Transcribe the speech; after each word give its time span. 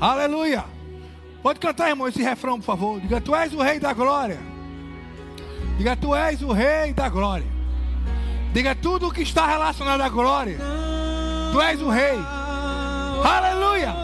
Aleluia. 0.00 0.64
Pode 1.42 1.60
cantar, 1.60 1.90
irmão, 1.90 2.08
esse 2.08 2.22
refrão, 2.22 2.58
por 2.58 2.64
favor. 2.64 3.00
Diga, 3.00 3.20
tu 3.20 3.34
és 3.34 3.52
o 3.52 3.62
rei 3.62 3.78
da 3.78 3.92
glória. 3.92 4.38
Diga, 5.76 5.94
tu 5.94 6.14
és 6.14 6.40
o 6.42 6.52
rei 6.52 6.92
da 6.94 7.08
glória. 7.08 7.46
Diga 8.52 8.74
tudo 8.74 9.08
o 9.08 9.12
que 9.12 9.22
está 9.22 9.46
relacionado 9.46 10.00
à 10.00 10.08
glória. 10.08 10.58
Tu 11.52 11.60
és 11.60 11.82
o 11.82 11.90
rei. 11.90 12.18
Aleluia. 13.24 13.94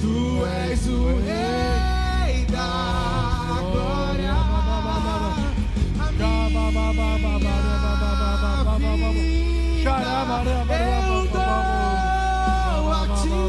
Tu 0.00 0.44
és 0.46 0.86
o 0.88 1.18
rei 1.24 1.49
Eu 9.90 11.26
dou 11.32 12.92
a 12.92 13.02
ti. 13.20 13.40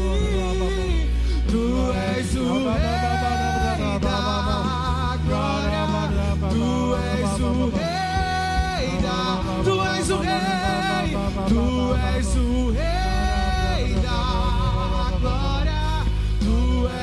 Tu 1.48 1.64
és 2.14 2.30
o 2.36 2.38
rei 2.70 3.98
da 4.00 4.20
glória. 5.26 5.84
Tu 6.50 6.68
és 6.96 7.34
o 7.40 7.70
rei 7.70 8.86
da. 9.02 9.20
Tu 9.64 9.74
és 9.96 10.10
o 10.10 10.18
rei. 10.18 11.08
Tu 11.48 11.62
és 12.16 12.30
o 12.36 12.70
rei 12.72 13.94
da 14.02 14.20
glória. 15.20 15.84
Tu 16.40 16.56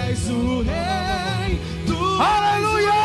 és 0.10 0.24
o 0.30 0.64
rei. 0.64 1.50
Tu 1.88 1.98
Aleluia! 2.22 3.02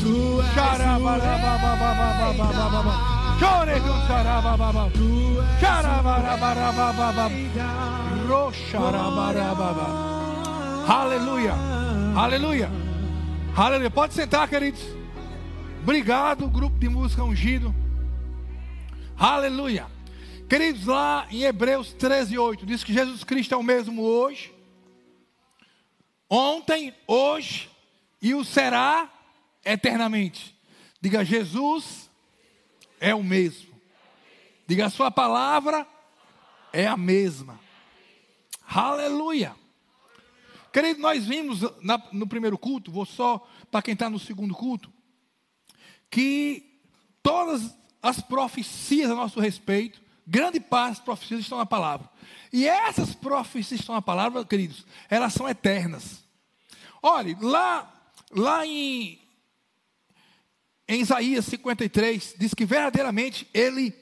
Tu 0.00 0.14
és 0.40 0.46
o. 0.46 0.54
Xarabarababababa. 0.54 2.06
Roxarabarababa. 2.26 3.11
Aleluia. 10.86 11.52
Aleluia. 12.16 12.70
Aleluia. 13.56 13.90
Pode 13.90 14.14
sentar, 14.14 14.48
queridos. 14.48 14.80
Obrigado, 15.82 16.46
grupo 16.46 16.78
de 16.78 16.88
música 16.88 17.24
ungido. 17.24 17.74
Aleluia. 19.18 19.88
Queridos, 20.48 20.86
lá 20.86 21.26
em 21.28 21.42
Hebreus 21.42 21.92
13, 21.94 22.38
8, 22.38 22.64
diz 22.64 22.84
que 22.84 22.92
Jesus 22.92 23.24
Cristo 23.24 23.54
é 23.54 23.56
o 23.56 23.62
mesmo 23.64 24.02
hoje, 24.02 24.54
ontem, 26.30 26.94
hoje 27.08 27.68
e 28.22 28.34
o 28.34 28.44
será 28.44 29.10
eternamente. 29.64 30.56
Diga, 31.00 31.24
Jesus 31.24 32.08
é 33.02 33.12
o 33.12 33.22
mesmo. 33.22 33.74
Diga, 34.66 34.86
a 34.86 34.90
sua 34.90 35.10
palavra 35.10 35.84
é 36.72 36.86
a 36.86 36.96
mesma. 36.96 37.58
Aleluia. 38.64 39.54
Querido, 40.72 41.00
nós 41.00 41.26
vimos 41.26 41.60
na- 41.82 42.02
no 42.12 42.26
primeiro 42.28 42.56
culto, 42.56 42.92
vou 42.92 43.04
só 43.04 43.46
para 43.70 43.82
quem 43.82 43.92
está 43.92 44.08
no 44.08 44.20
segundo 44.20 44.54
culto, 44.54 44.90
que 46.08 46.80
todas 47.22 47.74
as 48.00 48.20
profecias 48.20 49.10
a 49.10 49.14
nosso 49.14 49.40
respeito, 49.40 50.00
grande 50.26 50.60
parte 50.60 50.90
das 50.96 51.04
profecias 51.04 51.40
estão 51.40 51.58
na 51.58 51.66
palavra. 51.66 52.08
E 52.52 52.66
essas 52.68 53.14
profecias 53.14 53.80
estão 53.80 53.96
na 53.96 54.02
palavra, 54.02 54.44
queridos, 54.44 54.86
elas 55.10 55.32
são 55.34 55.48
eternas. 55.48 56.22
Olhe, 57.02 57.36
lá, 57.40 57.92
lá 58.30 58.64
em, 58.64 59.20
em 60.88 61.00
Isaías 61.00 61.44
53, 61.46 62.34
diz 62.38 62.54
que 62.54 62.64
verdadeiramente 62.64 63.48
ele 63.54 63.94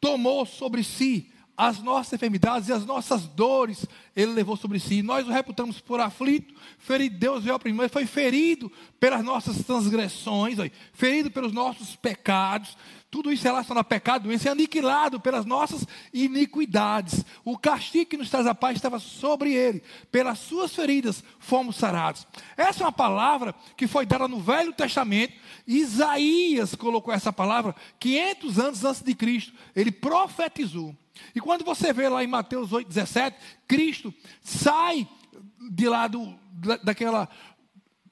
tomou 0.00 0.44
sobre 0.46 0.82
si 0.82 1.32
as 1.56 1.78
nossas 1.78 2.12
enfermidades 2.14 2.68
e 2.68 2.72
as 2.72 2.84
nossas 2.84 3.26
dores, 3.26 3.86
ele 4.16 4.32
levou 4.32 4.56
sobre 4.56 4.80
si. 4.80 5.02
Nós 5.02 5.28
o 5.28 5.30
reputamos 5.30 5.78
por 5.78 6.00
aflito, 6.00 6.54
ferido, 6.78 7.18
Deus 7.18 7.44
veio 7.44 7.54
oprimido, 7.54 7.82
mas 7.82 7.92
foi 7.92 8.06
ferido 8.06 8.72
pelas 8.98 9.22
nossas 9.22 9.58
transgressões, 9.58 10.56
ferido 10.94 11.30
pelos 11.30 11.52
nossos 11.52 11.94
pecados. 11.94 12.76
Tudo 13.10 13.32
isso 13.32 13.44
relacionado 13.44 13.82
a 13.82 13.84
pecado, 13.84 14.24
doença, 14.24 14.48
é 14.48 14.52
aniquilado 14.52 15.20
pelas 15.20 15.44
nossas 15.44 15.86
iniquidades. 16.12 17.24
O 17.44 17.56
castigo 17.56 18.10
que 18.10 18.16
nos 18.16 18.30
traz 18.30 18.46
a 18.46 18.54
paz 18.54 18.76
estava 18.76 18.98
sobre 18.98 19.54
ele. 19.54 19.82
Pelas 20.10 20.38
suas 20.38 20.74
feridas 20.74 21.22
fomos 21.38 21.76
sarados. 21.76 22.26
Essa 22.56 22.82
é 22.82 22.86
uma 22.86 22.92
palavra 22.92 23.54
que 23.76 23.86
foi 23.86 24.06
dada 24.06 24.26
no 24.26 24.40
Velho 24.40 24.72
Testamento. 24.72 25.34
Isaías 25.66 26.74
colocou 26.74 27.12
essa 27.14 27.32
palavra 27.32 27.74
500 28.00 28.58
anos 28.58 28.84
antes 28.84 29.02
de 29.02 29.14
Cristo. 29.14 29.52
Ele 29.74 29.92
profetizou. 29.92 30.94
E 31.34 31.40
quando 31.40 31.64
você 31.64 31.92
vê 31.92 32.08
lá 32.08 32.22
em 32.22 32.26
Mateus 32.26 32.70
8,17, 32.70 33.34
Cristo 33.66 34.05
sai 34.42 35.08
de 35.70 35.88
lá 35.88 36.06
do, 36.08 36.34
da- 36.52 36.76
daquela, 36.76 37.28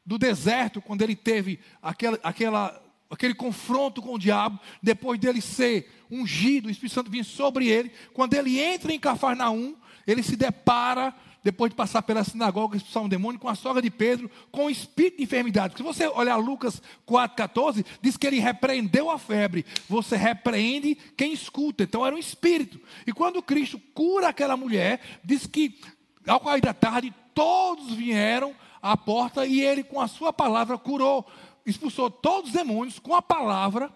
do 0.04 0.18
deserto, 0.18 0.80
quando 0.82 1.02
ele 1.02 1.16
teve 1.16 1.58
aquela, 1.82 2.18
aquela, 2.22 2.82
aquele 3.10 3.34
confronto 3.34 4.02
com 4.02 4.14
o 4.14 4.18
diabo, 4.18 4.58
depois 4.82 5.18
dele 5.18 5.40
ser 5.40 5.90
ungido, 6.10 6.68
o 6.68 6.70
Espírito 6.70 6.94
Santo 6.94 7.10
vir 7.10 7.24
sobre 7.24 7.68
ele, 7.68 7.90
quando 8.12 8.34
ele 8.34 8.60
entra 8.60 8.92
em 8.92 8.98
Cafarnaum, 9.00 9.74
ele 10.06 10.22
se 10.22 10.36
depara, 10.36 11.14
depois 11.44 11.70
de 11.70 11.76
passar 11.76 12.00
pela 12.02 12.24
sinagoga, 12.24 12.76
expulsar 12.76 13.02
um 13.02 13.08
demônio, 13.08 13.38
com 13.38 13.48
a 13.48 13.54
sogra 13.54 13.82
de 13.82 13.90
Pedro, 13.90 14.30
com 14.50 14.64
o 14.64 14.70
espírito 14.70 15.18
de 15.18 15.24
enfermidade. 15.24 15.76
Se 15.76 15.82
você 15.82 16.08
olhar 16.08 16.36
Lucas 16.36 16.82
4,14, 17.06 17.84
diz 18.00 18.16
que 18.16 18.26
ele 18.26 18.40
repreendeu 18.40 19.10
a 19.10 19.18
febre. 19.18 19.66
Você 19.86 20.16
repreende 20.16 20.96
quem 21.16 21.34
escuta. 21.34 21.84
Então 21.84 22.04
era 22.04 22.16
um 22.16 22.18
espírito. 22.18 22.80
E 23.06 23.12
quando 23.12 23.42
Cristo 23.42 23.78
cura 23.92 24.28
aquela 24.28 24.56
mulher, 24.56 25.00
diz 25.22 25.46
que 25.46 25.78
ao 26.26 26.40
cair 26.40 26.62
da 26.62 26.72
tarde, 26.72 27.14
todos 27.34 27.92
vieram 27.92 28.54
à 28.80 28.96
porta 28.96 29.44
e 29.46 29.60
ele, 29.60 29.84
com 29.84 30.00
a 30.00 30.08
sua 30.08 30.32
palavra, 30.32 30.78
curou, 30.78 31.26
expulsou 31.66 32.10
todos 32.10 32.48
os 32.48 32.56
demônios 32.56 32.98
com 32.98 33.14
a 33.14 33.20
palavra. 33.20 33.92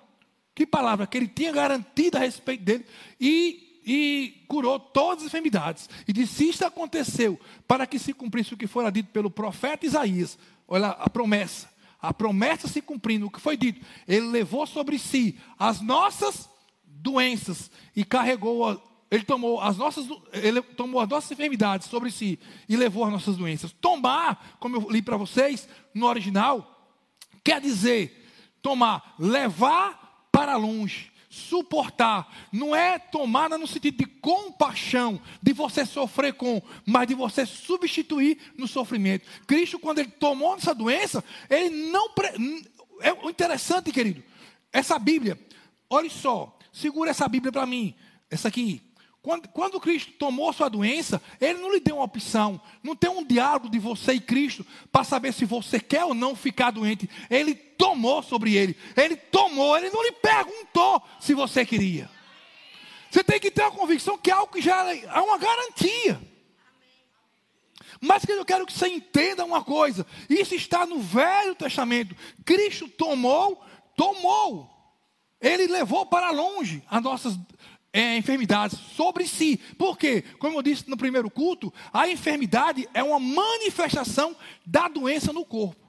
Que 0.54 0.66
palavra? 0.66 1.06
Que 1.06 1.16
ele 1.16 1.28
tinha 1.28 1.52
garantido 1.52 2.18
a 2.18 2.20
respeito 2.20 2.64
dele. 2.64 2.84
E 3.18 3.67
e 3.88 4.44
curou 4.46 4.78
todas 4.78 5.24
as 5.24 5.28
enfermidades. 5.28 5.88
E 6.06 6.12
disse: 6.12 6.46
Isto 6.46 6.66
aconteceu 6.66 7.40
para 7.66 7.86
que 7.86 7.98
se 7.98 8.12
cumprisse 8.12 8.52
o 8.52 8.56
que 8.56 8.66
fora 8.66 8.92
dito 8.92 9.10
pelo 9.10 9.30
profeta 9.30 9.86
Isaías. 9.86 10.38
Olha 10.68 10.88
a 10.88 11.08
promessa. 11.08 11.70
A 12.00 12.12
promessa 12.12 12.68
se 12.68 12.82
cumprindo, 12.82 13.26
o 13.26 13.30
que 13.30 13.40
foi 13.40 13.56
dito. 13.56 13.84
Ele 14.06 14.26
levou 14.26 14.66
sobre 14.66 14.98
si 14.98 15.40
as 15.58 15.80
nossas 15.80 16.48
doenças 16.84 17.70
e 17.96 18.04
carregou, 18.04 18.80
ele 19.10 19.24
tomou 19.24 19.58
as 19.58 19.78
nossas, 19.78 20.06
ele 20.32 20.60
tomou 20.60 21.00
as 21.00 21.08
nossas 21.08 21.30
enfermidades 21.32 21.88
sobre 21.88 22.10
si 22.10 22.38
e 22.68 22.76
levou 22.76 23.04
as 23.04 23.12
nossas 23.12 23.36
doenças. 23.36 23.72
Tomar, 23.72 24.58
como 24.60 24.76
eu 24.76 24.90
li 24.90 25.00
para 25.00 25.16
vocês 25.16 25.66
no 25.94 26.06
original, 26.06 26.92
quer 27.42 27.60
dizer 27.60 28.30
tomar, 28.60 29.14
levar 29.18 30.28
para 30.30 30.56
longe, 30.56 31.10
suportar. 31.28 32.48
Não 32.52 32.74
é 32.74 32.98
tomar 32.98 33.50
no 33.50 33.66
sentido 33.66 33.98
de 33.98 34.06
compaixão, 34.06 35.20
de 35.42 35.52
você 35.52 35.84
sofrer 35.84 36.34
com, 36.34 36.62
mas 36.86 37.06
de 37.08 37.14
você 37.14 37.44
substituir 37.44 38.38
no 38.56 38.66
sofrimento. 38.66 39.26
Cristo, 39.46 39.78
quando 39.78 39.98
ele 39.98 40.10
tomou 40.10 40.56
essa 40.56 40.74
doença, 40.74 41.22
ele 41.50 41.70
não. 41.90 42.10
É 43.00 43.10
interessante, 43.28 43.92
querido, 43.92 44.22
essa 44.72 44.98
Bíblia, 44.98 45.38
olha 45.88 46.10
só, 46.10 46.58
segura 46.72 47.10
essa 47.10 47.28
Bíblia 47.28 47.52
para 47.52 47.66
mim, 47.66 47.94
essa 48.30 48.48
aqui. 48.48 48.82
Quando, 49.28 49.48
quando 49.48 49.78
Cristo 49.78 50.10
tomou 50.12 50.50
sua 50.54 50.70
doença, 50.70 51.20
Ele 51.38 51.58
não 51.58 51.70
lhe 51.70 51.80
deu 51.80 51.96
uma 51.96 52.04
opção. 52.06 52.58
Não 52.82 52.96
tem 52.96 53.10
um 53.10 53.22
diálogo 53.22 53.68
de 53.68 53.78
você 53.78 54.14
e 54.14 54.20
Cristo 54.20 54.64
para 54.90 55.04
saber 55.04 55.34
se 55.34 55.44
você 55.44 55.78
quer 55.78 56.02
ou 56.02 56.14
não 56.14 56.34
ficar 56.34 56.70
doente. 56.70 57.10
Ele 57.28 57.54
tomou 57.54 58.22
sobre 58.22 58.56
ele. 58.56 58.74
Ele 58.96 59.16
tomou, 59.16 59.76
ele 59.76 59.90
não 59.90 60.02
lhe 60.02 60.12
perguntou 60.12 61.02
se 61.20 61.34
você 61.34 61.66
queria. 61.66 62.08
Você 63.10 63.22
tem 63.22 63.38
que 63.38 63.50
ter 63.50 63.64
a 63.64 63.70
convicção 63.70 64.16
que 64.16 64.30
é 64.30 64.32
algo 64.32 64.50
que 64.50 64.62
já 64.62 64.94
é 64.94 65.20
uma 65.20 65.36
garantia. 65.36 66.18
Mas 68.00 68.22
querido, 68.22 68.40
eu 68.40 68.46
quero 68.46 68.64
que 68.64 68.72
você 68.72 68.88
entenda 68.88 69.44
uma 69.44 69.62
coisa: 69.62 70.06
isso 70.30 70.54
está 70.54 70.86
no 70.86 71.00
Velho 71.00 71.54
Testamento. 71.54 72.16
Cristo 72.46 72.88
tomou, 72.88 73.62
tomou. 73.94 74.70
Ele 75.38 75.66
levou 75.66 76.06
para 76.06 76.30
longe 76.30 76.82
as 76.88 77.02
nossas 77.02 77.38
é, 77.92 78.16
enfermidades 78.16 78.78
sobre 78.78 79.26
si. 79.26 79.56
Por 79.78 79.96
quê? 79.96 80.22
Como 80.38 80.58
eu 80.58 80.62
disse 80.62 80.88
no 80.88 80.96
primeiro 80.96 81.30
culto, 81.30 81.72
a 81.92 82.08
enfermidade 82.08 82.88
é 82.92 83.02
uma 83.02 83.18
manifestação 83.18 84.36
da 84.66 84.88
doença 84.88 85.32
no 85.32 85.44
corpo. 85.44 85.86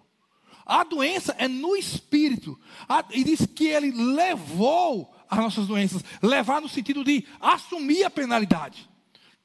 A 0.65 0.83
doença 0.83 1.35
é 1.37 1.47
no 1.47 1.75
espírito. 1.75 2.59
A- 2.87 3.03
e 3.11 3.23
diz 3.23 3.45
que 3.45 3.67
ele 3.67 3.91
levou 3.91 5.13
as 5.29 5.39
nossas 5.39 5.67
doenças. 5.67 6.03
Levar 6.21 6.61
no 6.61 6.69
sentido 6.69 7.03
de 7.03 7.25
assumir 7.39 8.03
a 8.03 8.09
penalidade. 8.09 8.87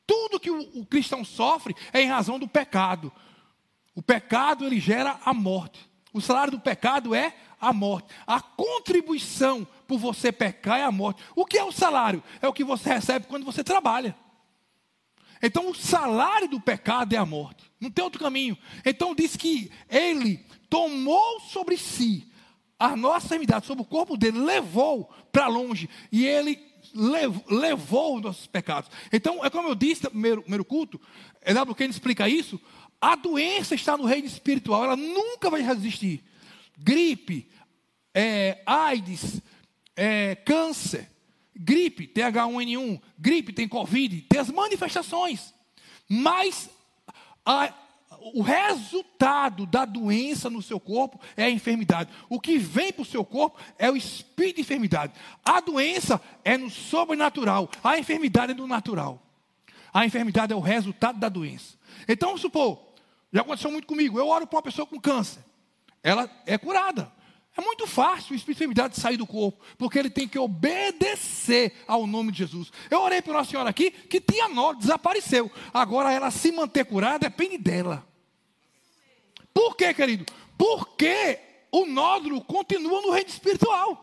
Tudo 0.06 0.38
que 0.38 0.50
o, 0.50 0.80
o 0.80 0.86
cristão 0.86 1.24
sofre 1.24 1.74
é 1.92 2.02
em 2.02 2.08
razão 2.08 2.38
do 2.38 2.46
pecado. 2.46 3.10
O 3.94 4.02
pecado 4.02 4.66
ele 4.66 4.78
gera 4.78 5.18
a 5.24 5.32
morte. 5.32 5.80
O 6.12 6.20
salário 6.20 6.50
do 6.52 6.60
pecado 6.60 7.14
é 7.14 7.34
a 7.68 7.72
morte. 7.72 8.08
A 8.26 8.40
contribuição 8.40 9.66
por 9.86 9.98
você 9.98 10.30
pecar 10.32 10.78
é 10.78 10.84
a 10.84 10.92
morte. 10.92 11.22
O 11.34 11.44
que 11.44 11.58
é 11.58 11.64
o 11.64 11.72
salário? 11.72 12.22
É 12.40 12.48
o 12.48 12.52
que 12.52 12.64
você 12.64 12.92
recebe 12.92 13.26
quando 13.26 13.44
você 13.44 13.62
trabalha. 13.62 14.16
Então, 15.42 15.68
o 15.68 15.74
salário 15.74 16.48
do 16.48 16.60
pecado 16.60 17.12
é 17.12 17.18
a 17.18 17.26
morte. 17.26 17.70
Não 17.78 17.90
tem 17.90 18.02
outro 18.02 18.20
caminho. 18.20 18.56
Então, 18.84 19.14
diz 19.14 19.36
que 19.36 19.70
ele 19.90 20.44
tomou 20.70 21.40
sobre 21.40 21.76
si 21.76 22.26
a 22.78 22.96
nossa 22.96 23.26
enfermidade, 23.26 23.66
sobre 23.66 23.82
o 23.82 23.86
corpo 23.86 24.16
dele, 24.16 24.38
levou 24.38 25.10
para 25.30 25.46
longe. 25.46 25.88
E 26.10 26.24
ele 26.26 26.58
levou, 27.48 28.16
os 28.16 28.22
nossos 28.22 28.46
pecados. 28.46 28.90
Então, 29.12 29.44
é 29.44 29.50
como 29.50 29.68
eu 29.68 29.74
disse 29.74 30.04
no 30.04 30.10
primeiro, 30.10 30.42
primeiro 30.42 30.64
culto, 30.64 31.00
W. 31.46 31.74
Kane 31.74 31.90
explica 31.90 32.28
isso. 32.28 32.60
A 33.00 33.16
doença 33.16 33.74
está 33.74 33.96
no 33.96 34.04
reino 34.04 34.26
espiritual, 34.26 34.84
ela 34.84 34.96
nunca 34.96 35.50
vai 35.50 35.60
resistir. 35.60 36.24
Gripe, 36.78 37.48
é, 38.14 38.62
AIDS, 38.64 39.42
é, 39.96 40.36
câncer, 40.36 41.10
gripe, 41.54 42.06
tem 42.06 42.24
H1N1, 42.24 43.00
gripe, 43.18 43.52
tem 43.52 43.68
Covid, 43.68 44.22
tem 44.22 44.40
as 44.40 44.50
manifestações. 44.50 45.52
Mas 46.08 46.70
a, 47.44 47.72
o 48.32 48.42
resultado 48.42 49.66
da 49.66 49.84
doença 49.84 50.48
no 50.48 50.62
seu 50.62 50.78
corpo 50.80 51.20
é 51.36 51.44
a 51.44 51.50
enfermidade. 51.50 52.10
O 52.28 52.40
que 52.40 52.56
vem 52.56 52.92
para 52.92 53.02
o 53.02 53.06
seu 53.06 53.24
corpo 53.24 53.58
é 53.78 53.90
o 53.90 53.96
espírito 53.96 54.56
de 54.56 54.62
enfermidade. 54.62 55.12
A 55.44 55.60
doença 55.60 56.20
é 56.44 56.56
no 56.56 56.70
sobrenatural, 56.70 57.68
a 57.82 57.98
enfermidade 57.98 58.52
é 58.52 58.54
no 58.54 58.66
natural. 58.66 59.20
A 59.92 60.04
enfermidade 60.06 60.52
é 60.52 60.56
o 60.56 60.60
resultado 60.60 61.18
da 61.18 61.28
doença. 61.28 61.76
Então, 62.08 62.30
vamos 62.30 62.42
supor, 62.42 62.94
já 63.32 63.42
aconteceu 63.42 63.70
muito 63.70 63.86
comigo, 63.86 64.18
eu 64.18 64.26
oro 64.26 64.46
para 64.46 64.56
uma 64.56 64.62
pessoa 64.62 64.86
com 64.86 65.00
câncer, 65.00 65.44
ela 66.02 66.28
é 66.46 66.58
curada. 66.58 67.12
É 67.56 67.60
muito 67.60 67.86
fácil 67.86 68.32
o 68.32 68.34
espírito 68.34 68.46
de 68.46 68.52
enfermidade 68.64 69.00
sair 69.00 69.16
do 69.16 69.26
corpo, 69.26 69.64
porque 69.78 69.96
ele 69.96 70.10
tem 70.10 70.26
que 70.26 70.38
obedecer 70.38 71.72
ao 71.86 72.04
nome 72.04 72.32
de 72.32 72.38
Jesus. 72.38 72.72
Eu 72.90 73.00
orei 73.00 73.22
para 73.22 73.32
uma 73.32 73.44
senhora 73.44 73.70
aqui 73.70 73.92
que 73.92 74.20
tinha 74.20 74.48
nódulo, 74.48 74.80
desapareceu. 74.80 75.50
Agora 75.72 76.12
ela 76.12 76.32
se 76.32 76.50
manter 76.50 76.84
curada 76.84 77.30
depende 77.30 77.56
dela. 77.56 78.04
Por 79.52 79.76
quê, 79.76 79.94
querido? 79.94 80.26
Porque 80.58 81.38
o 81.70 81.86
nódulo 81.86 82.40
continua 82.42 83.00
no 83.00 83.12
reino 83.12 83.30
espiritual. 83.30 84.00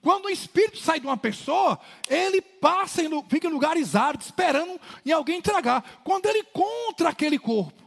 Quando 0.00 0.24
o 0.24 0.30
espírito 0.30 0.78
sai 0.78 0.98
de 0.98 1.06
uma 1.06 1.18
pessoa, 1.18 1.78
ele 2.08 2.40
passa, 2.40 3.02
em, 3.02 3.22
fica 3.28 3.48
em 3.48 3.52
lugares 3.52 3.94
áridos, 3.94 4.28
esperando 4.28 4.80
em 5.04 5.12
alguém 5.12 5.36
entregar. 5.36 6.00
Quando 6.02 6.24
ele 6.24 6.38
encontra 6.38 7.10
aquele 7.10 7.38
corpo, 7.38 7.84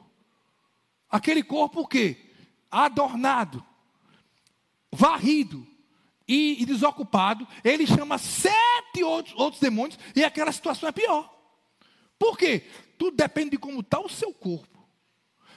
aquele 1.09 1.41
corpo 1.41 1.81
o 1.81 1.88
quê? 1.88 2.17
Adornado 2.69 3.65
varrido 4.93 5.65
e, 6.27 6.61
e 6.61 6.65
desocupado, 6.65 7.47
ele 7.63 7.85
chama 7.85 8.17
sete 8.17 9.03
outros, 9.03 9.35
outros 9.37 9.61
demônios 9.61 9.99
e 10.15 10.23
aquela 10.23 10.51
situação 10.51 10.87
é 10.87 10.91
pior. 10.91 11.31
Por 12.17 12.37
quê? 12.37 12.63
Tudo 12.97 13.17
depende 13.17 13.51
de 13.51 13.57
como 13.57 13.81
está 13.81 13.99
o 13.99 14.09
seu 14.09 14.33
corpo. 14.33 14.79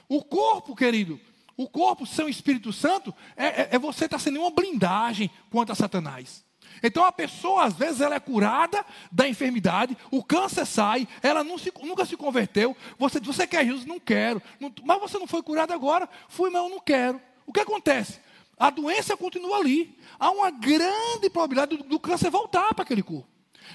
O 0.09 0.23
corpo, 0.23 0.75
querido, 0.75 1.19
o 1.55 1.67
corpo, 1.67 2.05
seu 2.05 2.27
Espírito 2.27 2.71
Santo, 2.73 3.13
é, 3.35 3.45
é, 3.45 3.69
é 3.71 3.79
você 3.79 4.05
estar 4.05 4.17
tá 4.17 4.23
sendo 4.23 4.39
uma 4.39 4.51
blindagem 4.51 5.29
contra 5.49 5.75
Satanás. 5.75 6.45
Então 6.83 7.03
a 7.03 7.11
pessoa, 7.11 7.63
às 7.63 7.73
vezes, 7.73 8.01
ela 8.01 8.15
é 8.15 8.19
curada 8.19 8.85
da 9.11 9.27
enfermidade, 9.27 9.97
o 10.11 10.23
câncer 10.23 10.65
sai, 10.65 11.07
ela 11.23 11.43
se, 11.57 11.73
nunca 11.81 12.05
se 12.05 12.15
converteu. 12.15 12.75
Você, 12.97 13.19
você 13.19 13.47
quer 13.47 13.65
Jesus? 13.65 13.85
Não 13.85 13.99
quero. 13.99 14.41
Não, 14.59 14.71
mas 14.83 14.99
você 14.99 15.17
não 15.17 15.27
foi 15.27 15.41
curado 15.41 15.73
agora? 15.73 16.07
Fui, 16.27 16.49
mas 16.49 16.61
eu 16.61 16.69
não 16.69 16.79
quero. 16.79 17.19
O 17.45 17.53
que 17.53 17.61
acontece? 17.61 18.19
A 18.57 18.69
doença 18.69 19.15
continua 19.15 19.57
ali. 19.57 19.97
Há 20.19 20.31
uma 20.31 20.49
grande 20.49 21.29
probabilidade 21.29 21.77
do, 21.77 21.83
do 21.83 21.99
câncer 21.99 22.29
voltar 22.29 22.73
para 22.73 22.83
aquele 22.83 23.03
corpo. 23.03 23.27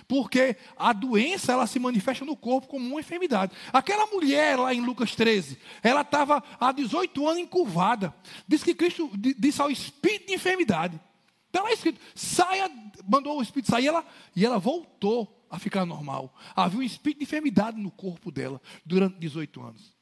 Porque 0.09 0.57
a 0.77 0.93
doença 0.93 1.53
ela 1.53 1.67
se 1.67 1.79
manifesta 1.79 2.25
no 2.25 2.37
corpo 2.37 2.67
como 2.67 2.87
uma 2.87 3.01
enfermidade. 3.01 3.53
Aquela 3.73 4.07
mulher 4.07 4.59
lá 4.59 4.75
em 4.75 4.81
Lucas 4.81 5.15
13, 5.15 5.59
ela 5.83 6.01
estava 6.01 6.43
há 6.59 6.73
18 6.73 7.29
anos 7.29 7.43
encurvada. 7.43 8.15
Diz 8.49 8.63
que 8.63 8.75
Cristo 8.75 9.11
disse 9.39 9.61
ao 9.61 9.71
espírito 9.71 10.29
de 10.29 10.35
enfermidade. 10.35 11.01
Está 11.47 11.63
lá 11.63 11.73
escrito, 11.73 12.01
saia, 12.15 12.71
mandou 13.07 13.39
o 13.39 13.43
espírito 13.43 13.71
sair 13.71 13.89
ela, 13.89 14.05
e 14.35 14.45
ela 14.45 14.59
voltou 14.59 15.47
a 15.51 15.59
ficar 15.59 15.85
normal. 15.85 16.35
Havia 16.57 16.81
um 16.81 16.83
espírito 16.83 17.19
de 17.19 17.25
enfermidade 17.25 17.79
no 17.79 17.91
corpo 17.91 18.33
dela 18.33 18.61
durante 18.87 19.19
18 19.19 19.61
anos. 19.61 19.93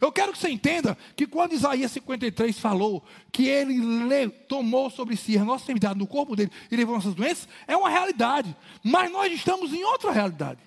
Eu 0.00 0.12
quero 0.12 0.32
que 0.32 0.38
você 0.38 0.48
entenda 0.48 0.96
que 1.16 1.26
quando 1.26 1.52
Isaías 1.52 1.92
53 1.92 2.58
falou 2.58 3.04
que 3.32 3.46
ele 3.46 4.28
tomou 4.48 4.90
sobre 4.90 5.16
si 5.16 5.36
a 5.38 5.44
nossa 5.44 5.64
enfermidade 5.64 5.98
no 5.98 6.06
corpo 6.06 6.36
dele 6.36 6.50
e 6.70 6.76
levou 6.76 6.94
nossas 6.94 7.14
doenças, 7.14 7.48
é 7.66 7.76
uma 7.76 7.88
realidade. 7.88 8.54
Mas 8.82 9.10
nós 9.10 9.32
estamos 9.32 9.72
em 9.72 9.84
outra 9.84 10.12
realidade. 10.12 10.60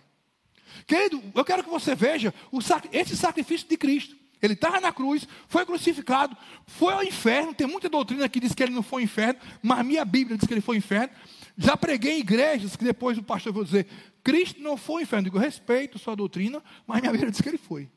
Querido, 0.86 1.22
eu 1.36 1.44
quero 1.44 1.64
que 1.64 1.70
você 1.70 1.96
veja 1.96 2.34
o, 2.52 2.60
esse 2.92 3.18
sacrifício 3.18 3.68
de 3.68 3.78
Cristo. 3.78 4.16
Ele 4.42 4.54
estava 4.54 4.80
na 4.80 4.92
cruz, 4.92 5.28
foi 5.48 5.66
crucificado, 5.66 6.38
foi 6.66 6.94
ao 6.94 7.04
inferno. 7.04 7.54
Tem 7.54 7.68
muita 7.68 7.90
doutrina 7.90 8.30
que 8.30 8.40
diz 8.40 8.54
que 8.54 8.64
ele 8.64 8.74
não 8.74 8.84
foi 8.84 9.02
ao 9.02 9.06
inferno, 9.06 9.40
mas 9.62 9.86
minha 9.86 10.06
Bíblia 10.06 10.38
diz 10.38 10.48
que 10.48 10.54
ele 10.54 10.62
foi 10.62 10.76
ao 10.76 10.80
inferno. 10.80 11.10
Já 11.58 11.76
preguei 11.76 12.18
em 12.18 12.20
igrejas 12.20 12.76
que 12.76 12.84
depois 12.84 13.18
o 13.18 13.24
pastor 13.24 13.52
vai 13.52 13.64
dizer: 13.64 13.88
Cristo 14.24 14.62
não 14.62 14.78
foi 14.78 14.96
ao 14.98 15.02
inferno. 15.02 15.28
Eu 15.28 15.32
digo, 15.32 15.40
respeito 15.40 15.98
sua 15.98 16.16
doutrina, 16.16 16.64
mas 16.86 17.02
minha 17.02 17.12
Bíblia 17.12 17.32
diz 17.32 17.42
que 17.42 17.50
ele 17.50 17.58
foi. 17.58 17.90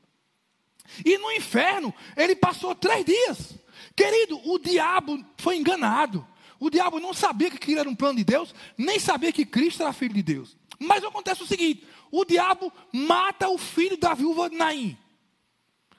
E 1.05 1.19
no 1.19 1.31
inferno, 1.33 1.95
ele 2.17 2.35
passou 2.35 2.75
três 2.75 3.05
dias. 3.05 3.55
Querido, 3.97 4.41
o 4.45 4.59
diabo 4.59 5.25
foi 5.37 5.57
enganado. 5.57 6.27
O 6.59 6.69
diabo 6.69 7.01
não 7.01 7.15
sabia 7.15 7.51
que 7.51 7.57
aquilo 7.57 7.81
era 7.81 7.89
um 7.89 7.95
plano 7.95 8.19
de 8.19 8.25
Deus, 8.25 8.55
nem 8.77 8.99
sabia 8.99 9.33
que 9.33 9.47
Cristo 9.47 9.83
era 9.83 9.93
filho 9.93 10.15
de 10.15 10.23
Deus. 10.23 10.57
Mas 10.79 11.03
acontece 11.03 11.43
o 11.43 11.47
seguinte: 11.47 11.85
o 12.11 12.25
diabo 12.25 12.73
mata 12.93 13.49
o 13.49 13.57
filho 13.57 13.97
da 13.97 14.15
viúva 14.15 14.49
Naim. 14.49 14.97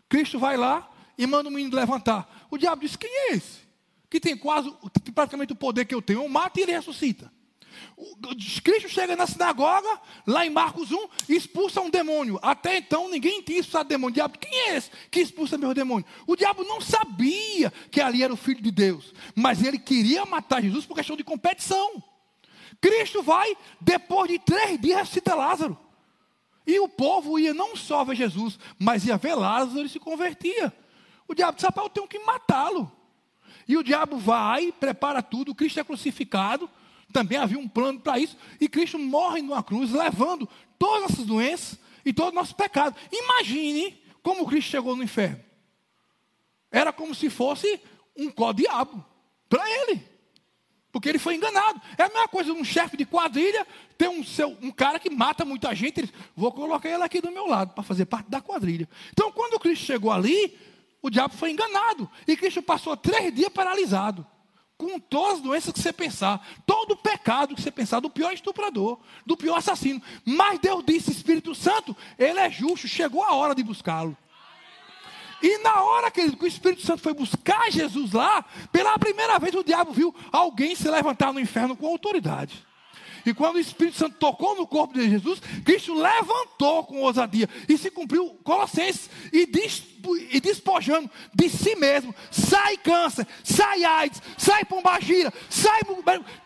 Cristo 0.08 0.38
vai 0.38 0.58
lá 0.58 0.90
e 1.18 1.26
manda 1.26 1.50
o 1.50 1.52
menino 1.52 1.76
levantar. 1.76 2.48
O 2.50 2.58
diabo 2.58 2.82
diz: 2.82 2.96
Quem 2.96 3.10
é 3.10 3.34
esse? 3.34 3.62
Que 4.10 4.20
tem 4.20 4.38
quase 4.38 4.72
praticamente 5.16 5.54
o 5.54 5.56
poder 5.56 5.86
que 5.86 5.96
eu 5.96 6.02
tenho. 6.02 6.22
Eu 6.22 6.30
mato 6.30 6.60
e 6.60 6.64
ele 6.64 6.74
ressuscita. 6.74 7.32
Cristo 8.64 8.90
chega 8.90 9.16
na 9.16 9.28
sinagoga, 9.28 10.02
lá 10.26 10.46
em 10.46 10.50
Marcos 10.50 10.92
1, 10.92 11.08
e 11.30 11.36
expulsa 11.36 11.82
um 11.82 11.90
demônio. 11.90 12.40
Até 12.42 12.78
então 12.78 13.10
ninguém 13.10 13.42
tinha 13.42 13.60
expulsado 13.60 13.90
demônio. 13.90 14.14
Diabo, 14.14 14.40
quem 14.40 14.52
é 14.52 14.76
esse 14.76 14.90
que 15.12 15.20
expulsa 15.20 15.58
meu 15.58 15.74
demônio? 15.74 16.06
O 16.26 16.36
diabo 16.36 16.64
não 16.64 16.82
sabia 16.82 17.72
que 17.92 18.02
ali 18.02 18.24
era 18.24 18.34
o 18.34 18.38
filho 18.38 18.62
de 18.62 18.72
Deus, 18.72 19.14
mas 19.36 19.64
ele 19.64 19.78
queria 19.78 20.26
matar 20.26 20.62
Jesus 20.62 20.86
por 20.86 20.96
questão 20.96 21.16
de 21.16 21.24
competição. 21.24 22.04
Cristo 22.80 23.22
vai, 23.22 23.56
depois 23.80 24.30
de 24.30 24.40
três 24.40 24.80
dias, 24.80 25.00
ressuscita 25.00 25.36
Lázaro. 25.36 25.78
E 26.66 26.80
o 26.80 26.90
povo 26.90 27.38
ia 27.38 27.54
não 27.54 27.76
só 27.76 28.04
ver 28.04 28.16
Jesus, 28.16 28.58
mas 28.80 29.06
ia 29.06 29.18
ver 29.18 29.36
Lázaro 29.36 29.86
e 29.86 29.90
se 29.90 30.00
convertia. 30.00 30.74
O 31.28 31.36
diabo 31.36 31.56
disse: 31.56 31.68
eu 31.68 31.90
tenho 31.90 32.08
que 32.08 32.20
matá-lo. 32.20 32.92
E 33.68 33.78
o 33.78 33.84
diabo 33.84 34.18
vai, 34.18 34.72
prepara 34.72 35.22
tudo, 35.22 35.54
Cristo 35.54 35.80
é 35.80 35.84
crucificado. 35.84 36.70
Também 37.12 37.38
havia 37.38 37.60
um 37.60 37.68
plano 37.68 38.00
para 38.00 38.20
isso. 38.20 38.38
E 38.60 38.68
Cristo 38.68 38.98
morre 38.98 39.42
numa 39.42 39.64
cruz, 39.64 39.92
levando 39.92 40.48
todas 40.78 41.12
essas 41.12 41.26
doenças 41.26 41.80
e 42.06 42.12
todo 42.14 42.32
o 42.32 42.36
nosso 42.36 42.56
pecado. 42.56 42.96
Imagine 43.12 44.02
como 44.24 44.48
Cristo 44.48 44.72
chegou 44.72 44.96
no 44.96 45.04
inferno. 45.04 45.44
Era 46.72 46.94
como 46.94 47.14
se 47.14 47.30
fosse 47.30 47.80
um 48.16 48.30
có-diabo 48.32 49.04
para 49.50 49.70
ele. 49.70 50.04
Porque 50.92 51.08
ele 51.08 51.20
foi 51.20 51.36
enganado. 51.36 51.82
É 51.98 52.04
a 52.04 52.08
mesma 52.10 52.28
coisa 52.28 52.52
um 52.52 52.64
chefe 52.64 52.98
de 52.98 53.06
quadrilha 53.06 53.66
ter 53.98 54.10
um, 54.10 54.24
seu, 54.24 54.58
um 54.62 54.72
cara 54.72 55.00
que 55.00 55.10
mata 55.10 55.46
muita 55.46 55.74
gente. 55.74 56.02
Ele, 56.02 56.14
vou 56.36 56.52
colocar 56.52 56.90
ele 56.90 57.04
aqui 57.04 57.22
do 57.22 57.32
meu 57.32 57.48
lado 57.48 57.74
para 57.74 57.84
fazer 57.84 58.06
parte 58.06 58.30
da 58.30 58.42
quadrilha. 58.42 58.90
Então, 59.12 59.32
quando 59.32 59.60
Cristo 59.60 59.86
chegou 59.86 60.12
ali, 60.12 60.58
o 61.02 61.10
diabo 61.10 61.34
foi 61.36 61.52
enganado. 61.52 62.10
E 62.28 62.36
Cristo 62.36 62.62
passou 62.62 62.98
três 62.98 63.34
dias 63.34 63.50
paralisado 63.50 64.26
com 64.82 65.00
todas 65.00 65.36
as 65.36 65.42
doenças 65.42 65.72
que 65.72 65.80
você 65.80 65.94
pensar, 65.94 66.44
todo 66.66 66.94
o 66.94 66.98
pecado 66.98 67.54
que 67.54 67.62
você 67.62 67.70
pensar, 67.70 68.00
do 68.00 68.10
pior 68.10 68.34
estuprador, 68.34 68.98
do 69.24 69.38
pior 69.38 69.58
assassino. 69.58 70.02
Mas 70.26 70.60
Deus 70.60 70.84
disse, 70.84 71.12
Espírito 71.12 71.54
Santo, 71.54 71.96
Ele 72.18 72.40
é 72.40 72.50
justo, 72.50 72.88
chegou 72.88 73.24
a 73.24 73.36
hora 73.36 73.54
de 73.54 73.62
buscá-lo. 73.62 74.18
E 75.40 75.60
na 75.60 75.84
hora 75.84 76.10
que 76.10 76.22
o 76.22 76.48
Espírito 76.48 76.82
Santo 76.82 77.00
foi 77.00 77.14
buscar 77.14 77.72
Jesus 77.72 78.12
lá, 78.12 78.44
pela 78.72 78.98
primeira 78.98 79.38
vez 79.38 79.54
o 79.54 79.64
diabo 79.64 79.92
viu 79.92 80.16
alguém 80.32 80.76
se 80.76 80.90
levantar 80.90 81.32
no 81.32 81.40
inferno 81.40 81.76
com 81.76 81.86
autoridade. 81.86 82.66
E 83.26 83.34
quando 83.34 83.56
o 83.56 83.60
Espírito 83.60 83.98
Santo 83.98 84.18
tocou 84.18 84.56
no 84.56 84.68
corpo 84.68 84.94
de 84.94 85.10
Jesus, 85.10 85.40
Cristo 85.64 85.94
levantou 85.94 86.84
com 86.84 87.02
ousadia 87.02 87.50
e 87.68 87.78
se 87.78 87.92
cumpriu 87.92 88.30
Colossenses 88.44 89.10
e, 89.32 89.48
e 90.32 90.40
despojando 90.40 91.10
de 91.34 91.50
si 91.50 91.76
mesmo, 91.76 92.14
sai 92.30 92.78
câncer, 92.78 93.28
sai 93.44 93.84
AIDS, 93.84 94.22
sai 94.38 94.66
pombagira, 94.66 95.34
sai 95.50 95.82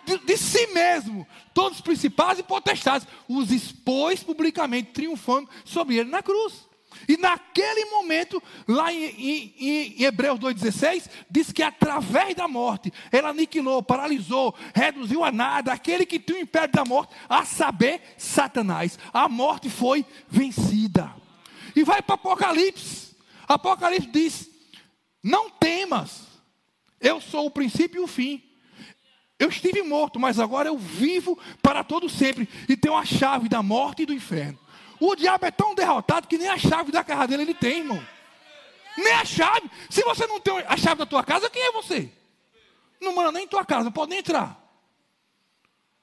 de, 0.05 0.17
de 0.20 0.38
si 0.38 0.67
mesmo, 0.67 1.25
todos 1.53 1.77
os 1.77 1.82
principais 1.82 2.39
e 2.39 2.44
potestades, 2.44 3.08
os 3.27 3.51
expôs 3.51 4.24
publicamente, 4.24 4.91
triunfando 4.91 5.50
sobre 5.63 5.96
ele 5.98 6.10
na 6.10 6.22
cruz. 6.22 6.65
E 7.08 7.18
naquele 7.18 7.86
momento, 7.86 8.42
lá 8.68 8.92
em, 8.92 9.06
em, 9.06 9.56
em 9.60 10.04
Hebreus 10.04 10.40
2,16, 10.40 11.10
diz 11.30 11.52
que 11.52 11.62
através 11.62 12.36
da 12.36 12.48
morte, 12.48 12.92
ele 13.12 13.28
aniquilou, 13.28 13.84
paralisou, 13.84 14.56
reduziu 14.74 15.24
a 15.24 15.32
nada 15.32 15.74
aquele 15.74 16.06
que 16.06 16.20
tinha 16.20 16.40
o 16.40 16.42
império 16.42 16.74
da 16.74 16.86
morte, 16.86 17.14
a 17.30 17.46
saber, 17.46 18.02
Satanás. 18.18 18.98
A 19.14 19.30
morte 19.30 19.70
foi 19.70 20.06
vencida. 20.28 21.14
E 21.76 21.84
vai 21.84 22.02
para 22.02 22.16
Apocalipse. 22.16 23.16
Apocalipse 23.48 24.10
diz: 24.12 24.50
Não 25.24 25.50
temas, 25.50 26.24
eu 27.00 27.22
sou 27.22 27.46
o 27.46 27.52
princípio 27.52 28.02
e 28.02 28.04
o 28.04 28.08
fim. 28.08 28.42
Eu 29.38 29.50
estive 29.50 29.84
morto, 29.84 30.20
mas 30.20 30.40
agora 30.40 30.70
eu 30.70 30.78
vivo 30.78 31.38
para 31.62 31.84
todo 31.84 32.08
sempre 32.08 32.48
e 32.70 32.78
tenho 32.78 32.96
a 32.96 33.04
chave 33.04 33.50
da 33.50 33.62
morte 33.62 34.04
e 34.04 34.06
do 34.06 34.14
inferno. 34.14 34.58
O 35.00 35.16
diabo 35.16 35.46
é 35.46 35.52
tão 35.52 35.75
derrotado 35.75 36.28
que 36.28 36.38
nem 36.38 36.48
a 36.48 36.58
chave 36.58 36.92
da 36.92 37.04
casa 37.04 37.28
dele 37.28 37.44
ele 37.44 37.54
tem, 37.54 37.80
irmão. 37.80 38.06
Nem 38.98 39.14
a 39.14 39.25
chave. 39.25 39.70
Se 39.90 40.04
você 40.04 40.25
não 40.25 40.40
tem 40.40 40.58
a 40.68 40.78
chave 40.78 41.00
da 41.00 41.06
tua 41.06 41.24
casa, 41.24 41.50
quem 41.50 41.62
é 41.62 41.72
você? 41.72 42.10
Não 43.02 43.14
manda 43.14 43.32
nem 43.32 43.44
em 43.44 43.48
tua 43.48 43.66
casa, 43.66 43.84
não 43.84 43.92
pode 43.92 44.12
nem 44.12 44.20
entrar. 44.20 44.62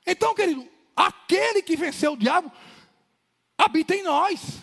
Então, 0.06 0.34
querido, 0.34 0.68
aquele 0.94 1.62
que 1.62 1.76
venceu 1.76 2.12
o 2.12 2.16
diabo 2.16 2.52
habita 3.56 3.94
em 3.94 4.02
nós. 4.02 4.58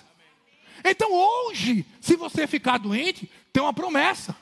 Então, 0.84 1.12
hoje, 1.12 1.86
se 2.00 2.16
você 2.16 2.46
ficar 2.46 2.78
doente, 2.78 3.30
tem 3.52 3.64
uma 3.64 3.74
promessa. 3.74 4.36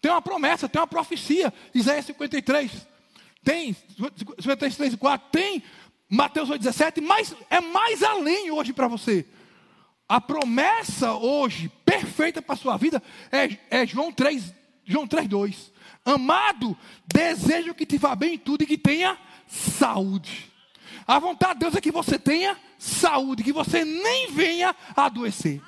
Tem 0.00 0.10
uma 0.10 0.22
promessa, 0.22 0.68
tem 0.68 0.80
uma 0.80 0.86
profecia. 0.86 1.52
Isaías 1.74 2.06
53. 2.06 2.86
Tem 3.44 3.74
53 4.38 4.94
e 4.94 4.96
4. 4.96 5.28
Tem 5.30 5.62
Mateus 6.10 6.48
8,17, 6.48 7.00
mas 7.00 7.32
é 7.48 7.60
mais 7.60 8.02
além 8.02 8.50
hoje 8.50 8.72
para 8.72 8.88
você. 8.88 9.24
A 10.08 10.20
promessa 10.20 11.12
hoje, 11.12 11.70
perfeita 11.84 12.42
para 12.42 12.54
a 12.54 12.58
sua 12.58 12.76
vida, 12.76 13.00
é, 13.30 13.56
é 13.70 13.86
João 13.86 14.10
3, 14.10 14.52
João 14.84 15.06
3,2. 15.06 15.70
Amado, 16.04 16.76
desejo 17.06 17.72
que 17.74 17.86
te 17.86 17.96
vá 17.96 18.16
bem 18.16 18.34
em 18.34 18.38
tudo 18.38 18.64
e 18.64 18.66
que 18.66 18.76
tenha 18.76 19.16
saúde. 19.46 20.50
A 21.06 21.16
vontade 21.20 21.54
de 21.54 21.60
Deus 21.60 21.76
é 21.76 21.80
que 21.80 21.92
você 21.92 22.18
tenha 22.18 22.56
saúde, 22.76 23.44
que 23.44 23.52
você 23.52 23.84
nem 23.84 24.32
venha 24.32 24.74
adoecer. 24.96 25.62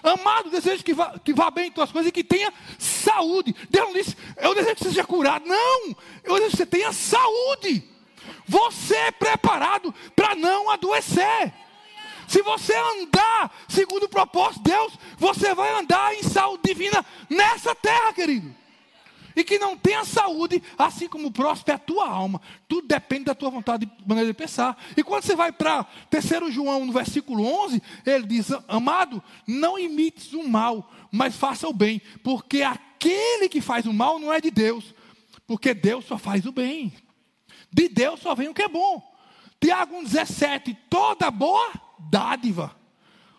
Amado, 0.00 0.50
desejo 0.50 0.84
que 0.84 0.94
vá, 0.94 1.18
que 1.18 1.32
vá 1.32 1.50
bem 1.50 1.68
em 1.68 1.72
tuas 1.72 1.90
coisas 1.90 2.08
e 2.08 2.12
que 2.12 2.22
tenha 2.22 2.52
saúde. 2.78 3.54
Deus 3.68 3.86
não 3.86 3.94
disse, 3.94 4.16
eu 4.36 4.54
desejo 4.54 4.76
que 4.76 4.82
você 4.84 4.90
seja 4.90 5.04
curado. 5.04 5.44
Não, 5.44 5.96
eu 6.22 6.34
desejo 6.34 6.50
que 6.50 6.56
você 6.56 6.66
tenha 6.66 6.92
saúde. 6.92 7.91
Você 8.46 8.94
é 8.94 9.10
preparado 9.10 9.94
para 10.14 10.34
não 10.34 10.70
adoecer. 10.70 11.52
Se 12.28 12.40
você 12.42 12.74
andar 12.74 13.54
segundo 13.68 14.04
o 14.04 14.08
propósito 14.08 14.62
de 14.62 14.70
Deus, 14.70 14.98
você 15.18 15.54
vai 15.54 15.70
andar 15.78 16.14
em 16.14 16.22
saúde 16.22 16.62
divina 16.64 17.04
nessa 17.28 17.74
terra, 17.74 18.12
querido. 18.12 18.54
E 19.34 19.44
que 19.44 19.58
não 19.58 19.76
tenha 19.76 20.04
saúde, 20.04 20.62
assim 20.76 21.08
como 21.08 21.30
próspera 21.30 21.74
é 21.74 21.76
a 21.76 21.78
tua 21.78 22.08
alma. 22.08 22.40
Tudo 22.68 22.86
depende 22.86 23.24
da 23.24 23.34
tua 23.34 23.50
vontade 23.50 23.86
de 23.86 23.92
maneira 24.06 24.30
de 24.30 24.36
pensar. 24.36 24.76
E 24.96 25.02
quando 25.02 25.24
você 25.24 25.34
vai 25.34 25.50
para 25.52 25.84
3 26.10 26.52
João, 26.52 26.84
no 26.84 26.92
versículo 26.92 27.44
11, 27.64 27.82
ele 28.04 28.26
diz: 28.26 28.48
Amado, 28.68 29.22
não 29.46 29.78
imites 29.78 30.32
o 30.32 30.46
mal, 30.46 30.90
mas 31.10 31.36
faça 31.36 31.66
o 31.66 31.72
bem, 31.72 32.00
porque 32.22 32.62
aquele 32.62 33.48
que 33.48 33.60
faz 33.60 33.86
o 33.86 33.92
mal 33.92 34.18
não 34.18 34.32
é 34.32 34.40
de 34.40 34.50
Deus, 34.50 34.94
porque 35.46 35.72
Deus 35.74 36.04
só 36.04 36.18
faz 36.18 36.44
o 36.46 36.52
bem. 36.52 36.92
De 37.72 37.88
Deus 37.88 38.20
só 38.20 38.34
vem 38.34 38.48
o 38.48 38.54
que 38.54 38.62
é 38.62 38.68
bom. 38.68 39.02
Tiago 39.60 39.96
1,17: 40.02 40.76
toda 40.90 41.30
boa 41.30 41.72
dádiva. 41.98 42.76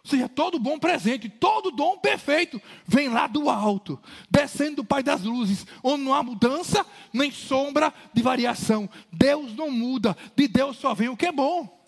Ou 0.06 0.10
seja, 0.10 0.28
todo 0.28 0.60
bom 0.60 0.78
presente, 0.78 1.30
todo 1.30 1.72
dom 1.72 1.98
perfeito 1.98 2.62
vem 2.86 3.08
lá 3.08 3.26
do 3.26 3.50
alto, 3.50 3.98
descendo 4.30 4.78
do 4.78 4.86
Pai 4.86 5.02
das 5.02 5.22
luzes, 5.22 5.66
onde 5.82 6.04
não 6.04 6.14
há 6.14 6.22
mudança 6.22 6.86
nem 7.14 7.32
sombra 7.32 7.94
de 8.14 8.22
variação. 8.22 8.90
Deus 9.10 9.56
não 9.56 9.72
muda, 9.72 10.18
de 10.36 10.46
Deus 10.48 10.76
só 10.76 10.94
vem 10.94 11.08
o 11.08 11.16
que 11.16 11.28
é 11.28 11.32
bom. 11.32 11.82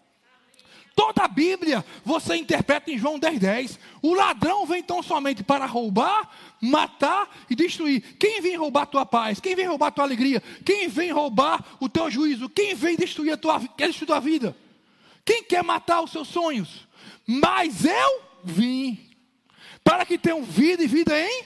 Toda 0.96 1.24
a 1.26 1.28
Bíblia 1.28 1.84
você 2.06 2.38
interpreta 2.38 2.90
em 2.90 2.98
João 2.98 3.20
10,10. 3.20 3.40
10. 3.40 3.80
O 4.02 4.14
ladrão 4.14 4.66
vem 4.66 4.82
tão 4.82 5.04
somente 5.04 5.44
para 5.44 5.66
roubar, 5.66 6.30
matar 6.66 7.30
e 7.50 7.56
destruir. 7.56 8.02
Quem 8.20 8.42
vem 8.42 8.56
roubar 8.56 8.84
a 8.84 8.88
tua 8.88 9.06
paz? 9.06 9.40
Quem 9.40 9.56
vem 9.56 9.68
roubar 9.68 9.88
a 9.88 9.92
tua 9.92 10.04
alegria? 10.04 10.42
Quem 10.66 10.88
vem 10.88 11.12
roubar 11.12 11.64
o 11.80 11.88
teu 11.88 12.10
juízo? 12.10 12.50
Quem 12.50 12.76
vem 12.76 12.96
destruir 12.96 13.34
a 13.34 13.38
tua, 13.38 13.60
quer 13.78 13.88
destruir 13.88 14.12
a 14.12 14.14
tua 14.16 14.20
vida? 14.20 14.58
Quem 15.24 15.44
quer 15.44 15.64
matar 15.64 16.02
os 16.02 16.12
seus 16.12 16.28
sonhos? 16.28 16.88
Mas 17.26 17.86
eu 17.86 18.22
vim 18.44 19.00
para 19.84 20.06
que 20.06 20.18
tenham 20.18 20.44
vida 20.44 20.84
e 20.84 20.88
vida 20.88 21.20
em 21.20 21.44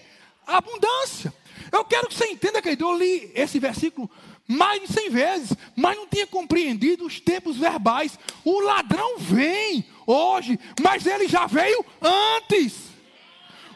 abundância. 0.48 1.34
Eu 1.72 1.86
quero 1.86 2.08
que 2.08 2.16
você 2.16 2.28
entenda, 2.28 2.62
querido, 2.62 2.86
eu 2.86 2.98
li 2.98 3.32
esse 3.36 3.60
versículo 3.60 4.10
mais 4.48 4.82
de 4.82 4.88
cem 4.92 5.12
vezes, 5.12 5.54
mas 5.76 5.96
não 5.96 6.08
tinha 6.08 6.26
compreendido 6.26 7.06
os 7.06 7.20
tempos 7.20 7.56
verbais. 7.56 8.18
O 8.44 8.60
ladrão 8.62 9.20
vem 9.20 9.86
hoje, 10.08 10.60
mas 10.82 11.06
ele 11.06 11.28
já 11.28 11.46
veio 11.46 11.86
antes. 12.02 12.89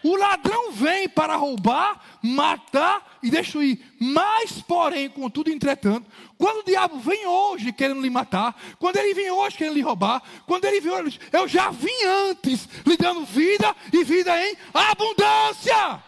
O 0.04 0.18
ladrão 0.18 0.72
vem 0.74 1.08
para 1.08 1.38
roubar, 1.38 2.00
matar 2.22 3.18
e 3.24 3.30
destruir. 3.30 3.80
Mas, 4.00 4.62
porém, 4.62 5.10
contudo, 5.10 5.50
entretanto, 5.50 6.06
quando 6.38 6.60
o 6.60 6.66
diabo 6.66 7.00
vem 7.00 7.26
hoje 7.26 7.72
querendo 7.72 8.02
lhe 8.02 8.10
matar, 8.10 8.54
quando 8.78 8.98
ele 8.98 9.14
vem 9.14 9.32
hoje 9.32 9.58
querendo 9.58 9.76
lhe 9.76 9.82
roubar, 9.82 10.22
quando 10.46 10.66
ele 10.66 10.82
vem 10.82 10.92
hoje, 10.92 11.20
eu 11.32 11.48
já 11.48 11.72
vim 11.72 12.04
antes, 12.30 12.68
lhe 12.86 12.98
dando 12.98 13.26
vida 13.26 13.74
e 13.94 14.04
vida 14.04 14.38
em 14.46 14.58
abundância. 14.74 16.04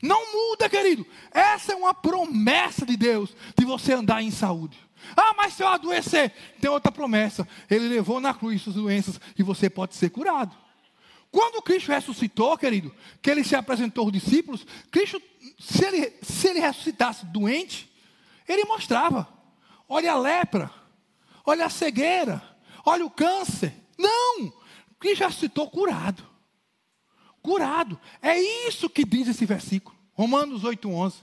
Não 0.00 0.32
muda, 0.32 0.68
querido. 0.68 1.06
Essa 1.30 1.72
é 1.72 1.76
uma 1.76 1.92
promessa 1.92 2.86
de 2.86 2.96
Deus 2.96 3.34
de 3.56 3.64
você 3.66 3.92
andar 3.92 4.22
em 4.22 4.30
saúde. 4.30 4.78
Ah, 5.16 5.34
mas 5.36 5.54
se 5.54 5.62
eu 5.62 5.68
adoecer, 5.68 6.32
tem 6.60 6.70
outra 6.70 6.90
promessa. 6.90 7.46
Ele 7.70 7.88
levou 7.88 8.20
na 8.20 8.32
cruz 8.32 8.62
suas 8.62 8.76
doenças 8.76 9.20
e 9.36 9.42
você 9.42 9.68
pode 9.68 9.94
ser 9.94 10.10
curado. 10.10 10.56
Quando 11.30 11.62
Cristo 11.62 11.92
ressuscitou, 11.92 12.56
querido, 12.56 12.94
que 13.20 13.30
ele 13.30 13.44
se 13.44 13.54
apresentou 13.54 14.04
aos 14.04 14.12
discípulos, 14.12 14.66
Cristo, 14.90 15.20
se 15.58 15.84
ele, 15.84 16.12
se 16.22 16.48
ele 16.48 16.60
ressuscitasse 16.60 17.26
doente, 17.26 17.90
ele 18.48 18.64
mostrava: 18.64 19.28
olha 19.88 20.12
a 20.12 20.18
lepra, 20.18 20.70
olha 21.44 21.66
a 21.66 21.70
cegueira, 21.70 22.42
olha 22.84 23.04
o 23.04 23.10
câncer. 23.10 23.74
Não! 23.98 24.52
Cristo 24.98 25.24
ressuscitou 25.24 25.70
curado 25.70 26.28
curado. 27.48 27.98
É 28.20 28.38
isso 28.68 28.90
que 28.90 29.04
diz 29.04 29.26
esse 29.28 29.46
versículo. 29.46 29.96
Romanos 30.12 30.64
8, 30.64 30.90
11. 30.90 31.16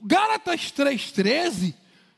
Gálatas 0.00 0.72
3, 0.72 1.12
13 1.12 1.74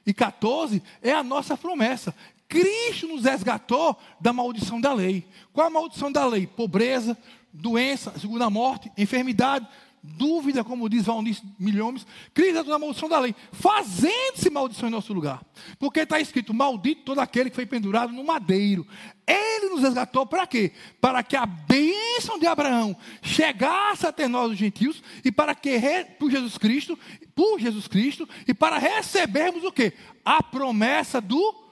e 0.07 0.15
14 0.15 0.83
é 1.03 1.13
a 1.13 1.23
nossa 1.23 1.57
promessa. 1.59 2.15
Cristo 2.49 3.09
nos 3.09 3.25
resgatou 3.25 3.97
da 4.21 4.33
maldição 4.33 4.81
da 4.81 4.93
lei. 4.93 5.27
Qual 5.53 5.67
a 5.67 5.71
maldição 5.71 6.11
da 6.11 6.25
lei? 6.27 6.47
Pobreza, 6.47 7.17
doença, 7.53 8.13
segunda 8.19 8.49
morte, 8.49 8.91
enfermidade, 8.97 9.67
dúvida, 10.03 10.63
como 10.63 10.89
diz 10.89 11.05
Valnice 11.05 11.43
Milhões, 11.59 12.07
crise 12.33 12.63
da 12.63 12.79
maldição 12.79 13.09
da 13.09 13.19
lei, 13.19 13.35
fazendo-se 13.53 14.49
maldição 14.51 14.89
em 14.89 14.93
nosso 14.93 15.13
lugar. 15.13 15.43
Porque 15.79 16.01
está 16.01 16.21
escrito: 16.21 16.55
maldito 16.55 17.03
todo 17.03 17.21
aquele 17.21 17.51
que 17.51 17.57
foi 17.57 17.67
pendurado 17.67 18.13
no 18.13 18.25
madeiro. 18.25 18.87
Ele 19.27 19.71
nos 19.71 19.83
resgatou 19.83 20.25
para 20.25 20.47
quê? 20.47 20.73
Para 21.01 21.23
que 21.23 21.35
a 21.35 21.45
bênção 21.45 22.39
de 22.39 22.47
Abraão 22.47 22.97
chegasse 23.21 24.07
até 24.07 24.29
nós, 24.29 24.53
os 24.53 24.59
gentios, 24.59 25.03
e 25.25 25.33
para 25.33 25.55
que, 25.55 25.81
por 26.19 26.31
Jesus 26.31 26.57
Cristo, 26.57 26.97
por 27.35 27.59
Jesus 27.59 27.89
Cristo, 27.89 28.29
e 28.47 28.55
para 28.55 28.79
recebermos 28.79 29.65
o 29.65 29.73
quê? 29.73 29.93
A 30.25 30.43
promessa 30.43 31.21
do 31.21 31.66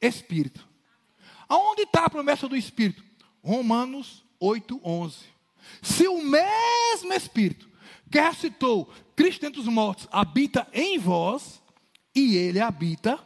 Espírito. 0.00 0.66
Aonde 1.48 1.82
está 1.82 2.04
a 2.04 2.10
promessa 2.10 2.48
do 2.48 2.56
Espírito? 2.56 3.02
Romanos 3.42 4.24
8, 4.40 4.80
11. 4.84 5.16
Se 5.82 6.06
o 6.06 6.22
mesmo 6.22 7.12
Espírito 7.12 7.68
que 8.10 8.20
ressuscitou 8.20 8.90
Cristo 9.14 9.44
entre 9.44 9.60
os 9.60 9.66
mortos, 9.66 10.08
habita 10.10 10.66
em 10.72 10.98
vós, 10.98 11.62
e 12.14 12.36
ele 12.36 12.60
habita, 12.60 13.18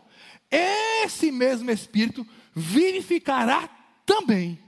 esse 0.50 1.30
mesmo 1.30 1.70
Espírito 1.70 2.26
vivificará 2.54 3.68
também. 4.04 4.58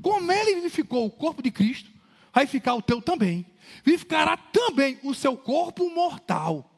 Como 0.00 0.30
ele 0.30 0.56
vivificou 0.56 1.06
o 1.06 1.10
corpo 1.10 1.42
de 1.42 1.50
Cristo, 1.50 1.90
vai 2.32 2.46
ficar 2.46 2.74
o 2.74 2.82
teu 2.82 3.00
também. 3.00 3.46
Vivificará 3.84 4.36
também 4.36 4.98
o 5.02 5.14
seu 5.14 5.36
corpo 5.36 5.88
mortal, 5.90 6.71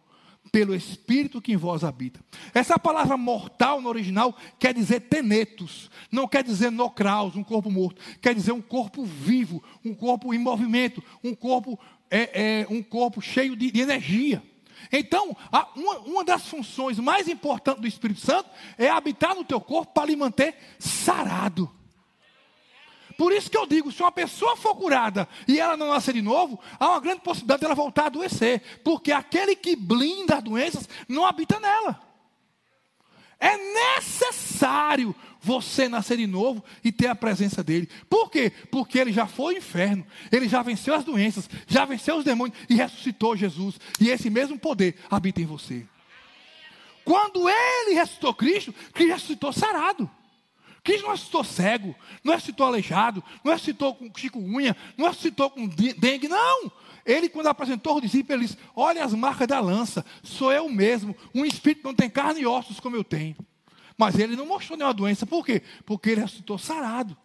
pelo 0.55 0.73
Espírito 0.73 1.43
que 1.43 1.53
em 1.53 1.57
vós 1.57 1.83
habita. 1.83 2.21
Essa 2.55 2.79
palavra 2.79 3.17
mortal 3.17 3.81
no 3.81 3.89
original 3.89 4.37
quer 4.57 4.73
dizer 4.73 5.01
tenetos, 5.01 5.91
não 6.13 6.29
quer 6.29 6.45
dizer 6.45 6.71
nocraus, 6.71 7.35
um 7.35 7.43
corpo 7.43 7.69
morto, 7.69 8.01
quer 8.23 8.37
dizer 8.37 8.53
um 8.53 8.63
corpo 8.63 9.05
vivo, 9.05 9.61
um 9.85 9.93
corpo 9.93 10.33
em 10.33 10.39
movimento, 10.39 11.03
um 11.25 11.35
corpo 11.35 11.77
é, 12.09 12.61
é 12.61 12.67
um 12.71 12.85
corpo 12.85 13.21
cheio 13.21 13.57
de, 13.57 13.69
de 13.73 13.81
energia. 13.81 14.41
Então, 14.93 15.37
uma, 15.75 15.99
uma, 16.07 16.25
das 16.25 16.47
funções 16.47 17.01
mais 17.01 17.27
importantes 17.27 17.81
do 17.81 17.89
Espírito 17.89 18.21
Santo 18.21 18.49
é 18.79 18.89
habitar 18.89 19.35
no 19.35 19.45
teu 19.45 19.61
corpo 19.61 19.93
para 19.93 20.07
lhe 20.07 20.15
manter 20.15 20.55
sarado. 20.79 21.69
Por 23.17 23.33
isso 23.33 23.51
que 23.51 23.57
eu 23.57 23.67
digo, 23.67 23.93
se 23.93 24.03
uma 24.03 24.13
pessoa 24.13 24.57
for 24.57 24.75
curada 24.75 25.29
e 25.47 25.61
ela 25.61 25.77
não 25.77 25.89
nascer 25.89 26.15
de 26.15 26.23
novo, 26.23 26.59
há 26.79 26.91
uma 26.91 27.01
grande 27.01 27.21
possibilidade 27.21 27.61
dela 27.61 27.75
voltar 27.75 28.05
a 28.05 28.07
adoecer, 28.07 28.81
porque 28.83 29.13
aquele 29.13 29.55
que 29.55 29.77
blinda 29.77 30.37
as 30.37 30.43
doenças 30.43 30.89
não 31.09 31.25
habita 31.25 31.61
nela. 31.61 32.01
É 33.39 33.57
necessário 33.97 35.15
você 35.41 35.89
nascer 35.89 36.17
de 36.17 36.27
novo 36.27 36.65
e 36.83 36.91
ter 36.91 37.09
a 37.09 37.15
presença 37.15 37.63
dele. 37.63 37.89
Por 38.09 38.31
quê? 38.31 38.51
Porque 38.71 38.99
ele 38.99 39.13
já 39.13 39.27
foi 39.27 39.55
ao 39.55 39.59
inferno, 39.59 40.07
ele 40.33 40.49
já 40.49 40.63
venceu 40.63 40.95
as 40.95 41.05
doenças, 41.05 41.49
já 41.67 41.85
venceu 41.85 42.17
os 42.17 42.25
demônios 42.25 42.59
e 42.69 42.75
ressuscitou 42.75 43.37
Jesus. 43.37 43.79
E 44.01 44.09
esse 44.09 44.31
mesmo 44.31 44.59
poder 44.59 44.97
habita 45.11 45.43
em 45.43 45.47
você. 45.47 45.87
Quando 47.05 47.49
ele 47.49 47.95
ressuscitou 47.95 48.33
Cristo, 48.33 48.73
Cristo 48.93 49.13
ressuscitou 49.13 49.53
sarado. 49.53 50.11
Cristo 50.85 51.05
não 51.05 51.13
ressuscitou 51.13 51.43
cego, 51.43 51.97
não 52.23 52.35
ressuscitou 52.35 52.67
aleijado, 52.67 53.25
não 53.43 53.53
ressuscitou 53.53 53.95
com 53.95 54.11
chikungunya, 54.15 54.77
não 54.99 55.09
ressuscitou 55.09 55.51
com 55.51 55.67
dengue, 55.67 56.29
não. 56.29 56.71
Ele, 57.07 57.29
quando 57.31 57.47
apresentou 57.47 57.97
os 57.97 58.03
discípulos, 58.03 58.31
ele 58.31 58.47
disse: 58.47 58.59
Olha 58.77 59.03
as 59.03 59.15
marcas 59.15 59.49
da 59.49 59.61
lança, 59.61 60.05
sou 60.23 60.53
eu 60.53 60.69
mesmo. 60.69 61.17
Um 61.35 61.45
espírito 61.45 61.85
não 61.85 61.95
tem 61.95 62.11
carne 62.11 62.43
e 62.43 62.47
ossos 62.47 62.81
como 62.81 62.97
eu 62.97 63.03
tenho. 63.03 63.35
Mas 63.97 64.19
ele 64.19 64.37
não 64.37 64.47
mostrou 64.47 64.77
nenhuma 64.77 64.93
doença. 64.93 65.25
Por 65.25 65.45
quê? 65.45 65.63
Porque 65.87 66.11
ele 66.11 66.21
ressuscitou 66.21 66.59
sarado. 66.59 67.17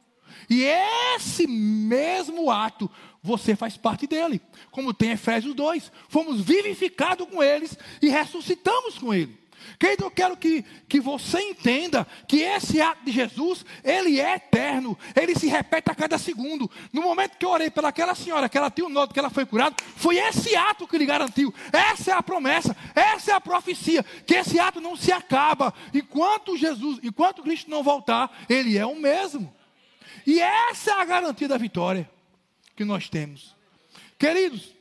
E 0.50 0.64
esse 0.64 1.48
mesmo 1.48 2.52
ato, 2.52 2.90
você 3.22 3.56
faz 3.56 3.78
parte 3.78 4.06
dele. 4.06 4.42
Como 4.70 4.94
tem 4.94 5.12
Efésios 5.12 5.56
2. 5.56 5.92
Fomos 6.08 6.42
vivificados 6.42 7.28
com 7.28 7.42
eles 7.42 7.78
e 8.02 8.10
ressuscitamos 8.10 8.98
com 8.98 9.14
ele. 9.14 9.39
Querido, 9.78 10.06
eu 10.06 10.12
quero 10.12 10.36
que, 10.38 10.64
que 10.88 11.00
você 11.00 11.40
entenda 11.42 12.08
que 12.28 12.42
esse 12.42 12.82
ato 12.82 13.04
de 13.06 13.12
Jesus, 13.12 13.66
ele 13.84 14.20
é 14.20 14.36
eterno, 14.36 14.98
ele 15.16 15.36
se 15.36 15.48
repete 15.48 15.92
a 15.92 15.96
cada 15.96 16.18
segundo. 16.18 16.70
No 16.92 17.02
momento 17.02 17.38
que 17.38 17.46
eu 17.46 17.50
orei 17.50 17.70
pelaquela 17.70 18.16
senhora, 18.16 18.50
que 18.50 18.58
ela 18.58 18.72
tinha 18.72 18.86
o 18.86 18.90
um 18.90 18.94
nodo, 18.94 19.14
que 19.14 19.20
ela 19.20 19.30
foi 19.30 19.46
curada, 19.46 19.76
foi 19.96 20.18
esse 20.18 20.56
ato 20.56 20.88
que 20.88 20.98
lhe 20.98 21.06
garantiu. 21.06 21.54
Essa 21.72 22.12
é 22.12 22.14
a 22.14 22.24
promessa, 22.24 22.76
essa 22.96 23.32
é 23.32 23.34
a 23.36 23.42
profecia, 23.42 24.04
que 24.26 24.36
esse 24.36 24.60
ato 24.60 24.82
não 24.82 24.96
se 24.96 25.12
acaba. 25.12 25.74
Enquanto 25.94 26.58
Jesus, 26.58 27.00
enquanto 27.04 27.44
Cristo 27.44 27.70
não 27.70 27.84
voltar, 27.84 28.46
ele 28.50 28.78
é 28.78 28.86
o 28.86 28.96
mesmo. 28.96 29.54
E 30.26 30.40
essa 30.40 30.92
é 30.92 31.02
a 31.02 31.06
garantia 31.06 31.48
da 31.48 31.58
vitória 31.58 32.10
que 32.76 32.86
nós 32.86 33.10
temos. 33.10 33.56
Queridos, 34.18 34.76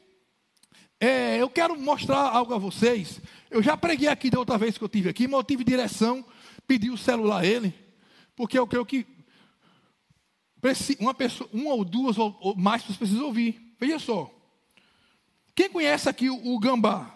é, 1.01 1.41
eu 1.41 1.49
quero 1.49 1.79
mostrar 1.79 2.19
algo 2.19 2.53
a 2.55 2.59
vocês 2.59 3.21
eu 3.51 3.63
já 3.63 3.77
preguei 3.77 4.09
aqui 4.09 4.31
da 4.31 4.39
outra 4.39 4.59
vez 4.59 4.77
que 4.77 4.85
eu 4.85 4.89
tive 4.89 5.09
aqui, 5.09 5.27
mas 5.27 5.39
eu 5.39 5.45
tive 5.45 5.65
direção, 5.65 6.25
pedi 6.67 6.91
o 6.91 6.99
celular 6.99 7.41
a 7.41 7.47
ele, 7.47 7.75
porque 8.37 8.59
eu 8.59 8.67
creio 8.67 8.85
que 8.85 9.07
uma, 10.99 11.15
pessoa, 11.15 11.49
uma 11.53 11.75
ou 11.75 11.85
duas 11.85 12.19
ou 12.19 12.55
mais 12.57 12.83
pessoas 12.83 12.99
precisam 12.99 13.27
ouvir. 13.27 13.75
Veja 13.79 13.99
só. 13.99 14.31
Quem 15.55 15.71
conhece 15.71 16.09
aqui 16.09 16.29
o, 16.29 16.55
o, 16.55 16.59
gambá? 16.59 17.15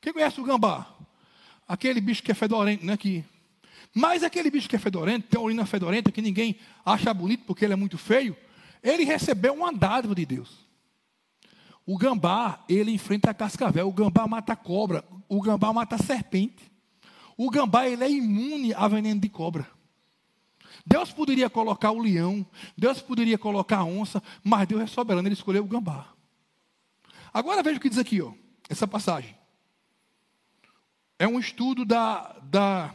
Quem 0.00 0.12
conhece 0.12 0.40
o 0.40 0.44
gambá? 0.44 0.86
Aquele 1.66 2.00
bicho 2.00 2.22
que 2.22 2.30
é 2.30 2.34
fedorento, 2.34 2.84
né? 2.84 2.96
Que, 2.96 3.24
mas 3.94 4.22
aquele 4.22 4.50
bicho 4.50 4.68
que 4.68 4.76
é 4.76 4.78
fedorento, 4.78 5.28
tem 5.28 5.40
urina 5.40 5.66
fedorenta, 5.66 6.12
que 6.12 6.22
ninguém 6.22 6.56
acha 6.84 7.12
bonito 7.12 7.44
porque 7.46 7.64
ele 7.64 7.72
é 7.72 7.76
muito 7.76 7.96
feio, 7.96 8.36
ele 8.82 9.04
recebeu 9.04 9.54
uma 9.54 9.72
dádiva 9.72 10.14
de 10.14 10.26
Deus. 10.26 10.63
O 11.86 11.98
gambá, 11.98 12.64
ele 12.68 12.92
enfrenta 12.92 13.30
a 13.30 13.34
cascavel. 13.34 13.88
O 13.88 13.92
gambá 13.92 14.26
mata 14.26 14.52
a 14.52 14.56
cobra. 14.56 15.04
O 15.28 15.40
gambá 15.40 15.72
mata 15.72 15.96
a 15.96 15.98
serpente. 15.98 16.72
O 17.36 17.50
gambá, 17.50 17.88
ele 17.88 18.04
é 18.04 18.10
imune 18.10 18.72
a 18.74 18.86
veneno 18.88 19.20
de 19.20 19.28
cobra. 19.28 19.68
Deus 20.86 21.10
poderia 21.12 21.48
colocar 21.48 21.90
o 21.90 21.98
leão, 21.98 22.46
Deus 22.76 23.00
poderia 23.00 23.38
colocar 23.38 23.78
a 23.78 23.84
onça, 23.84 24.22
mas 24.42 24.68
Deus 24.68 24.82
é 24.82 24.86
soberano, 24.86 25.26
ele 25.26 25.34
escolheu 25.34 25.64
o 25.64 25.66
gambá. 25.66 26.08
Agora 27.32 27.62
veja 27.62 27.78
o 27.78 27.80
que 27.80 27.88
diz 27.88 27.98
aqui, 27.98 28.20
ó, 28.20 28.32
essa 28.68 28.86
passagem. 28.86 29.34
É 31.18 31.26
um 31.26 31.38
estudo 31.38 31.84
da, 31.84 32.36
da, 32.42 32.94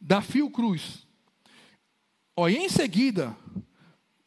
da 0.00 0.20
Fiocruz. 0.20 1.06
Ó, 2.36 2.48
e 2.48 2.56
em 2.56 2.68
seguida, 2.68 3.36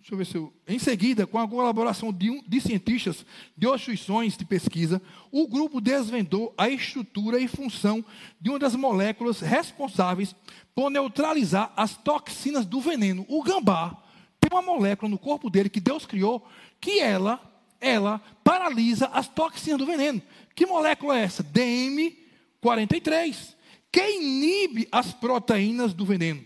Deixa 0.06 0.14
eu 0.14 0.18
ver 0.20 0.26
se 0.28 0.38
eu. 0.38 0.54
Em 0.68 0.78
seguida, 0.78 1.26
com 1.26 1.40
a 1.40 1.48
colaboração 1.48 2.14
de, 2.14 2.30
um, 2.30 2.40
de 2.48 2.62
cientistas 2.62 3.26
de 3.58 3.68
instituições 3.68 4.38
de 4.38 4.46
pesquisa, 4.46 5.02
o 5.32 5.48
grupo 5.48 5.82
desvendou 5.82 6.54
a 6.56 6.70
estrutura 6.70 7.40
e 7.40 7.48
função 7.48 8.06
de 8.40 8.52
uma 8.52 8.60
das 8.60 8.76
moléculas 8.76 9.40
responsáveis 9.40 10.36
por 10.76 10.92
neutralizar 10.92 11.74
as 11.76 11.98
toxinas 11.98 12.68
do 12.68 12.80
veneno. 12.80 13.26
O 13.28 13.42
gambá 13.42 13.98
tem 14.40 14.48
uma 14.52 14.62
molécula 14.62 15.10
no 15.10 15.18
corpo 15.18 15.50
dele 15.50 15.70
que 15.70 15.80
Deus 15.80 16.06
criou 16.06 16.48
que 16.80 17.00
ela, 17.00 17.42
ela 17.82 18.22
paralisa 18.44 19.08
as 19.08 19.28
toxinas 19.28 19.80
do 19.80 19.88
veneno. 19.88 20.22
Que 20.54 20.68
molécula 20.68 21.18
é 21.18 21.24
essa? 21.24 21.44
DM43, 21.44 23.56
que 23.92 24.18
inibe 24.18 24.88
as 24.92 25.12
proteínas 25.14 25.96
do 25.96 26.06
veneno 26.06 26.46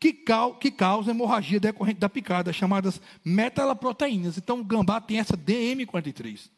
que, 0.00 0.12
que 0.60 0.70
causam 0.70 1.12
hemorragia 1.12 1.58
decorrente 1.58 1.98
da 1.98 2.08
picada, 2.08 2.52
chamadas 2.52 3.00
metalaproteínas. 3.24 4.38
Então, 4.38 4.60
o 4.60 4.64
gambá 4.64 5.00
tem 5.00 5.18
essa 5.18 5.36
DM43. 5.36 6.50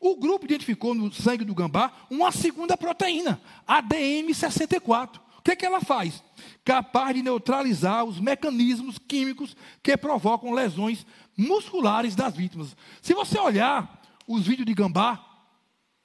O 0.00 0.16
grupo 0.16 0.44
identificou 0.44 0.94
no 0.94 1.12
sangue 1.12 1.44
do 1.44 1.54
gambá 1.54 1.92
uma 2.10 2.32
segunda 2.32 2.76
proteína, 2.76 3.40
a 3.66 3.82
DM64. 3.82 5.20
O 5.38 5.42
que, 5.42 5.52
é 5.52 5.56
que 5.56 5.64
ela 5.64 5.80
faz? 5.80 6.22
Capaz 6.64 7.14
de 7.14 7.22
neutralizar 7.22 8.04
os 8.04 8.20
mecanismos 8.20 8.98
químicos 8.98 9.56
que 9.82 9.96
provocam 9.96 10.52
lesões 10.52 11.06
musculares 11.36 12.14
das 12.14 12.36
vítimas. 12.36 12.76
Se 13.00 13.14
você 13.14 13.38
olhar 13.38 14.02
os 14.26 14.46
vídeos 14.46 14.66
de 14.66 14.74
gambá, 14.74 15.24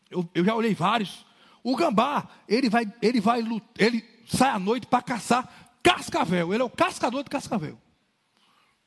eu, 0.09 0.27
eu 0.33 0.45
já 0.45 0.55
olhei 0.55 0.73
vários. 0.73 1.25
O 1.63 1.75
gambá, 1.75 2.27
ele 2.47 2.69
vai, 2.69 2.91
ele 3.01 3.19
vai, 3.19 3.43
ele 3.77 4.05
sai 4.27 4.49
à 4.49 4.59
noite 4.59 4.87
para 4.87 5.01
caçar 5.01 5.62
cascavel, 5.83 6.53
ele 6.53 6.63
é 6.63 6.65
o 6.65 6.69
cascador 6.69 7.23
de 7.23 7.29
cascavel. 7.29 7.77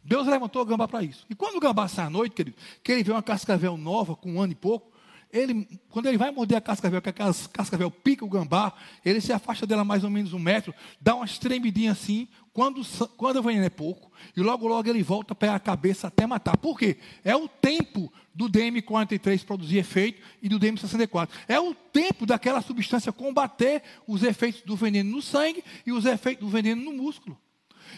Deus 0.03 0.27
levantou 0.27 0.63
o 0.63 0.65
gambá 0.65 0.89
para 0.89 1.03
isso. 1.03 1.27
E 1.29 1.35
quando 1.35 1.57
o 1.57 1.61
gambá 1.61 1.89
sai 1.89 2.07
à 2.07 2.11
noite, 2.11 2.35
querido, 2.35 2.57
que 2.83 2.93
ele 2.93 3.03
vê 3.03 3.13
uma 3.13 3.23
cascavel 3.23 3.77
nova, 3.77 4.15
com 4.17 4.35
um 4.35 4.41
ano 4.41 4.53
e 4.53 4.57
pouco, 4.57 4.93
ele, 5.33 5.69
quando 5.91 6.07
ele 6.07 6.17
vai 6.17 6.31
morder 6.31 6.57
a 6.57 6.61
cascavel, 6.61 7.03
que 7.03 7.09
a 7.09 7.13
cascavel 7.53 7.91
pica 7.91 8.25
o 8.25 8.29
gambá, 8.29 8.73
ele 9.05 9.21
se 9.21 9.33
afasta 9.33 9.67
dela 9.67 9.85
mais 9.85 10.05
ou 10.05 10.11
menos 10.11 10.33
um 10.33 10.39
metro, 10.39 10.73
dá 11.01 11.15
uma 11.15 11.27
tremidinha 11.27 11.93
assim, 11.93 12.29
quando, 12.57 12.81
quando 13.19 13.37
o 13.37 13.43
veneno 13.43 13.67
é 13.67 13.69
pouco, 13.69 14.11
e 14.35 14.41
logo, 14.41 14.67
logo 14.67 14.89
ele 14.89 15.03
volta 15.03 15.35
para 15.35 15.55
a 15.55 15.61
cabeça 15.61 16.07
até 16.07 16.27
matar. 16.27 16.57
Por 16.57 16.79
quê? 16.79 16.97
É 17.23 17.37
o 17.37 17.47
tempo 17.47 18.11
do 18.35 18.49
DM43 18.49 19.45
produzir 19.45 19.77
efeito 19.77 20.23
e 20.41 20.49
do 20.49 20.59
DM64. 20.59 21.29
É 21.47 21.61
o 21.61 21.75
tempo 21.75 22.25
daquela 22.25 22.63
substância 22.63 23.13
combater 23.13 23.83
os 24.07 24.23
efeitos 24.23 24.63
do 24.63 24.75
veneno 24.75 25.17
no 25.17 25.21
sangue 25.21 25.63
e 25.85 25.93
os 25.93 26.07
efeitos 26.07 26.47
do 26.47 26.51
veneno 26.51 26.83
no 26.83 26.93
músculo. 26.95 27.39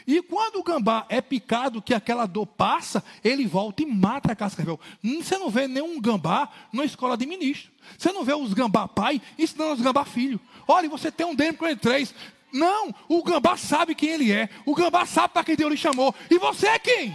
E 0.04 0.20
quando 0.22 0.56
o 0.56 0.64
gambá 0.64 1.06
é 1.08 1.20
picado, 1.20 1.80
que 1.80 1.94
aquela 1.94 2.26
dor 2.26 2.46
passa, 2.46 3.04
ele 3.22 3.46
volta 3.46 3.84
e 3.84 3.86
mata 3.86 4.32
a 4.32 4.36
cascavel. 4.36 4.80
Você 5.02 5.38
não 5.38 5.50
vê 5.50 5.68
nenhum 5.68 6.00
gambá 6.00 6.50
na 6.72 6.84
escola 6.84 7.16
de 7.16 7.26
ministro. 7.26 7.70
Você 7.96 8.10
não 8.10 8.24
vê 8.24 8.34
os 8.34 8.52
gambá 8.52 8.88
pai 8.88 9.22
ensinando 9.38 9.74
os 9.74 9.80
gambá 9.80 10.04
filho. 10.04 10.40
Olha, 10.66 10.88
você 10.88 11.12
tem 11.12 11.26
um 11.26 11.36
DM43. 11.36 12.12
Não, 12.52 12.94
o 13.08 13.22
gambá 13.22 13.56
sabe 13.56 13.94
quem 13.94 14.10
ele 14.10 14.32
é. 14.32 14.48
O 14.64 14.74
gambá 14.74 15.04
sabe 15.04 15.34
para 15.34 15.44
quem 15.44 15.56
Deus 15.56 15.70
lhe 15.70 15.76
chamou. 15.76 16.14
E 16.30 16.38
você 16.38 16.68
é 16.68 16.78
quem? 16.78 17.14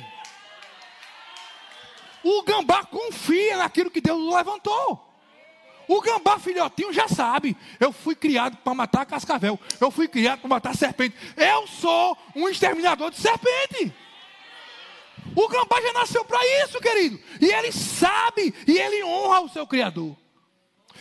O 2.23 2.43
gambá 2.43 2.85
confia 2.85 3.57
naquilo 3.57 3.91
que 3.91 3.99
Deus 3.99 4.33
levantou. 4.33 5.09
O 5.87 5.99
gambá 5.99 6.39
filhotinho 6.39 6.93
já 6.93 7.07
sabe. 7.07 7.57
Eu 7.79 7.91
fui 7.91 8.15
criado 8.15 8.57
para 8.57 8.73
matar 8.73 9.05
cascavel. 9.05 9.59
Eu 9.81 9.91
fui 9.91 10.07
criado 10.07 10.39
para 10.39 10.49
matar 10.49 10.75
serpente. 10.75 11.15
Eu 11.35 11.67
sou 11.67 12.17
um 12.35 12.47
exterminador 12.47 13.11
de 13.11 13.17
serpente. 13.17 13.93
O 15.35 15.47
gambá 15.47 15.81
já 15.81 15.93
nasceu 15.93 16.23
para 16.23 16.39
isso, 16.63 16.79
querido. 16.79 17.19
E 17.41 17.45
ele 17.45 17.71
sabe 17.71 18.53
e 18.67 18.77
ele 18.77 19.03
honra 19.03 19.41
o 19.41 19.49
seu 19.49 19.65
Criador. 19.65 20.15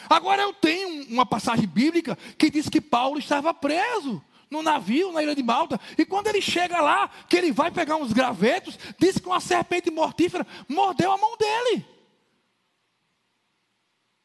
Agora 0.08 0.42
eu 0.42 0.52
tenho 0.52 1.06
uma 1.08 1.26
passagem 1.26 1.66
bíblica 1.66 2.16
que 2.38 2.50
diz 2.50 2.68
que 2.68 2.80
Paulo 2.80 3.18
estava 3.18 3.52
preso 3.52 4.22
no 4.50 4.62
navio 4.62 5.10
na 5.12 5.22
ilha 5.22 5.34
de 5.34 5.42
Malta. 5.42 5.80
E 5.96 6.04
quando 6.04 6.26
ele 6.26 6.42
chega 6.42 6.80
lá, 6.80 7.08
que 7.28 7.36
ele 7.36 7.50
vai 7.50 7.70
pegar 7.70 7.96
uns 7.96 8.12
gravetos, 8.12 8.78
diz 8.98 9.18
que 9.18 9.26
uma 9.26 9.40
serpente 9.40 9.90
mortífera 9.90 10.46
mordeu 10.68 11.10
a 11.10 11.16
mão 11.16 11.36
dele. 11.36 11.86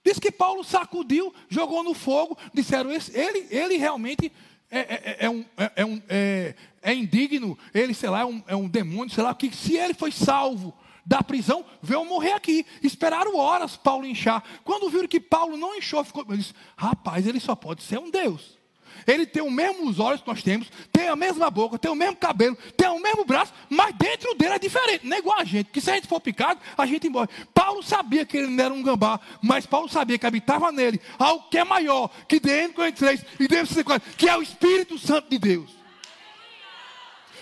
Diz 0.06 0.20
que 0.20 0.32
Paulo 0.32 0.64
sacudiu, 0.64 1.34
jogou 1.50 1.84
no 1.84 1.94
fogo, 1.94 2.38
disseram, 2.54 2.92
ele, 2.92 3.48
ele 3.50 3.78
realmente 3.78 4.32
é, 4.70 4.80
é, 4.80 4.86
é, 4.86 5.18
é 5.26 5.30
um, 5.30 5.46
é, 5.58 5.72
é, 5.76 5.86
um, 5.86 6.02
é, 6.10 6.94
indigno, 6.94 7.58
ele, 7.74 7.94
sei 7.94 8.10
lá, 8.10 8.26
um, 8.26 8.44
é 8.48 8.56
um 8.56 8.68
demônio, 8.68 9.14
sei 9.14 9.24
lá, 9.24 9.34
que 9.34 9.54
se 9.56 9.76
ele 9.76 9.94
foi 9.94 10.12
salvo 10.12 10.74
da 11.08 11.24
prisão, 11.24 11.64
veio 11.82 12.04
morrer 12.04 12.34
aqui. 12.34 12.66
Esperaram 12.84 13.38
horas 13.38 13.78
Paulo 13.78 14.06
inchar. 14.06 14.44
Quando 14.66 14.90
viram 14.90 15.08
que 15.08 15.22
Paulo 15.22 15.56
não 15.56 15.76
inchou, 15.78 16.04
ficou, 16.04 16.26
disse, 16.26 16.54
rapaz, 16.76 17.26
ele 17.26 17.40
só 17.40 17.56
pode 17.56 17.82
ser 17.82 17.98
um 17.98 18.12
Deus. 18.12 18.58
Ele 19.06 19.26
tem 19.26 19.42
os 19.42 19.52
mesmos 19.52 20.00
olhos 20.00 20.20
que 20.20 20.28
nós 20.28 20.44
temos, 20.44 20.68
tem 20.92 21.08
a 21.08 21.16
mesma 21.16 21.50
boca, 21.50 21.80
tem 21.80 21.90
o 21.90 21.96
mesmo 21.96 22.18
cabelo, 22.18 22.58
tem 22.76 22.90
o 22.90 23.00
mesmo 23.00 23.24
braço, 23.24 23.54
mas 23.70 23.96
dentro 23.96 24.34
dele 24.36 24.56
é 24.56 24.60
diferente. 24.60 25.08
Não 25.08 25.16
é 25.16 25.20
igual 25.20 25.40
a 25.40 25.46
gente, 25.46 25.70
que 25.72 25.80
se 25.80 25.90
a 25.90 25.96
gente 25.96 26.08
for 26.08 26.20
picado, 26.20 26.60
a 26.78 26.86
gente 26.86 27.08
morre. 27.08 27.30
Paulo 27.54 27.82
sabia 27.82 28.26
que 28.26 28.36
ele 28.36 28.48
não 28.48 28.66
era 28.66 28.74
um 28.74 28.84
gambá, 28.84 29.18
mas 29.42 29.66
Paulo 29.66 29.88
sabia 29.88 30.18
que 30.18 30.26
habitava 30.26 30.74
nele 30.74 31.00
algo 31.18 31.48
que 31.50 31.58
é 31.58 31.64
maior, 31.64 32.10
que 32.28 32.38
DM 32.40 32.74
43 32.74 33.24
e 33.40 33.48
DM 33.48 33.66
54, 33.66 34.14
que 34.18 34.28
é 34.28 34.36
o 34.36 34.42
Espírito 34.42 34.98
Santo 34.98 35.30
de 35.30 35.38
Deus. 35.38 35.77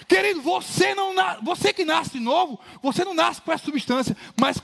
Querido, 0.08 0.42
você 0.42 0.94
não 0.94 1.14
você 1.42 1.74
que 1.74 1.84
nasce 1.84 2.12
de 2.12 2.20
novo, 2.20 2.60
você 2.82 3.04
não 3.04 3.14
nasce 3.14 3.42
com 3.42 3.52
essa 3.52 3.66
substância, 3.66 4.16
mas 4.40 4.62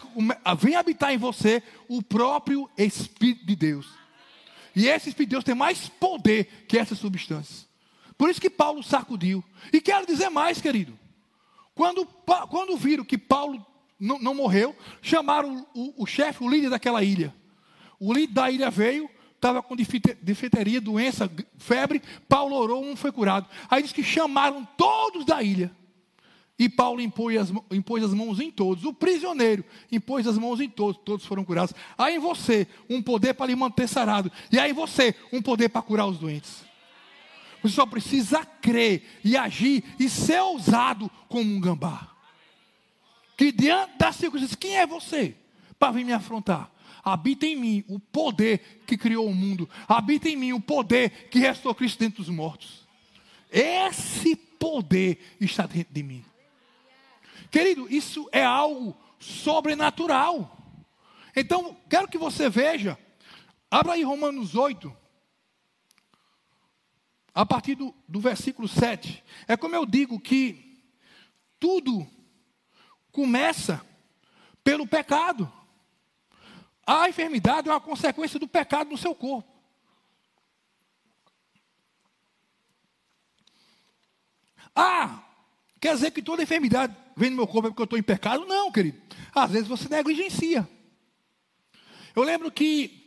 vem 0.59 0.75
habitar 0.75 1.13
em 1.13 1.17
você 1.17 1.63
o 1.87 2.01
próprio 2.01 2.69
Espírito 2.77 3.45
de 3.45 3.55
Deus. 3.55 3.87
E 4.75 4.87
esse 4.87 5.09
Espírito 5.09 5.29
de 5.29 5.35
Deus 5.35 5.43
tem 5.43 5.55
mais 5.55 5.89
poder 5.89 6.65
que 6.67 6.77
essas 6.77 6.99
substâncias. 6.99 7.67
Por 8.17 8.29
isso 8.29 8.39
que 8.39 8.49
Paulo 8.49 8.83
sacudiu. 8.83 9.43
E 9.73 9.81
quero 9.81 10.05
dizer 10.05 10.29
mais, 10.29 10.61
querido. 10.61 10.97
Quando, 11.73 12.05
quando 12.49 12.77
viram 12.77 13.03
que 13.03 13.17
Paulo 13.17 13.65
não, 13.99 14.19
não 14.19 14.35
morreu, 14.35 14.75
chamaram 15.01 15.65
o, 15.73 16.03
o 16.03 16.05
chefe, 16.05 16.43
o 16.43 16.49
líder 16.49 16.69
daquela 16.69 17.03
ilha. 17.03 17.33
O 17.99 18.13
líder 18.13 18.33
da 18.33 18.51
ilha 18.51 18.69
veio, 18.69 19.09
estava 19.41 19.63
com 19.63 19.75
difteria, 19.75 20.79
doença, 20.79 21.29
febre. 21.57 21.99
Paulo 22.29 22.55
orou, 22.55 22.85
um 22.85 22.95
foi 22.95 23.11
curado. 23.11 23.47
Aí 23.67 23.81
diz 23.81 23.91
que 23.91 24.03
chamaram 24.03 24.67
todos 24.77 25.25
da 25.25 25.41
ilha. 25.41 25.71
E 26.59 26.69
Paulo 26.69 27.01
impôs 27.01 27.35
as, 27.37 27.49
impôs 27.71 28.03
as 28.03 28.13
mãos 28.13 28.39
em 28.39 28.51
todos. 28.51 28.85
O 28.85 28.93
prisioneiro 28.93 29.65
impôs 29.91 30.27
as 30.27 30.37
mãos 30.37 30.61
em 30.61 30.69
todos. 30.69 31.01
Todos 31.03 31.25
foram 31.25 31.43
curados. 31.43 31.73
Aí 31.97 32.19
você, 32.19 32.67
um 32.87 33.01
poder 33.01 33.33
para 33.33 33.47
lhe 33.47 33.55
manter 33.55 33.87
sarado. 33.87 34.31
E 34.51 34.59
aí 34.59 34.71
você, 34.71 35.15
um 35.33 35.41
poder 35.41 35.69
para 35.69 35.81
curar 35.81 36.05
os 36.05 36.19
doentes. 36.19 36.63
Você 37.63 37.73
só 37.73 37.85
precisa 37.87 38.45
crer 38.45 39.03
e 39.23 39.35
agir 39.35 39.83
e 39.99 40.07
ser 40.07 40.39
ousado 40.39 41.09
como 41.27 41.51
um 41.51 41.59
gambá. 41.59 42.09
Que 43.35 43.51
diante 43.51 43.97
das 43.97 44.17
circunstâncias, 44.17 44.55
quem 44.55 44.77
é 44.77 44.85
você 44.85 45.35
para 45.79 45.93
vir 45.93 46.05
me 46.05 46.13
afrontar? 46.13 46.69
Habita 47.03 47.45
em 47.45 47.55
mim 47.55 47.83
o 47.87 47.99
poder 47.99 48.83
que 48.85 48.97
criou 48.97 49.27
o 49.27 49.33
mundo. 49.33 49.69
Habita 49.87 50.29
em 50.29 50.35
mim 50.35 50.53
o 50.53 50.61
poder 50.61 51.29
que 51.29 51.39
restou 51.39 51.73
Cristo 51.73 51.99
dentro 51.99 52.23
dos 52.23 52.29
mortos. 52.29 52.87
Esse 53.51 54.35
poder 54.35 55.19
está 55.39 55.65
dentro 55.65 55.93
de 55.93 56.03
mim. 56.03 56.23
Querido, 57.49 57.87
isso 57.93 58.29
é 58.31 58.43
algo 58.43 58.95
sobrenatural. 59.19 60.57
Então, 61.35 61.77
quero 61.89 62.07
que 62.07 62.17
você 62.17 62.49
veja. 62.49 62.97
Abra 63.69 63.93
aí 63.93 64.03
Romanos 64.03 64.55
8. 64.55 64.95
A 67.33 67.45
partir 67.45 67.75
do, 67.75 67.95
do 68.07 68.19
versículo 68.19 68.67
7. 68.67 69.23
É 69.47 69.57
como 69.57 69.75
eu 69.75 69.85
digo 69.85 70.19
que 70.19 70.83
tudo 71.59 72.07
começa 73.11 73.85
pelo 74.63 74.87
pecado. 74.87 75.51
A 76.85 77.07
enfermidade 77.07 77.69
é 77.69 77.71
uma 77.71 77.79
consequência 77.79 78.39
do 78.39 78.47
pecado 78.47 78.89
no 78.89 78.97
seu 78.97 79.13
corpo. 79.13 79.49
Ah, 84.75 85.23
quer 85.79 85.93
dizer 85.95 86.11
que 86.11 86.21
toda 86.21 86.43
enfermidade 86.43 86.95
vem 87.15 87.29
no 87.29 87.35
meu 87.35 87.47
corpo 87.47 87.67
é 87.67 87.71
porque 87.71 87.81
eu 87.81 87.85
estou 87.85 87.99
em 87.99 88.03
pecado? 88.03 88.45
Não, 88.45 88.71
querido. 88.71 89.01
Às 89.33 89.51
vezes 89.51 89.67
você 89.67 89.87
negligencia. 89.89 90.67
Eu 92.15 92.23
lembro 92.23 92.51
que 92.51 93.01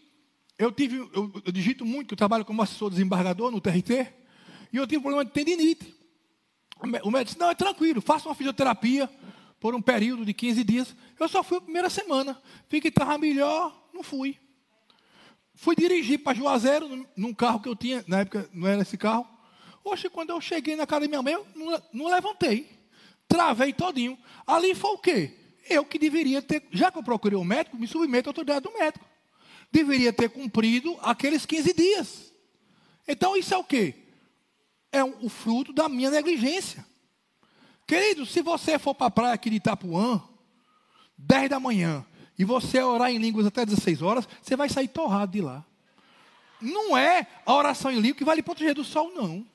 eu 0.59 0.71
tive, 0.71 0.97
eu, 0.97 1.43
eu 1.45 1.53
digito 1.53 1.85
muito, 1.85 2.13
eu 2.13 2.17
trabalho 2.17 2.45
como 2.45 2.63
assessor 2.63 2.91
desembargador 2.91 3.51
no 3.51 3.61
TRT, 3.61 4.13
e 4.73 4.77
eu 4.77 4.87
tive 4.87 4.99
um 4.99 5.03
problema 5.03 5.25
de 5.25 5.33
tendinite. 5.33 5.95
O 6.81 6.87
médico 7.11 7.25
disse, 7.25 7.39
não, 7.39 7.51
é 7.51 7.55
tranquilo, 7.55 8.01
faça 8.01 8.29
uma 8.29 8.35
fisioterapia 8.35 9.11
por 9.65 9.75
um 9.75 9.81
período 9.81 10.27
de 10.27 10.35
15 10.35 10.63
dias. 10.63 10.95
Eu 11.19 11.27
só 11.27 11.43
fui 11.43 11.57
a 11.57 11.61
primeira 11.63 11.89
semana. 11.89 12.39
Vi 12.69 12.83
que 12.83 12.89
estava 12.89 13.17
melhor, 13.17 13.75
não 13.95 14.03
fui. 14.03 14.39
Fui 15.55 15.75
dirigir 15.75 16.19
para 16.19 16.37
Juazeiro, 16.37 17.09
num 17.17 17.33
carro 17.33 17.61
que 17.61 17.69
eu 17.71 17.75
tinha, 17.75 18.05
na 18.07 18.21
época 18.21 18.47
não 18.53 18.69
era 18.69 18.83
esse 18.83 18.99
carro. 18.99 19.27
Oxe, 19.83 20.11
quando 20.11 20.29
eu 20.29 20.41
cheguei 20.43 20.77
na 20.77 20.87
casa 20.87 21.01
da 21.01 21.09
minha 21.09 21.23
mãe, 21.23 21.33
eu 21.33 21.47
não, 21.55 21.83
não 21.95 22.07
levantei 22.09 22.69
travei 23.27 23.73
todinho. 23.73 24.19
Ali 24.47 24.75
foi 24.75 24.91
o 24.91 24.99
quê? 24.99 25.35
Eu 25.67 25.83
que 25.87 25.99
deveria 25.99 26.43
ter, 26.43 26.63
já 26.71 26.93
que 26.93 26.99
eu 26.99 27.03
procurei 27.03 27.39
o 27.39 27.43
médico, 27.43 27.79
me 27.79 27.87
submeto 27.87 28.29
à 28.29 28.31
autoridade 28.31 28.65
do 28.65 28.79
médico. 28.79 29.07
Deveria 29.73 30.13
ter 30.13 30.29
cumprido 30.29 30.95
aqueles 31.01 31.47
15 31.47 31.73
dias. 31.73 32.35
Então 33.09 33.35
isso 33.35 33.55
é 33.55 33.57
o 33.57 33.65
quê? 33.65 33.95
É 34.93 35.03
um, 35.03 35.25
o 35.25 35.31
fruto 35.31 35.73
da 35.73 35.89
minha 35.89 36.11
negligência. 36.11 36.85
Querido, 37.87 38.25
se 38.25 38.43
você 38.43 38.79
for 38.79 38.95
para 38.95 39.09
a 39.09 39.11
praia 39.11 39.35
aqui 39.35 39.51
de 39.51 39.57
Itapuã, 39.57 40.23
10 41.19 41.51
da 41.51 41.61
manhã, 41.61 42.05
e 42.39 42.45
você 42.45 42.81
orar 42.83 43.11
em 43.11 43.19
línguas 43.19 43.47
até 43.47 43.65
16 43.65 44.03
horas, 44.03 44.29
você 44.43 44.57
vai 44.57 44.69
sair 44.69 44.89
torrado 44.89 45.33
de 45.33 45.41
lá. 45.41 45.65
Não 46.61 46.97
é 46.97 47.27
a 47.45 47.53
oração 47.53 47.91
em 47.91 48.01
língua 48.01 48.17
que 48.17 48.25
vai 48.25 48.37
lhe 48.37 48.43
proteger 48.43 48.75
do 48.75 48.85
sol, 48.85 49.13
não. 49.13 49.47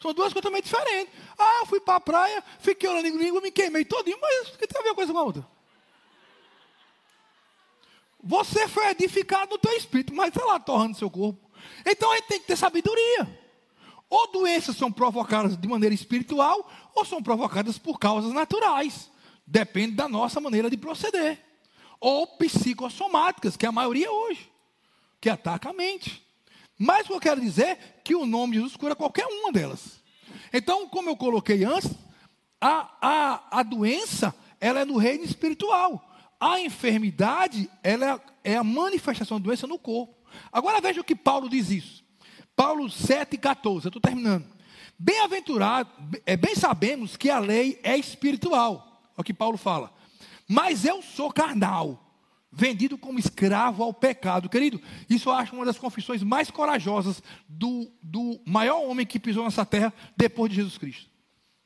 São 0.00 0.12
duas 0.12 0.32
coisas 0.32 0.34
totalmente 0.34 0.64
diferentes. 0.64 1.14
Ah, 1.38 1.64
fui 1.66 1.80
para 1.80 1.96
a 1.96 2.00
praia, 2.00 2.44
fiquei 2.60 2.88
orando 2.88 3.08
em 3.08 3.16
língua, 3.16 3.40
me 3.40 3.50
queimei 3.50 3.84
todinho, 3.84 4.18
mas 4.20 4.50
que 4.50 4.66
tem 4.66 4.78
a 4.78 4.82
ver 4.82 4.90
uma 4.90 4.94
coisa 4.94 5.12
com 5.12 5.18
a 5.18 5.22
outra? 5.22 5.46
Você 8.22 8.68
foi 8.68 8.86
edificado 8.88 9.50
no 9.50 9.58
teu 9.58 9.72
espírito, 9.72 10.14
mas 10.14 10.28
está 10.28 10.44
lá 10.44 10.60
torrando 10.60 10.96
seu 10.96 11.10
corpo. 11.10 11.50
Então 11.86 12.10
a 12.12 12.16
gente 12.16 12.26
tem 12.26 12.40
que 12.40 12.46
ter 12.46 12.56
sabedoria. 12.56 13.43
Ou 14.14 14.30
doenças 14.30 14.76
são 14.76 14.92
provocadas 14.92 15.56
de 15.56 15.66
maneira 15.66 15.92
espiritual, 15.92 16.70
ou 16.94 17.04
são 17.04 17.20
provocadas 17.20 17.78
por 17.78 17.98
causas 17.98 18.32
naturais. 18.32 19.10
Depende 19.44 19.96
da 19.96 20.08
nossa 20.08 20.40
maneira 20.40 20.70
de 20.70 20.76
proceder. 20.76 21.44
Ou 21.98 22.24
psicossomáticas, 22.38 23.56
que 23.56 23.66
é 23.66 23.68
a 23.68 23.72
maioria 23.72 24.12
hoje, 24.12 24.48
que 25.20 25.28
ataca 25.28 25.70
a 25.70 25.72
mente. 25.72 26.24
Mas 26.78 27.06
o 27.06 27.08
que 27.08 27.12
eu 27.14 27.20
quero 27.20 27.40
dizer 27.40 27.66
é 27.66 27.74
que 28.04 28.14
o 28.14 28.24
nome 28.24 28.52
de 28.52 28.58
Jesus 28.58 28.76
cura 28.76 28.94
qualquer 28.94 29.26
uma 29.26 29.50
delas. 29.50 30.00
Então, 30.52 30.88
como 30.88 31.10
eu 31.10 31.16
coloquei 31.16 31.64
antes, 31.64 31.90
a, 32.60 32.88
a, 33.02 33.58
a 33.58 33.62
doença 33.64 34.32
ela 34.60 34.78
é 34.78 34.84
no 34.84 34.96
reino 34.96 35.24
espiritual. 35.24 36.08
A 36.38 36.60
enfermidade 36.60 37.68
ela 37.82 38.22
é, 38.44 38.52
é 38.52 38.56
a 38.56 38.62
manifestação 38.62 39.40
da 39.40 39.44
doença 39.46 39.66
no 39.66 39.76
corpo. 39.76 40.14
Agora 40.52 40.80
veja 40.80 41.00
o 41.00 41.04
que 41.04 41.16
Paulo 41.16 41.48
diz 41.48 41.68
isso. 41.68 42.03
Paulo 42.56 42.86
7,14, 42.86 43.84
eu 43.84 43.88
estou 43.88 44.00
terminando. 44.00 44.46
Bem-aventurado, 44.98 45.90
é, 46.24 46.36
bem 46.36 46.54
sabemos 46.54 47.16
que 47.16 47.28
a 47.28 47.38
lei 47.38 47.80
é 47.82 47.96
espiritual. 47.96 49.10
É 49.16 49.20
o 49.20 49.24
que 49.24 49.34
Paulo 49.34 49.56
fala. 49.56 49.92
Mas 50.48 50.84
eu 50.84 51.02
sou 51.02 51.32
carnal, 51.32 52.04
vendido 52.52 52.96
como 52.96 53.18
escravo 53.18 53.82
ao 53.82 53.92
pecado. 53.92 54.48
Querido, 54.48 54.80
isso 55.10 55.28
eu 55.28 55.34
acho 55.34 55.54
uma 55.54 55.64
das 55.64 55.78
confissões 55.78 56.22
mais 56.22 56.50
corajosas 56.50 57.22
do, 57.48 57.90
do 58.02 58.40
maior 58.46 58.82
homem 58.84 59.06
que 59.06 59.18
pisou 59.18 59.44
nessa 59.44 59.66
terra 59.66 59.92
depois 60.16 60.50
de 60.50 60.56
Jesus 60.56 60.78
Cristo. 60.78 61.14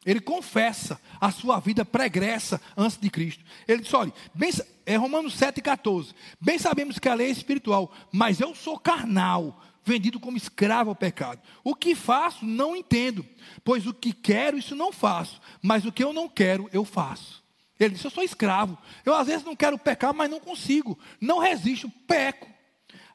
Ele 0.06 0.20
confessa 0.20 0.98
a 1.20 1.30
sua 1.30 1.60
vida 1.60 1.84
pregressa 1.84 2.60
antes 2.76 2.96
de 2.96 3.10
Cristo. 3.10 3.44
Ele 3.66 3.82
diz: 3.82 3.92
olha, 3.92 4.12
bem, 4.32 4.50
é 4.86 4.96
Romanos 4.96 5.36
7,14. 5.36 6.14
Bem 6.40 6.58
sabemos 6.58 6.98
que 6.98 7.08
a 7.08 7.14
lei 7.14 7.26
é 7.26 7.30
espiritual, 7.30 7.92
mas 8.10 8.40
eu 8.40 8.54
sou 8.54 8.78
carnal, 8.78 9.60
vendido 9.88 10.20
como 10.20 10.36
escravo 10.36 10.90
ao 10.90 10.96
pecado. 10.96 11.40
O 11.64 11.74
que 11.74 11.94
faço, 11.94 12.44
não 12.44 12.76
entendo, 12.76 13.26
pois 13.64 13.86
o 13.86 13.94
que 13.94 14.12
quero, 14.12 14.58
isso 14.58 14.76
não 14.76 14.92
faço, 14.92 15.40
mas 15.62 15.84
o 15.84 15.90
que 15.90 16.04
eu 16.04 16.12
não 16.12 16.28
quero, 16.28 16.68
eu 16.72 16.84
faço. 16.84 17.42
Ele 17.80 17.94
disse: 17.94 18.06
Eu 18.06 18.10
sou 18.10 18.22
escravo. 18.22 18.76
Eu 19.04 19.14
às 19.14 19.26
vezes 19.26 19.44
não 19.44 19.56
quero 19.56 19.78
pecar, 19.78 20.12
mas 20.12 20.30
não 20.30 20.40
consigo. 20.40 20.98
Não 21.20 21.38
resisto, 21.38 21.90
peco. 22.06 22.48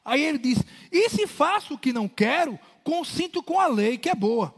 Aí 0.04 0.22
ele 0.22 0.38
diz: 0.38 0.58
E 0.90 1.08
se 1.10 1.26
faço 1.26 1.74
o 1.74 1.78
que 1.78 1.92
não 1.92 2.08
quero, 2.08 2.58
consinto 2.82 3.42
com 3.42 3.60
a 3.60 3.66
lei 3.66 3.96
que 3.96 4.08
é 4.08 4.14
boa. 4.14 4.54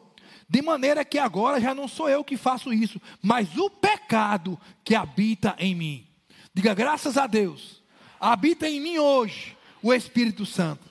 De 0.48 0.62
maneira 0.62 1.04
que 1.04 1.18
agora 1.18 1.60
já 1.60 1.74
não 1.74 1.88
sou 1.88 2.08
eu 2.08 2.22
que 2.22 2.36
faço 2.36 2.72
isso, 2.72 3.00
mas 3.20 3.56
o 3.56 3.68
pecado 3.68 4.58
que 4.84 4.94
habita 4.94 5.56
em 5.58 5.74
mim. 5.74 6.06
Diga 6.54 6.72
graças 6.72 7.16
a 7.16 7.26
Deus. 7.26 7.82
Habita 8.18 8.68
em 8.68 8.80
mim 8.80 8.98
hoje 8.98 9.56
o 9.82 9.92
Espírito 9.92 10.46
Santo. 10.46 10.85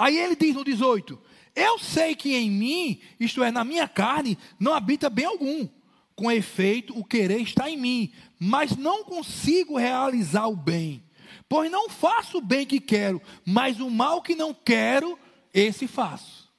Aí 0.00 0.18
ele 0.18 0.34
diz 0.34 0.54
no 0.54 0.64
18: 0.64 1.20
Eu 1.54 1.78
sei 1.78 2.14
que 2.16 2.34
em 2.34 2.50
mim, 2.50 3.00
isto 3.20 3.44
é, 3.44 3.52
na 3.52 3.62
minha 3.62 3.86
carne, 3.86 4.38
não 4.58 4.72
habita 4.72 5.10
bem 5.10 5.26
algum 5.26 5.68
com 6.16 6.32
efeito, 6.32 6.98
o 6.98 7.04
querer 7.04 7.40
está 7.40 7.68
em 7.70 7.76
mim, 7.76 8.12
mas 8.38 8.76
não 8.76 9.04
consigo 9.04 9.76
realizar 9.76 10.46
o 10.48 10.56
bem. 10.56 11.02
Pois 11.46 11.70
não 11.70 11.90
faço 11.90 12.38
o 12.38 12.42
bem 12.42 12.66
que 12.66 12.80
quero, 12.80 13.20
mas 13.44 13.78
o 13.78 13.90
mal 13.90 14.22
que 14.22 14.34
não 14.34 14.54
quero, 14.54 15.18
esse 15.52 15.86
faço. 15.86 16.50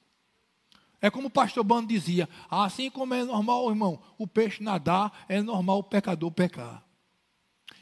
É 1.00 1.10
como 1.10 1.26
o 1.26 1.30
pastor 1.30 1.64
Bando 1.64 1.88
dizia: 1.88 2.28
assim 2.48 2.88
como 2.90 3.12
é 3.12 3.24
normal, 3.24 3.68
irmão, 3.70 4.00
o 4.16 4.26
peixe 4.26 4.62
nadar, 4.62 5.24
é 5.28 5.42
normal 5.42 5.78
o 5.78 5.84
pecador 5.84 6.30
pecar. 6.30 6.84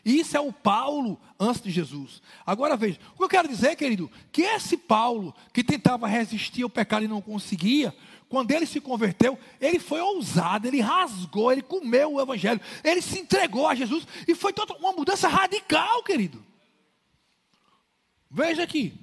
Isso 0.05 0.37
é 0.37 0.41
o 0.41 0.53
Paulo 0.53 1.21
antes 1.39 1.61
de 1.61 1.71
Jesus. 1.71 2.23
Agora 2.47 2.77
veja, 2.77 2.99
o 3.15 3.19
que 3.19 3.25
eu 3.25 3.29
quero 3.29 3.49
dizer, 3.49 3.77
querido, 3.77 4.11
que 4.33 4.43
esse 4.43 4.77
Paulo 4.77 5.35
que 5.53 5.63
tentava 5.63 6.07
resistir 6.07 6.63
ao 6.63 6.71
pecado 6.71 7.05
e 7.05 7.09
não 7.09 7.21
conseguia, 7.21 7.95
quando 8.29 8.53
ele 8.53 8.65
se 8.65 8.81
converteu, 8.81 9.39
ele 9.61 9.79
foi 9.79 10.01
ousado, 10.01 10.67
ele 10.67 10.81
rasgou, 10.81 11.51
ele 11.51 11.63
comeu 11.63 12.15
o 12.15 12.21
evangelho, 12.21 12.61
ele 12.85 13.03
se 13.03 13.19
entregou 13.19 13.67
a 13.67 13.75
Jesus 13.75 14.07
e 14.27 14.35
foi 14.35 14.53
toda 14.53 14.75
uma 14.77 14.93
mudança 14.93 15.29
radical, 15.29 16.03
querido. 16.03 16.43
Veja 18.31 18.63
aqui. 18.63 18.95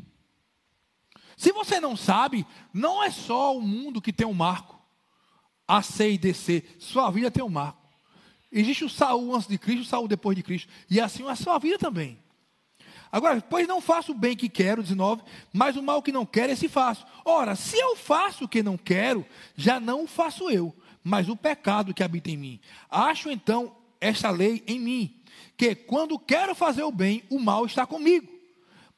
Se 1.36 1.52
você 1.52 1.80
não 1.80 1.96
sabe, 1.96 2.48
não 2.74 3.04
é 3.04 3.12
só 3.12 3.56
o 3.56 3.62
mundo 3.62 4.02
que 4.02 4.14
tem 4.14 4.26
um 4.26 4.34
marco. 4.34 4.76
A, 5.68 5.84
C 5.84 6.14
e 6.14 6.18
DC. 6.18 6.64
Sua 6.80 7.12
vida 7.12 7.30
tem 7.30 7.44
um 7.44 7.50
marco. 7.50 7.87
Existe 8.52 8.86
o 8.86 8.90
Saul 8.90 9.36
antes 9.36 9.48
de 9.48 9.58
Cristo, 9.58 9.82
o 9.82 9.86
Saul 9.86 10.08
depois 10.08 10.36
de 10.36 10.44
Cristo. 10.44 10.70
E 10.90 11.00
assim 11.00 11.26
é 11.28 11.32
a 11.32 11.36
sua 11.36 11.58
vida 11.60 11.78
também. 11.78 12.18
Agora, 13.12 13.42
pois 13.42 13.68
não 13.68 13.80
faço 13.80 14.12
o 14.12 14.16
bem 14.16 14.36
que 14.36 14.50
quero, 14.50 14.82
19, 14.82 15.22
mas 15.54 15.76
o 15.76 15.84
mal 15.84 16.02
que 16.02 16.12
não 16.12 16.26
quero, 16.26 16.52
esse 16.52 16.68
faço. 16.68 17.06
Ora, 17.24 17.56
se 17.56 17.78
eu 17.78 17.96
faço 17.96 18.46
o 18.46 18.48
que 18.48 18.62
não 18.62 18.78
quero, 18.78 19.26
já 19.56 19.80
não 19.80 20.04
o 20.04 20.08
faço 20.08 20.50
eu, 20.50 20.76
mas 21.04 21.30
o 21.30 21.36
pecado 21.36 21.94
que 21.94 22.04
habita 22.04 22.30
em 22.30 22.38
mim. 22.38 22.60
Acho 22.90 23.30
então 23.30 23.76
esta 24.00 24.30
lei 24.30 24.64
em 24.68 24.80
mim, 24.80 25.16
que 25.56 25.74
quando 25.74 26.20
quero 26.20 26.54
fazer 26.54 26.84
o 26.84 26.92
bem, 26.92 27.24
o 27.30 27.40
mal 27.40 27.66
está 27.66 27.86
comigo. 27.86 28.28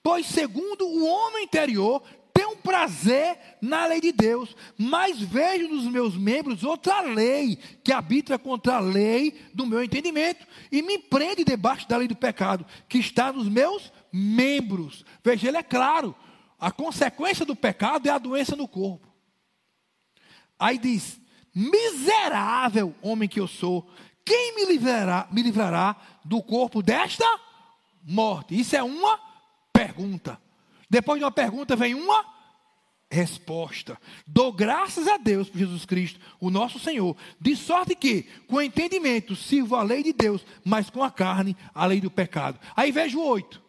Pois 0.01 0.25
segundo 0.25 0.88
o 0.88 1.05
homem 1.05 1.43
interior, 1.43 2.01
tenho 2.33 2.55
prazer 2.57 3.37
na 3.61 3.85
lei 3.85 3.99
de 3.99 4.11
Deus, 4.11 4.55
mas 4.77 5.19
vejo 5.19 5.67
nos 5.67 5.85
meus 5.85 6.15
membros 6.15 6.63
outra 6.63 7.01
lei 7.01 7.57
que 7.83 7.91
habita 7.91 8.37
contra 8.37 8.75
a 8.75 8.79
lei 8.79 9.31
do 9.53 9.65
meu 9.65 9.83
entendimento 9.83 10.45
e 10.71 10.81
me 10.81 10.97
prende 10.97 11.43
debaixo 11.43 11.87
da 11.87 11.97
lei 11.97 12.07
do 12.07 12.15
pecado 12.15 12.65
que 12.87 12.97
está 12.97 13.31
nos 13.31 13.47
meus 13.47 13.91
membros. 14.11 15.05
Veja, 15.23 15.47
ele 15.47 15.57
é 15.57 15.63
claro, 15.63 16.15
a 16.59 16.71
consequência 16.71 17.45
do 17.45 17.55
pecado 17.55 18.07
é 18.07 18.11
a 18.11 18.17
doença 18.17 18.55
no 18.55 18.67
corpo. 18.67 19.07
Aí 20.57 20.77
diz: 20.77 21.19
miserável 21.55 22.93
homem 23.01 23.29
que 23.29 23.39
eu 23.39 23.47
sou, 23.47 23.89
quem 24.25 24.55
me 24.55 24.65
livrará, 24.65 25.27
me 25.31 25.41
livrará 25.41 25.95
do 26.23 26.41
corpo 26.43 26.83
desta 26.83 27.25
morte? 28.03 28.59
Isso 28.59 28.75
é 28.75 28.83
uma 28.83 29.19
pergunta. 29.73 30.39
Depois 30.89 31.19
de 31.19 31.25
uma 31.25 31.32
pergunta 31.32 31.75
vem 31.75 31.93
uma 31.93 32.25
resposta. 33.12 33.97
Dou 34.25 34.52
graças 34.52 35.08
a 35.08 35.17
Deus 35.17 35.49
por 35.49 35.58
Jesus 35.58 35.86
Cristo, 35.86 36.19
o 36.39 36.49
nosso 36.49 36.80
Senhor, 36.80 37.15
de 37.39 37.56
sorte 37.56 37.95
que, 37.95 38.23
com 38.47 38.62
entendimento, 38.62 39.36
sirvo 39.36 39.75
a 39.75 39.84
lei 39.84 40.04
de 40.04 40.13
Deus, 40.13 40.45
mas 40.63 40.89
com 40.89 41.04
a 41.04 41.10
carne, 41.10 41.58
a 41.73 41.86
lei 41.86 41.99
do 41.99 42.12
pecado. 42.12 42.60
Aí 42.75 42.91
vejo 42.91 43.19
o 43.19 43.25
8. 43.25 43.62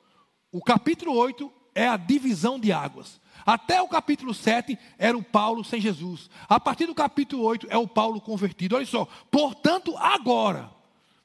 O 0.53 0.63
capítulo 0.63 1.15
8 1.15 1.51
é 1.75 1.89
a 1.89 1.97
divisão 1.97 2.59
de 2.59 2.73
águas. 2.73 3.21
Até 3.47 3.81
o 3.81 3.89
capítulo 3.89 4.35
7 4.35 4.79
era 4.99 5.17
o 5.17 5.23
Paulo 5.23 5.65
sem 5.65 5.81
Jesus. 5.81 6.29
A 6.49 6.61
partir 6.61 6.87
do 6.87 6.95
capítulo 6.95 7.43
8 7.45 7.67
é 7.71 7.79
o 7.79 7.89
Paulo 7.89 8.21
convertido. 8.21 8.77
Olha 8.77 8.85
só. 8.85 9.07
Portanto, 9.31 9.97
agora, 9.97 10.71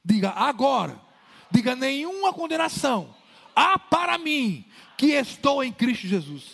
diga 0.02 0.30
agora, 0.30 0.98
diga 1.50 1.76
nenhuma 1.76 2.32
condenação 2.32 3.14
há 3.56 3.78
para 3.78 4.18
mim 4.18 4.66
que 4.98 5.06
estou 5.06 5.64
em 5.64 5.72
Cristo 5.72 6.06
Jesus. 6.06 6.44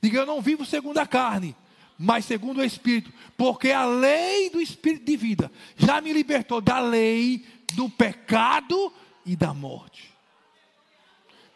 Diga, 0.00 0.18
eu 0.18 0.26
não 0.26 0.42
vivo 0.42 0.66
segundo 0.66 0.98
a 0.98 1.06
carne, 1.06 1.56
mas 1.98 2.26
segundo 2.26 2.58
o 2.58 2.64
Espírito, 2.64 3.10
porque 3.36 3.70
a 3.70 3.86
lei 3.86 4.50
do 4.50 4.60
Espírito 4.60 5.06
de 5.06 5.16
vida 5.16 5.50
já 5.76 6.02
me 6.02 6.12
libertou 6.12 6.60
da 6.60 6.78
lei 6.78 7.44
do 7.72 7.88
pecado 7.88 8.92
e 9.24 9.34
da 9.34 9.54
morte. 9.54 10.14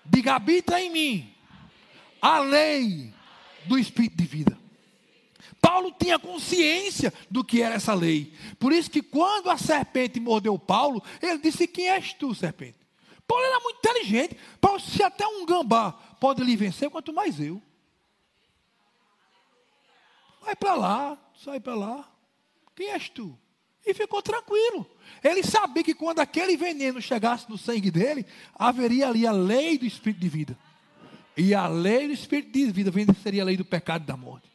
Diga, 0.05 0.35
habita 0.35 0.81
em 0.81 0.91
mim 0.91 1.35
a 2.21 2.39
lei 2.39 3.13
do 3.67 3.79
Espírito 3.79 4.17
de 4.17 4.25
vida. 4.25 4.59
Paulo 5.61 5.95
tinha 5.97 6.19
consciência 6.19 7.13
do 7.31 7.45
que 7.45 7.61
era 7.61 7.75
essa 7.75 7.93
lei. 7.93 8.33
Por 8.59 8.73
isso 8.73 8.91
que 8.91 9.03
quando 9.03 9.51
a 9.51 9.59
serpente 9.59 10.19
mordeu 10.19 10.59
Paulo, 10.59 11.03
ele 11.21 11.39
disse: 11.39 11.67
Quem 11.67 11.91
és 11.91 12.15
tu, 12.15 12.35
serpente? 12.35 12.80
Paulo 13.31 13.45
era 13.45 13.61
muito 13.61 13.79
inteligente. 13.79 14.37
Paulo, 14.61 14.81
se 14.81 15.01
até 15.05 15.25
um 15.25 15.47
gambá 15.47 15.93
pode 16.19 16.43
lhe 16.43 16.57
vencer, 16.57 16.91
quanto 16.91 17.13
mais 17.13 17.39
eu. 17.39 17.63
Vai 20.43 20.57
para 20.57 20.75
lá, 20.75 21.19
sai 21.45 21.61
para 21.61 21.77
lá. 21.77 22.13
Quem 22.75 22.91
és 22.91 23.09
tu? 23.09 23.39
E 23.87 23.95
ficou 23.95 24.21
tranquilo. 24.21 24.85
Ele 25.23 25.45
sabia 25.45 25.85
que 25.85 25.95
quando 25.95 26.19
aquele 26.19 26.57
veneno 26.57 27.01
chegasse 27.01 27.49
no 27.49 27.57
sangue 27.57 27.89
dele, 27.89 28.27
haveria 28.53 29.07
ali 29.07 29.25
a 29.25 29.31
lei 29.31 29.79
do 29.79 29.87
Espírito 29.87 30.19
de 30.19 30.29
vida. 30.29 30.59
E 31.37 31.55
a 31.55 31.69
lei 31.69 32.09
do 32.09 32.13
Espírito 32.13 32.51
de 32.51 32.73
vida 32.73 33.15
seria 33.23 33.43
a 33.43 33.47
lei 33.47 33.57
do 33.57 33.65
pecado 33.65 34.03
e 34.03 34.07
da 34.09 34.17
morte. 34.17 34.51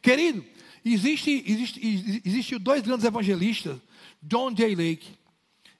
Querido, 0.00 0.42
existe, 0.82 1.44
existe, 1.46 2.22
existe 2.24 2.58
dois 2.58 2.80
grandes 2.80 3.04
evangelistas, 3.04 3.78
John 4.22 4.50
J. 4.54 4.74
Lake 4.74 5.14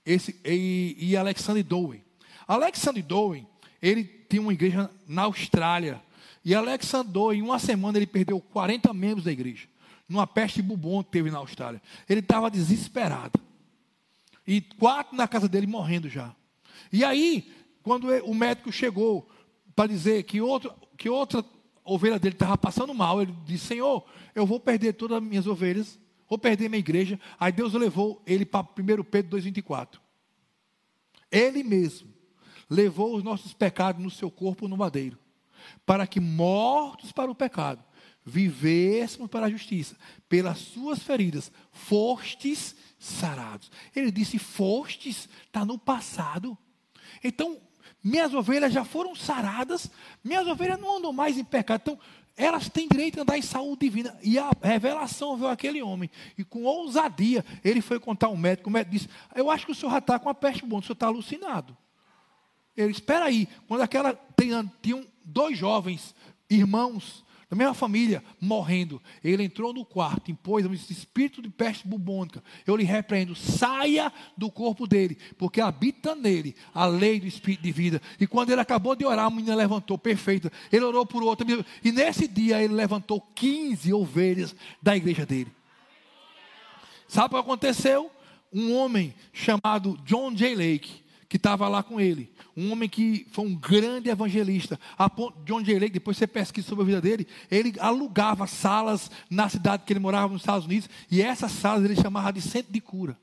esse, 0.05 0.39
e, 0.45 0.95
e 0.99 1.17
Alexander 1.17 1.65
Dowie. 1.65 2.07
Alexander 2.49 3.05
Dowen, 3.05 3.47
ele 3.83 4.03
tinha 4.03 4.41
uma 4.41 4.55
igreja 4.55 4.91
na 5.07 5.25
Austrália. 5.25 6.03
E 6.43 6.55
Alexander 6.55 7.13
Dowen, 7.13 7.41
em 7.41 7.43
uma 7.43 7.59
semana, 7.59 7.99
ele 7.99 8.07
perdeu 8.07 8.41
40 8.41 8.95
membros 8.95 9.25
da 9.27 9.31
igreja. 9.31 9.69
Numa 10.09 10.27
peste 10.27 10.63
bubon 10.63 11.05
que 11.05 11.11
teve 11.11 11.31
na 11.31 11.37
Austrália. 11.37 11.83
Ele 12.09 12.21
estava 12.21 12.51
desesperado. 12.51 13.39
E 14.47 14.63
quatro 14.63 15.15
na 15.15 15.29
casa 15.29 15.47
dele 15.47 15.67
morrendo 15.67 16.09
já. 16.09 16.35
E 16.91 17.05
aí, 17.05 17.53
quando 17.83 18.09
o 18.25 18.35
médico 18.35 18.73
chegou 18.73 19.29
para 19.77 19.87
dizer 19.87 20.23
que, 20.23 20.41
outro, 20.41 20.73
que 20.97 21.11
outra 21.11 21.45
ovelha 21.85 22.19
dele 22.19 22.35
estava 22.35 22.57
passando 22.57 22.95
mal, 22.95 23.21
ele 23.21 23.35
disse: 23.45 23.67
Senhor, 23.67 24.07
eu 24.35 24.47
vou 24.47 24.59
perder 24.59 24.95
todas 24.95 25.19
as 25.19 25.23
minhas 25.23 25.47
ovelhas, 25.47 25.99
vou 26.27 26.39
perder 26.39 26.71
minha 26.71 26.79
igreja. 26.79 27.21
Aí 27.39 27.53
Deus 27.53 27.75
levou 27.75 28.23
ele 28.27 28.47
para 28.47 28.67
1 28.67 29.05
Pedro 29.05 29.39
2,24. 29.39 29.99
Ele 31.31 31.63
mesmo 31.63 32.18
levou 32.69 33.17
os 33.17 33.23
nossos 33.23 33.53
pecados 33.55 34.03
no 34.03 34.11
seu 34.11 34.31
corpo 34.31 34.69
no 34.69 34.77
madeiro, 34.77 35.19
para 35.87 36.07
que, 36.07 36.21
mortos 36.21 37.13
para 37.13 37.31
o 37.31 37.35
pecado, 37.35 37.83
vivêssemos 38.25 39.29
para 39.29 39.47
a 39.47 39.51
justiça. 39.51 39.97
Pelas 40.29 40.59
suas 40.59 41.03
feridas, 41.03 41.51
fostes 41.73 42.77
sarados. 42.99 43.71
Ele 43.95 44.11
disse: 44.11 44.39
fostes, 44.39 45.29
está 45.47 45.65
no 45.65 45.79
passado. 45.79 46.57
Então, 47.25 47.61
minhas 48.05 48.33
ovelhas 48.35 48.73
já 48.73 48.85
foram 48.85 49.15
saradas, 49.15 49.91
minhas 50.23 50.47
ovelhas 50.47 50.79
não 50.79 50.99
andam 50.99 51.13
mais 51.13 51.39
em 51.39 51.45
pecado. 51.45 51.81
Então, 51.83 51.99
elas 52.37 52.69
têm 52.69 52.87
direito 52.87 53.19
a 53.19 53.23
andar 53.23 53.37
em 53.37 53.43
saúde 53.43 53.81
divina. 53.81 54.17
E 54.23 54.39
a 54.39 54.51
revelação 54.63 55.37
veio 55.37 55.51
aquele 55.51 55.83
homem. 55.83 56.09
E 56.37 56.45
com 56.45 56.63
ousadia, 56.63 57.45
ele 57.65 57.81
foi 57.81 57.99
contar 57.99 58.29
ao 58.29 58.37
médico. 58.37 58.69
O 58.69 58.73
médico 58.73 58.93
disse: 58.93 59.09
Eu 59.35 59.51
acho 59.51 59.67
que 59.67 59.73
o 59.73 59.75
senhor 59.75 59.91
já 59.91 59.99
está 59.99 60.19
com 60.19 60.29
a 60.29 60.35
peste 60.35 60.65
bom, 60.65 60.79
o 60.79 60.83
senhor 60.83 60.93
está 60.93 61.07
alucinado. 61.07 61.77
Ele, 62.79 62.93
espera 62.93 63.25
aí, 63.25 63.49
quando 63.67 63.81
aquela 63.81 64.17
tinham 64.81 65.05
dois 65.25 65.59
jovens, 65.59 66.15
irmãos, 66.49 67.25
da 67.51 67.57
mesma 67.57 67.75
família, 67.75 68.23
morrendo. 68.41 69.03
Ele 69.25 69.43
entrou 69.43 69.73
no 69.73 69.85
quarto, 69.85 70.31
impôs 70.31 70.65
esse 70.67 70.93
espírito 70.93 71.43
de 71.43 71.51
peste 71.51 71.89
bubônica. 71.89 72.41
Eu 72.65 72.77
lhe 72.77 72.85
repreendo, 72.85 73.35
saia 73.35 74.13
do 74.37 74.49
corpo 74.49 74.87
dele, 74.87 75.19
porque 75.37 75.61
habita 75.61 76.15
nele 76.15 76.55
a 76.73 76.87
lei 76.87 77.19
do 77.19 77.27
espírito 77.27 77.63
de 77.63 77.73
vida. 77.73 78.03
E 78.21 78.29
quando 78.29 78.51
ele 78.51 78.61
acabou 78.61 78.95
de 78.95 79.05
orar, 79.05 79.27
a 79.27 79.31
menina 79.31 79.57
levantou, 79.57 79.99
perfeita. 79.99 80.53
Ele 80.71 80.85
orou 80.85 81.05
por 81.05 81.21
outra, 81.25 81.45
e 81.83 81.91
nesse 81.91 82.29
dia 82.29 82.63
ele 82.63 82.75
levantou 82.75 83.21
15 83.35 83.93
ovelhas 83.93 84.55
da 84.81 84.97
igreja 84.97 85.27
dele. 85.27 85.51
Sabe 87.09 87.35
o 87.35 87.39
que 87.39 87.45
aconteceu? 87.45 88.09
Um 88.53 88.73
homem 88.77 89.13
chamado 89.33 89.99
John 90.05 90.33
J. 90.33 90.55
Lake 90.55 91.08
que 91.29 91.37
estava 91.37 91.69
lá 91.69 91.83
com 91.83 92.01
ele. 92.01 92.33
Um 92.57 92.73
homem 92.73 92.89
que 92.89 93.27
foi 93.31 93.45
um 93.45 93.55
grande 93.55 94.09
evangelista. 94.09 94.81
John 95.45 95.63
J. 95.63 95.79
Lake, 95.79 95.93
depois 95.93 96.17
você 96.17 96.27
pesquisa 96.27 96.67
sobre 96.67 96.85
a 96.85 96.87
vida 96.87 97.01
dele, 97.01 97.27
ele 97.51 97.75
alugava 97.79 98.47
salas 98.47 99.11
na 99.29 99.49
cidade 99.49 99.83
que 99.85 99.93
ele 99.93 100.01
morava 100.01 100.33
nos 100.33 100.43
Estados 100.43 100.67
Unidos, 100.67 100.89
e 101.11 101.21
essas 101.21 101.53
salas 101.53 101.85
ele 101.85 101.95
chamava 101.95 102.33
de 102.33 102.41
centro 102.41 102.73
de 102.73 102.81
cura. 102.81 103.17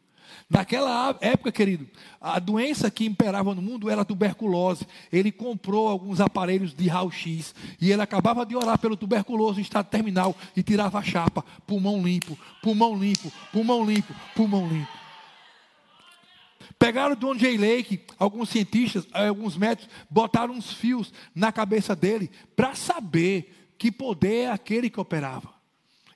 Naquela 0.49 1.17
época, 1.21 1.51
querido, 1.51 1.87
a 2.21 2.37
doença 2.39 2.91
que 2.91 3.05
imperava 3.05 3.55
no 3.55 3.61
mundo 3.61 3.89
era 3.89 4.01
a 4.01 4.05
tuberculose. 4.05 4.85
Ele 5.11 5.31
comprou 5.31 5.87
alguns 5.87 6.19
aparelhos 6.19 6.73
de 6.73 6.87
raio-x 6.87 7.55
e 7.81 7.91
ele 7.91 8.01
acabava 8.01 8.45
de 8.45 8.55
orar 8.55 8.77
pelo 8.77 8.95
tuberculoso 8.95 9.59
em 9.59 9.63
estado 9.63 9.87
terminal 9.87 10.35
e 10.55 10.61
tirava 10.61 10.99
a 10.99 11.03
chapa, 11.03 11.43
pulmão 11.65 12.01
limpo, 12.03 12.37
pulmão 12.61 12.95
limpo, 12.97 13.31
pulmão 13.51 13.83
limpo, 13.83 14.13
pulmão 14.35 14.67
limpo. 14.67 15.04
Pegaram 16.77 17.15
John 17.15 17.35
J. 17.35 17.57
Lake, 17.57 18.01
alguns 18.19 18.49
cientistas, 18.49 19.07
eh, 19.13 19.27
alguns 19.27 19.57
médicos, 19.57 19.89
botaram 20.09 20.53
uns 20.53 20.71
fios 20.73 21.13
na 21.33 21.51
cabeça 21.51 21.95
dele 21.95 22.29
para 22.55 22.75
saber 22.75 23.73
que 23.77 23.91
poder 23.91 24.43
é 24.43 24.51
aquele 24.51 24.89
que 24.89 24.99
operava. 24.99 25.54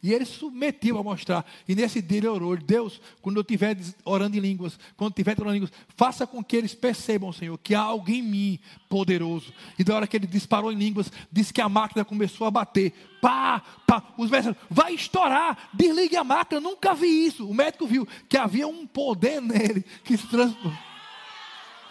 E 0.02 0.14
ele 0.14 0.24
submetia 0.24 0.94
para 0.94 1.04
mostrar. 1.04 1.46
E 1.68 1.76
nesse 1.76 2.02
dia 2.02 2.20
ele 2.20 2.28
orou: 2.28 2.56
Deus, 2.56 3.02
quando 3.22 3.36
eu 3.36 3.42
estiver 3.42 3.78
orando 4.06 4.38
em 4.38 4.40
línguas, 4.40 4.80
quando 4.96 5.12
estiver 5.12 5.36
orando 5.38 5.58
em 5.58 5.60
línguas, 5.60 5.74
faça 5.98 6.26
com 6.26 6.42
que 6.42 6.56
eles 6.56 6.74
percebam, 6.74 7.34
Senhor, 7.34 7.58
que 7.58 7.76
há 7.76 7.82
alguém 7.82 8.20
em 8.20 8.24
mim 8.24 8.60
poderoso. 8.88 9.54
E 9.78 9.84
da 9.84 9.96
hora 9.96 10.08
que 10.08 10.16
ele 10.16 10.26
disparou 10.26 10.72
em 10.72 10.78
línguas, 10.78 11.12
disse 11.30 11.54
que 11.54 11.60
a 11.60 11.68
máquina 11.68 12.06
começou 12.06 12.48
a 12.48 12.52
bater. 12.52 12.94
Pá, 13.22 13.62
pá. 13.86 14.02
Os 14.18 14.30
médicos 14.30 14.56
vai 14.70 14.94
estourar, 14.94 15.70
desligue 15.74 16.16
a 16.16 16.24
máquina. 16.24 16.62
Nunca 16.62 16.94
vi 16.94 17.26
isso. 17.26 17.46
O 17.46 17.54
médico 17.54 17.86
viu 17.86 18.08
que 18.30 18.38
havia 18.38 18.68
um 18.70 18.88
poder 18.88 19.42
nele 19.42 19.84
que 20.06 20.16
se 20.16 20.28
transformou. 20.28 20.74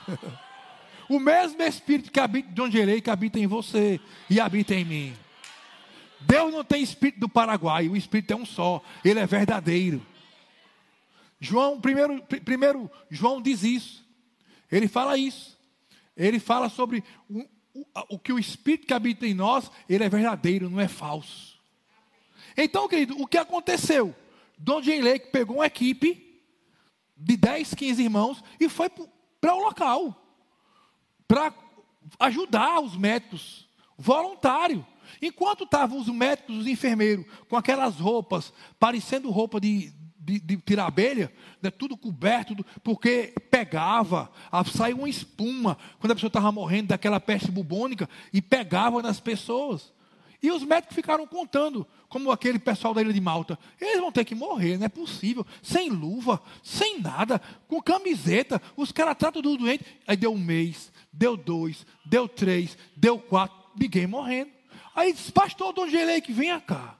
o 1.11 1.21
mesmo 1.21 1.62
Espírito 1.62 2.11
que 2.11 2.18
habita 2.18 2.51
de 2.51 2.61
onde 2.62 2.79
irei, 2.79 3.03
que 3.03 3.11
habita 3.11 3.38
em 3.38 3.47
você 3.47 4.01
e 4.31 4.40
habita 4.40 4.75
em 4.75 4.85
mim. 4.87 5.28
Deus 6.20 6.52
não 6.52 6.64
tem 6.64 6.83
espírito 6.83 7.20
do 7.20 7.28
Paraguai, 7.28 7.88
o 7.88 7.96
espírito 7.96 8.33
é 8.33 8.37
um 8.37 8.44
só, 8.44 8.83
ele 9.04 9.20
é 9.20 9.26
verdadeiro. 9.26 10.04
João, 11.40 11.81
primeiro, 11.81 12.22
primeiro 12.44 12.90
João 13.11 13.40
diz 13.40 13.62
isso. 13.62 14.04
Ele 14.70 14.88
fala 14.88 15.16
isso. 15.16 15.57
Ele 16.16 16.40
fala 16.40 16.68
sobre 16.68 17.04
o, 17.28 17.40
o, 17.72 17.87
o 18.11 18.18
que 18.18 18.33
o 18.33 18.38
espírito 18.38 18.87
que 18.87 18.94
habita 18.94 19.26
em 19.26 19.35
nós, 19.35 19.70
ele 19.88 20.02
é 20.02 20.09
verdadeiro, 20.09 20.68
não 20.68 20.81
é 20.81 20.88
falso. 20.88 21.57
Então, 22.57 22.88
querido, 22.88 23.20
o 23.22 23.26
que 23.26 23.38
aconteceu? 23.38 24.14
Dom 24.59 24.83
J. 24.83 25.00
Lake 25.00 25.31
pegou 25.31 25.57
uma 25.59 25.66
equipe 25.66 26.42
de 27.16 27.37
10, 27.37 27.74
15 27.74 28.02
irmãos 28.02 28.44
e 28.59 28.68
foi 28.68 28.90
para 29.40 29.54
o 29.54 29.61
local 29.61 30.24
para 31.28 31.52
ajudar 32.18 32.81
os 32.81 32.96
médicos, 32.96 33.68
voluntário. 33.96 34.85
Enquanto 35.21 35.64
estavam 35.64 35.99
os 35.99 36.09
médicos, 36.09 36.59
os 36.59 36.66
enfermeiros, 36.66 37.25
com 37.49 37.57
aquelas 37.57 37.97
roupas, 37.97 38.53
parecendo 38.79 39.31
roupa 39.31 39.61
de, 39.61 39.92
de, 40.18 40.38
de 40.40 40.57
tirar 40.59 40.87
abelha, 40.87 41.33
né, 41.62 41.71
tudo 41.71 41.97
coberto, 41.97 42.55
porque 42.83 43.33
pegava, 43.51 44.31
saía 44.73 44.94
uma 44.94 45.09
espuma, 45.09 45.79
quando 45.99 46.12
a 46.12 46.14
pessoa 46.14 46.29
estava 46.29 46.53
morrendo 46.53 46.88
daquela 46.88 47.18
peste 47.18 47.51
bubônica, 47.51 48.09
e 48.33 48.42
pegava 48.42 49.03
nas 49.03 49.21
pessoas. 49.21 49.92
E 50.40 50.53
os 50.53 50.62
médicos 50.62 50.94
ficaram 50.94 51.27
contando, 51.27 51.87
como 52.09 52.31
aquele 52.31 52.59
pessoal 52.59 52.94
da 52.94 53.03
ilha 53.03 53.12
de 53.12 53.21
Malta. 53.21 53.59
Eles 53.81 54.01
vão 54.01 54.12
ter 54.12 54.25
que 54.25 54.37
morrer, 54.37 54.79
não 54.79 54.87
é 54.87 54.88
possível. 54.88 55.44
Sem 55.61 55.90
luva, 55.90 56.40
sem 56.62 57.01
nada, 57.01 57.40
com 57.66 57.83
camiseta. 57.83 58.62
Os 58.77 58.92
caras 58.92 59.16
tratam 59.16 59.42
do 59.42 59.57
doente. 59.57 59.85
Aí 60.07 60.16
deu 60.16 60.33
um 60.33 60.38
mês, 60.38 60.92
deu 61.12 61.37
dois, 61.37 61.85
deu 62.05 62.29
três, 62.29 62.79
deu 62.97 63.18
quatro, 63.18 63.57
ninguém 63.77 64.07
morrendo. 64.07 64.58
Aí 64.99 65.13
disse, 65.13 65.31
pastor 65.31 65.73
Dom 65.73 65.87
que 66.25 66.33
venha 66.33 66.61
cá. 66.61 66.99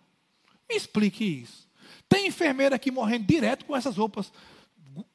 Me 0.69 0.77
explique 0.77 1.25
isso. 1.25 1.69
Tem 2.09 2.29
enfermeira 2.29 2.77
aqui 2.77 2.91
morrendo 2.91 3.27
direto 3.27 3.65
com 3.65 3.77
essas 3.77 3.97
roupas, 3.97 4.33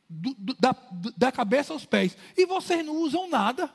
do, 0.10 0.36
do, 0.38 0.54
da, 0.60 0.76
da 1.16 1.32
cabeça 1.32 1.72
aos 1.72 1.86
pés. 1.86 2.18
E 2.36 2.46
vocês 2.46 2.86
não 2.86 2.98
usam 2.98 3.30
nada. 3.30 3.72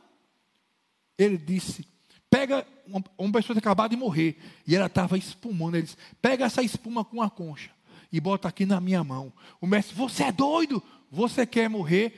Ele 1.16 1.38
disse, 1.38 1.86
pega 2.28 2.66
uma, 2.86 3.02
uma 3.16 3.32
pessoa 3.32 3.54
que 3.54 3.60
acabou 3.60 3.88
de 3.88 3.96
morrer, 3.96 4.38
e 4.66 4.76
ela 4.76 4.86
estava 4.86 5.16
espumando. 5.16 5.76
Ele 5.76 5.84
disse, 5.84 5.96
pega 6.20 6.44
essa 6.44 6.62
espuma 6.62 7.02
com 7.02 7.22
a 7.22 7.30
concha 7.30 7.70
e 8.12 8.20
bota 8.20 8.46
aqui 8.48 8.66
na 8.66 8.78
minha 8.80 9.02
mão. 9.02 9.32
O 9.58 9.66
mestre, 9.66 9.94
você 9.96 10.24
é 10.24 10.32
doido? 10.32 10.82
Você 11.10 11.46
quer 11.46 11.70
morrer? 11.70 12.14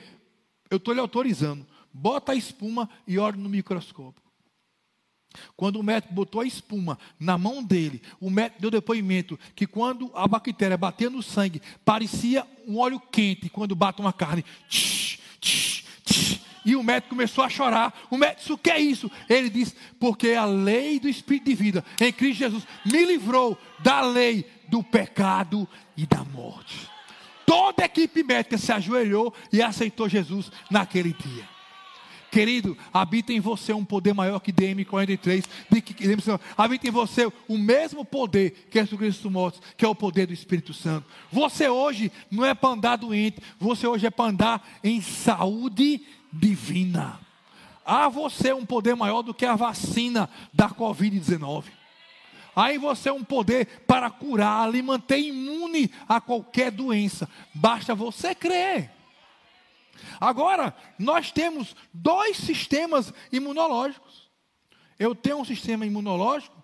Eu 0.69 0.75
estou 0.75 0.93
lhe 0.93 0.99
autorizando 0.99 1.65
bota 1.93 2.31
a 2.31 2.35
espuma 2.35 2.89
e 3.05 3.17
olha 3.17 3.37
no 3.37 3.49
microscópio. 3.49 4.21
Quando 5.55 5.77
o 5.77 5.83
médico 5.83 6.13
botou 6.13 6.41
a 6.41 6.45
espuma 6.45 6.97
na 7.19 7.37
mão 7.37 7.63
dele, 7.63 8.01
o 8.19 8.29
médico 8.29 8.61
deu 8.61 8.71
depoimento 8.71 9.39
que 9.55 9.67
quando 9.67 10.11
a 10.13 10.27
bactéria 10.27 10.77
batia 10.77 11.09
no 11.09 11.23
sangue, 11.23 11.61
parecia 11.85 12.45
um 12.67 12.77
óleo 12.77 12.99
quente 12.99 13.49
quando 13.49 13.75
bate 13.75 14.01
uma 14.01 14.13
carne. 14.13 14.43
Tch, 14.69 15.19
tch, 15.39 15.83
tch, 16.05 16.41
e 16.63 16.75
o 16.75 16.83
médico 16.83 17.09
começou 17.09 17.43
a 17.43 17.49
chorar. 17.49 18.07
O 18.09 18.17
médico 18.17 18.39
disse: 18.39 18.53
O 18.53 18.57
que 18.57 18.69
é 18.69 18.79
isso? 18.79 19.09
Ele 19.29 19.49
disse: 19.49 19.75
Porque 19.99 20.31
a 20.31 20.45
lei 20.45 20.99
do 20.99 21.09
Espírito 21.09 21.45
de 21.45 21.55
vida 21.55 21.85
em 21.99 22.11
Cristo 22.11 22.39
Jesus 22.39 22.67
me 22.85 23.05
livrou 23.05 23.57
da 23.79 24.01
lei 24.01 24.45
do 24.67 24.83
pecado 24.83 25.67
e 25.97 26.05
da 26.05 26.23
morte. 26.23 26.89
Toda 27.45 27.83
a 27.83 27.85
equipe 27.85 28.23
médica 28.23 28.57
se 28.57 28.71
ajoelhou 28.71 29.33
e 29.51 29.61
aceitou 29.61 30.07
Jesus 30.07 30.51
naquele 30.69 31.13
dia. 31.13 31.60
Querido, 32.31 32.77
habita 32.93 33.33
em 33.33 33.41
você 33.41 33.73
um 33.73 33.83
poder 33.83 34.13
maior 34.13 34.39
que 34.39 34.53
DM43. 34.53 35.43
Habita 36.57 36.87
em 36.87 36.91
você 36.91 37.29
o 37.45 37.57
mesmo 37.57 38.05
poder 38.05 38.69
que 38.71 38.79
Jesus 38.79 38.97
Cristo 38.97 39.29
mortos, 39.29 39.61
que 39.75 39.83
é 39.83 39.87
o 39.87 39.93
poder 39.93 40.27
do 40.27 40.33
Espírito 40.33 40.73
Santo. 40.73 41.05
Você 41.29 41.67
hoje 41.67 42.09
não 42.31 42.45
é 42.45 42.53
para 42.53 42.69
andar 42.69 42.95
doente, 42.95 43.41
você 43.59 43.85
hoje 43.85 44.07
é 44.07 44.09
para 44.09 44.31
andar 44.31 44.79
em 44.81 45.01
saúde 45.01 46.01
divina. 46.31 47.19
Há 47.85 48.07
você 48.07 48.53
um 48.53 48.65
poder 48.65 48.95
maior 48.95 49.21
do 49.23 49.33
que 49.33 49.45
a 49.45 49.57
vacina 49.57 50.29
da 50.53 50.69
Covid-19. 50.69 51.65
Aí 52.55 52.77
você 52.77 53.09
é 53.09 53.13
um 53.13 53.25
poder 53.25 53.83
para 53.85 54.09
curar, 54.09 54.71
lhe 54.71 54.81
manter 54.81 55.19
imune 55.19 55.91
a 56.07 56.21
qualquer 56.21 56.71
doença. 56.71 57.27
Basta 57.53 57.93
você 57.93 58.33
crer. 58.33 59.00
Agora, 60.19 60.75
nós 60.97 61.31
temos 61.31 61.75
dois 61.93 62.37
sistemas 62.37 63.13
imunológicos. 63.31 64.29
Eu 64.97 65.15
tenho 65.15 65.39
um 65.39 65.45
sistema 65.45 65.85
imunológico 65.85 66.55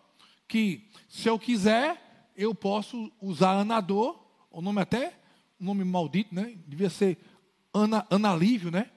que, 0.47 0.89
se 1.09 1.27
eu 1.27 1.39
quiser, 1.39 2.31
eu 2.35 2.53
posso 2.53 3.11
usar 3.21 3.53
anador, 3.53 4.19
o 4.51 4.61
nome 4.61 4.81
até, 4.81 5.19
um 5.59 5.65
nome 5.65 5.83
maldito, 5.83 6.33
né? 6.33 6.55
Devia 6.67 6.89
ser 6.89 7.17
ana, 7.73 8.05
analívio, 8.09 8.71
né? 8.71 8.91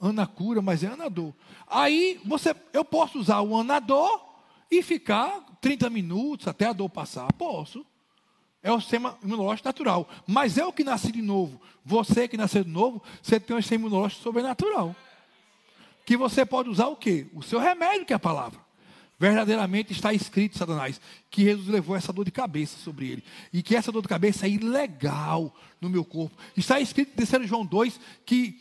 Anacura, 0.00 0.60
mas 0.60 0.82
é 0.82 0.88
anador. 0.88 1.34
Aí 1.66 2.20
você, 2.24 2.54
eu 2.72 2.84
posso 2.84 3.18
usar 3.18 3.40
o 3.40 3.56
anador 3.56 4.24
e 4.70 4.82
ficar 4.82 5.58
30 5.60 5.88
minutos 5.90 6.48
até 6.48 6.66
a 6.66 6.72
dor 6.72 6.88
passar. 6.88 7.32
Posso 7.34 7.84
é 8.66 8.72
o 8.72 8.80
sistema 8.80 9.16
imunológico 9.22 9.68
natural. 9.68 10.08
Mas 10.26 10.58
eu 10.58 10.72
que 10.72 10.82
nasci 10.82 11.12
de 11.12 11.22
novo, 11.22 11.60
você 11.84 12.26
que 12.26 12.36
nasceu 12.36 12.64
de 12.64 12.70
novo, 12.70 13.00
você 13.22 13.38
tem 13.38 13.56
um 13.56 13.62
sistema 13.62 13.86
imunológico 13.86 14.24
sobrenatural. 14.24 14.94
Que 16.04 16.16
você 16.16 16.44
pode 16.44 16.68
usar 16.68 16.88
o 16.88 16.96
quê? 16.96 17.28
O 17.32 17.44
seu 17.44 17.60
remédio, 17.60 18.04
que 18.04 18.12
é 18.12 18.16
a 18.16 18.18
palavra. 18.18 18.58
Verdadeiramente 19.20 19.92
está 19.92 20.12
escrito, 20.12 20.58
Satanás, 20.58 21.00
que 21.30 21.44
Jesus 21.44 21.68
levou 21.68 21.94
essa 21.94 22.12
dor 22.12 22.24
de 22.24 22.32
cabeça 22.32 22.76
sobre 22.78 23.08
ele. 23.08 23.24
E 23.52 23.62
que 23.62 23.76
essa 23.76 23.92
dor 23.92 24.02
de 24.02 24.08
cabeça 24.08 24.46
é 24.46 24.50
ilegal 24.50 25.54
no 25.80 25.88
meu 25.88 26.04
corpo. 26.04 26.36
Está 26.56 26.80
escrito 26.80 27.12
em 27.12 27.24
3 27.24 27.48
João 27.48 27.64
2 27.64 28.00
que, 28.26 28.60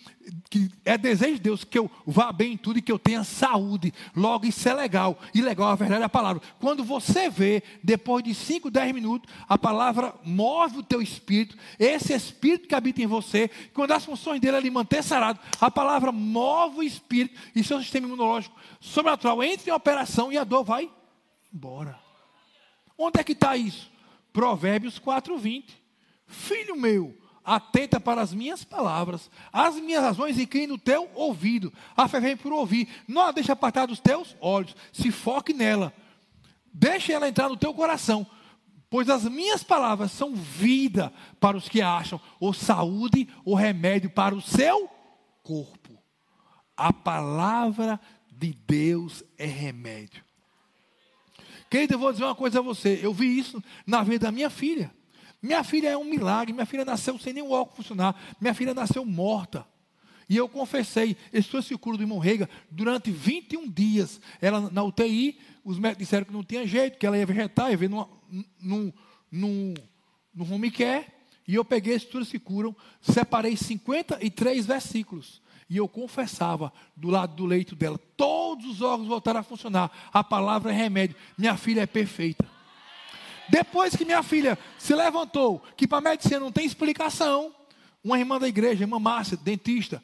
que 0.50 0.70
é 0.84 0.98
desejo 0.98 1.36
de 1.36 1.40
Deus 1.40 1.64
que 1.64 1.78
eu 1.78 1.90
vá 2.06 2.32
bem 2.32 2.54
em 2.54 2.58
tudo 2.58 2.80
e 2.80 2.82
que 2.82 2.92
eu 2.92 3.00
tenha 3.00 3.24
saúde. 3.24 3.94
Logo, 4.16 4.46
isso 4.46 4.68
é 4.68 4.74
legal. 4.74 5.20
E 5.34 5.42
legal, 5.42 5.70
a 5.70 5.76
verdade 5.76 6.02
é 6.02 6.06
a 6.06 6.10
palavra. 6.10 6.42
Quando 6.60 6.84
você 6.84 7.30
vê, 7.30 7.64
depois 7.84 8.24
de 8.24 8.34
5, 8.34 8.70
10 8.72 8.94
minutos, 8.94 9.32
a 9.48 9.58
palavra 9.58 10.14
move 10.24 10.80
o 10.80 10.84
teu 10.84 11.02
espírito, 11.02 11.58
esse 11.80 12.14
espírito 12.14 12.68
que 12.68 12.76
habita 12.76 13.02
em 13.02 13.08
você, 13.08 13.50
quando 13.74 13.92
as 13.92 14.06
funções 14.06 14.40
dele 14.40 14.58
é 14.58 14.62
lhe 14.62 14.70
manter 14.70 15.04
sarado, 15.04 15.40
a 15.60 15.70
palavra 15.70 16.12
move 16.12 16.78
o 16.78 16.84
espírito 16.84 17.40
e 17.56 17.64
seu 17.64 17.80
sistema 17.80 18.08
imunológico 18.08 18.56
sobrenatural 18.80 19.44
entra 19.44 19.70
em 19.70 19.74
operação 19.74 20.32
e 20.32 20.38
a 20.38 20.44
dor 20.44 20.64
vai 20.64 20.90
embora. 21.54 22.00
Onde 22.98 23.20
é 23.20 23.24
que 23.24 23.34
está 23.34 23.58
isso? 23.58 23.92
Provérbios 24.32 25.00
4, 25.00 25.38
20. 25.38 25.86
Filho 26.28 26.76
meu, 26.76 27.16
atenta 27.45 27.99
para 27.99 28.21
as 28.21 28.34
minhas 28.34 28.63
palavras, 28.63 29.29
as 29.53 29.75
minhas 29.75 30.01
razões 30.01 30.39
inclina 30.39 30.73
no 30.73 30.77
teu 30.77 31.10
ouvido. 31.13 31.71
A 31.95 32.08
fé 32.08 32.19
vem 32.19 32.36
por 32.36 32.51
ouvir. 32.51 32.88
Não 33.08 33.21
a 33.21 33.31
deixa 33.31 33.53
apartar 33.53 33.86
dos 33.86 33.99
teus 33.99 34.36
olhos. 34.41 34.75
Se 34.91 35.12
foque 35.12 35.53
nela. 35.53 35.93
Deixe 36.73 37.13
ela 37.13 37.29
entrar 37.29 37.47
no 37.47 37.55
teu 37.55 37.73
coração. 37.73 38.25
Pois 38.89 39.10
as 39.10 39.25
minhas 39.25 39.63
palavras 39.63 40.12
são 40.12 40.36
vida 40.36 41.12
para 41.39 41.58
os 41.58 41.69
que 41.69 41.81
acham, 41.81 42.19
ou 42.39 42.53
saúde, 42.53 43.27
ou 43.43 43.55
remédio 43.55 44.10
para 44.10 44.36
o 44.36 44.41
seu 44.41 44.89
corpo. 45.43 45.97
A 46.75 46.91
palavra 46.91 47.99
de 48.31 48.53
Deus 48.53 49.23
é 49.38 49.45
remédio. 49.45 50.23
Querido, 51.69 51.95
eu 51.95 51.99
vou 51.99 52.12
dizer 52.12 52.23
uma 52.23 52.36
coisa 52.36 52.60
a 52.60 52.62
você. 52.62 52.99
Eu 53.01 53.13
vi 53.13 53.38
isso 53.38 53.62
na 53.86 54.03
vida 54.03 54.27
da 54.27 54.31
minha 54.31 54.49
filha. 54.49 54.93
Minha 55.45 55.63
filha 55.63 55.89
é 55.89 55.97
um 55.97 56.03
milagre. 56.03 56.51
Minha 56.51 56.65
filha 56.65 56.84
nasceu 56.84 57.19
sem 57.19 57.31
nenhum 57.31 57.51
óculos 57.51 57.77
funcionar. 57.77 58.15
Minha 58.41 58.53
filha 58.53 58.73
nasceu 58.73 59.05
morta. 59.05 59.65
E 60.27 60.36
eu 60.36 60.49
confessei, 60.49 61.15
esse 61.31 61.62
ciclo 61.62 61.96
do 61.96 62.02
irmão 62.02 62.17
Rega, 62.17 62.50
durante 62.71 63.12
21 63.12 63.69
dias, 63.69 64.19
ela 64.41 64.71
na 64.71 64.83
UTI, 64.83 65.37
os 65.63 65.77
médicos 65.77 66.06
disseram 66.06 66.25
que 66.25 66.33
não 66.33 66.43
tinha 66.43 66.65
jeito, 66.65 66.98
que 66.98 67.06
ela 67.06 67.15
ia 67.15 67.27
vegetar, 67.27 67.69
ia 67.69 67.77
ver 67.77 67.87
num, 67.87 68.08
num, 68.60 68.93
num, 69.31 69.73
num 70.33 70.52
home 70.52 70.71
care, 70.71 71.06
e 71.48 71.54
eu 71.54 71.63
peguei 71.63 71.93
esse 71.93 72.08
tudo 72.08 72.25
se 72.25 72.39
curam, 72.39 72.75
separei 73.00 73.56
53 73.56 74.65
versículos, 74.65 75.43
e 75.69 75.77
eu 75.77 75.87
confessava 75.87 76.73
do 76.96 77.10
lado 77.12 77.35
do 77.35 77.46
leito 77.46 77.75
dela, 77.75 78.00
todos 78.17 78.65
os 78.65 78.81
órgãos 78.81 79.08
voltaram 79.08 79.41
a 79.41 79.43
funcionar, 79.43 79.91
a 80.12 80.23
palavra 80.23 80.73
é 80.73 80.75
remédio, 80.75 81.15
minha 81.37 81.56
filha 81.56 81.81
é 81.81 81.85
perfeita. 81.85 82.54
Depois 83.50 83.96
que 83.96 84.06
minha 84.06 84.23
filha 84.23 84.58
se 84.77 84.93
levantou, 84.96 85.62
que 85.75 85.87
para 85.87 86.02
medicina 86.02 86.39
não 86.39 86.52
tem 86.52 86.65
explicação, 86.65 87.54
uma 88.04 88.19
irmã 88.19 88.39
da 88.39 88.48
igreja, 88.48 88.83
irmã 88.83 89.00
Márcia, 89.00 89.37
dentista, 89.37 90.02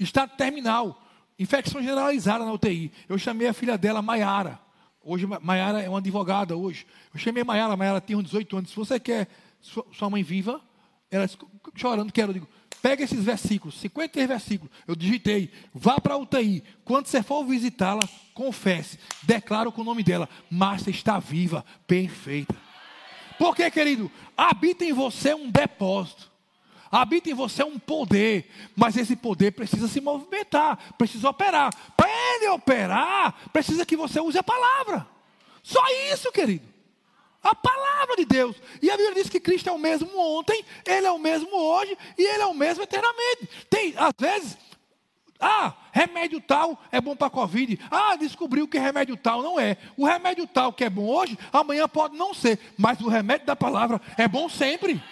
estado 0.00 0.36
terminal, 0.36 1.02
infecção 1.38 1.80
generalizada 1.80 2.44
na 2.44 2.52
UTI. 2.52 2.92
Eu 3.08 3.18
chamei 3.18 3.48
a 3.48 3.52
filha 3.52 3.76
dela, 3.76 4.00
Maiara. 4.00 4.58
Hoje, 5.04 5.26
Maiara 5.26 5.82
é 5.82 5.88
uma 5.88 5.98
advogada 5.98 6.56
hoje. 6.56 6.86
Eu 7.12 7.18
chamei 7.18 7.42
Maiara, 7.42 7.76
Maiara 7.76 8.00
tinha 8.00 8.16
uns 8.16 8.24
18 8.24 8.56
anos. 8.56 8.70
Se 8.70 8.76
você 8.76 9.00
quer 9.00 9.28
sua 9.60 10.08
mãe 10.08 10.22
viva, 10.22 10.60
ela 11.10 11.28
chorando, 11.74 12.12
quero, 12.12 12.30
eu 12.30 12.34
digo, 12.34 12.48
pega 12.82 13.04
esses 13.04 13.22
versículos, 13.22 13.78
53 13.80 14.28
versículos. 14.28 14.72
Eu 14.86 14.96
digitei, 14.96 15.50
vá 15.72 16.00
para 16.00 16.14
a 16.14 16.18
UTI. 16.18 16.62
Quando 16.84 17.06
você 17.06 17.22
for 17.22 17.44
visitá-la, 17.44 18.02
confesse, 18.34 18.98
declaro 19.22 19.70
com 19.70 19.82
o 19.82 19.84
nome 19.84 20.02
dela, 20.02 20.28
Márcia 20.50 20.90
está 20.90 21.18
viva, 21.20 21.64
perfeita. 21.86 22.54
Por 23.38 23.54
quê, 23.54 23.70
querido? 23.70 24.10
Habita 24.36 24.84
em 24.84 24.92
você 24.92 25.32
um 25.32 25.48
depósito. 25.48 26.30
Habita 26.90 27.30
em 27.30 27.34
você 27.34 27.64
um 27.64 27.78
poder, 27.78 28.50
mas 28.76 28.98
esse 28.98 29.16
poder 29.16 29.52
precisa 29.52 29.88
se 29.88 29.98
movimentar, 29.98 30.92
precisa 30.98 31.30
operar. 31.30 31.74
Para 31.96 32.10
ele 32.10 32.48
operar, 32.48 33.34
precisa 33.50 33.86
que 33.86 33.96
você 33.96 34.20
use 34.20 34.36
a 34.36 34.42
palavra. 34.42 35.06
Só 35.62 35.80
isso, 36.12 36.30
querido. 36.30 36.71
A 37.42 37.54
palavra 37.54 38.16
de 38.16 38.24
Deus. 38.24 38.56
E 38.80 38.90
a 38.90 38.96
Bíblia 38.96 39.16
diz 39.16 39.28
que 39.28 39.40
Cristo 39.40 39.68
é 39.68 39.72
o 39.72 39.78
mesmo 39.78 40.08
ontem, 40.16 40.64
Ele 40.86 41.06
é 41.06 41.10
o 41.10 41.18
mesmo 41.18 41.54
hoje 41.56 41.96
e 42.16 42.22
Ele 42.22 42.42
é 42.42 42.46
o 42.46 42.54
mesmo 42.54 42.84
eternamente. 42.84 43.48
Tem, 43.68 43.94
às 43.96 44.12
vezes, 44.16 44.56
ah, 45.40 45.74
remédio 45.90 46.40
tal 46.40 46.80
é 46.92 47.00
bom 47.00 47.16
para 47.16 47.26
a 47.26 47.30
Covid. 47.30 47.80
Ah, 47.90 48.14
descobriu 48.14 48.68
que 48.68 48.78
remédio 48.78 49.16
tal 49.16 49.42
não 49.42 49.58
é. 49.58 49.76
O 49.96 50.06
remédio 50.06 50.46
tal 50.46 50.72
que 50.72 50.84
é 50.84 50.90
bom 50.90 51.04
hoje, 51.08 51.36
amanhã 51.52 51.88
pode 51.88 52.16
não 52.16 52.32
ser. 52.32 52.60
Mas 52.78 53.00
o 53.00 53.08
remédio 53.08 53.46
da 53.46 53.56
palavra 53.56 54.00
é 54.16 54.28
bom 54.28 54.48
sempre. 54.48 55.02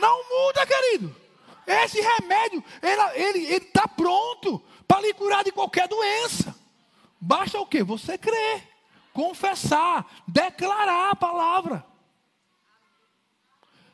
Não 0.00 0.18
muda, 0.28 0.66
querido. 0.66 1.14
Esse 1.64 2.00
remédio, 2.00 2.62
ele 3.14 3.54
está 3.54 3.86
pronto 3.86 4.60
para 4.86 5.00
lhe 5.00 5.14
curar 5.14 5.44
de 5.44 5.52
qualquer 5.52 5.86
doença. 5.86 6.54
Basta 7.20 7.58
o 7.60 7.66
que? 7.66 7.84
Você 7.84 8.18
crer 8.18 8.73
confessar, 9.14 10.06
declarar 10.28 11.12
a 11.12 11.16
palavra. 11.16 11.86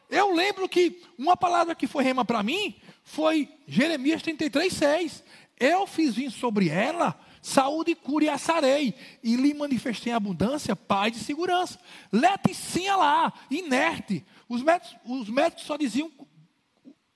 Eu 0.08 0.34
lembro 0.34 0.68
que 0.68 1.00
uma 1.16 1.36
palavra 1.36 1.74
que 1.74 1.86
foi 1.86 2.02
rema 2.02 2.24
para 2.24 2.42
mim 2.42 2.74
foi 3.04 3.48
Jeremias 3.68 4.22
33, 4.22 4.72
6. 4.72 5.24
Eu 5.60 5.86
fiz 5.86 6.16
vir 6.16 6.32
sobre 6.32 6.68
ela 6.68 7.16
saúde, 7.42 7.94
cura 7.94 8.24
e 8.24 8.28
assarei, 8.28 8.94
e 9.22 9.36
lhe 9.36 9.54
manifestei 9.54 10.12
abundância 10.12 10.76
paz 10.76 11.16
e 11.16 11.24
segurança. 11.24 11.78
Leticinha 12.12 12.96
lá, 12.96 13.32
inerte. 13.50 14.24
Os 14.48 14.62
médicos, 14.62 14.96
os 15.04 15.28
médicos 15.28 15.64
só 15.64 15.76
diziam, 15.76 16.10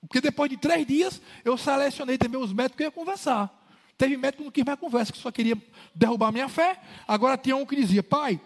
porque 0.01 0.21
depois 0.21 0.49
de 0.49 0.57
três 0.57 0.85
dias 0.85 1.21
eu 1.43 1.57
selecionei 1.57 2.17
também 2.17 2.41
os 2.41 2.53
médicos 2.53 2.77
que 2.77 2.83
ia 2.83 2.91
conversar. 2.91 3.64
Teve 3.97 4.17
médico 4.17 4.39
que 4.39 4.43
não 4.43 4.51
quis 4.51 4.65
mais 4.65 4.79
conversa, 4.79 5.11
que 5.11 5.17
só 5.17 5.31
queria 5.31 5.57
derrubar 5.93 6.31
minha 6.31 6.49
fé. 6.49 6.79
Agora 7.07 7.37
tinha 7.37 7.55
um 7.55 7.65
que 7.65 7.75
dizia, 7.75 8.03
pai, 8.03 8.39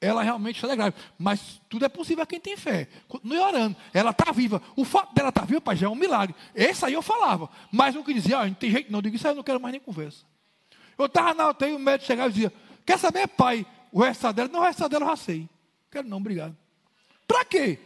ela 0.00 0.22
realmente 0.22 0.56
está 0.56 0.74
grávida. 0.74 0.96
Mas 1.18 1.60
tudo 1.68 1.84
é 1.84 1.88
possível 1.88 2.22
a 2.24 2.26
quem 2.26 2.40
tem 2.40 2.56
fé. 2.56 2.88
Continue 3.08 3.38
orando. 3.38 3.76
Ela 3.92 4.10
está 4.10 4.32
viva. 4.32 4.60
O 4.76 4.84
fato 4.84 5.14
dela 5.14 5.28
estar 5.28 5.42
tá 5.42 5.46
viva, 5.46 5.60
pai, 5.60 5.76
já 5.76 5.86
é 5.86 5.90
um 5.90 5.94
milagre. 5.94 6.34
Esse 6.54 6.84
aí 6.84 6.92
eu 6.92 7.02
falava. 7.02 7.48
Mas 7.70 7.94
um 7.94 8.02
que 8.02 8.12
dizia, 8.12 8.38
ah, 8.38 8.46
não 8.46 8.54
tem 8.54 8.70
jeito 8.70 8.90
não. 8.90 8.98
Eu 8.98 9.02
digo, 9.02 9.16
isso 9.16 9.26
aí 9.26 9.32
eu 9.32 9.36
não 9.36 9.44
quero 9.44 9.60
mais 9.60 9.72
nem 9.72 9.80
conversa. 9.80 10.24
Eu 10.98 11.06
estava 11.06 11.34
na 11.34 11.50
UTI, 11.50 11.72
o 11.72 11.78
médico 11.78 12.06
chegava 12.06 12.28
e 12.28 12.32
dizia, 12.32 12.52
quer 12.84 12.98
saber, 12.98 13.28
pai, 13.28 13.64
o 13.90 14.02
resto 14.02 14.32
dela? 14.32 14.48
Não, 14.48 14.60
o 14.60 14.62
resto 14.62 14.88
dela 14.88 15.04
eu 15.04 15.08
racei. 15.08 15.48
Quero 15.90 16.08
não, 16.08 16.18
obrigado. 16.18 16.56
Para 17.26 17.44
quê? 17.44 17.78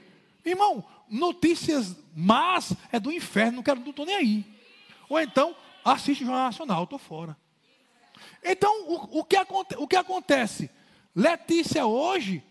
Irmão, 0.44 0.84
notícias 1.08 1.96
más 2.14 2.72
é 2.90 2.98
do 2.98 3.12
inferno, 3.12 3.56
não 3.56 3.62
quero, 3.62 3.80
não 3.80 3.90
estou 3.90 4.06
nem 4.06 4.16
aí. 4.16 4.44
Ou 5.08 5.20
então, 5.20 5.54
assiste 5.92 6.22
o 6.22 6.26
Jornal 6.26 6.46
Nacional, 6.46 6.84
estou 6.84 6.98
fora. 6.98 7.36
Então, 8.42 8.88
o, 8.88 9.20
o, 9.20 9.24
que 9.24 9.36
o 9.78 9.86
que 9.86 9.96
acontece? 9.96 10.70
Letícia 11.14 11.86
hoje, 11.86 12.42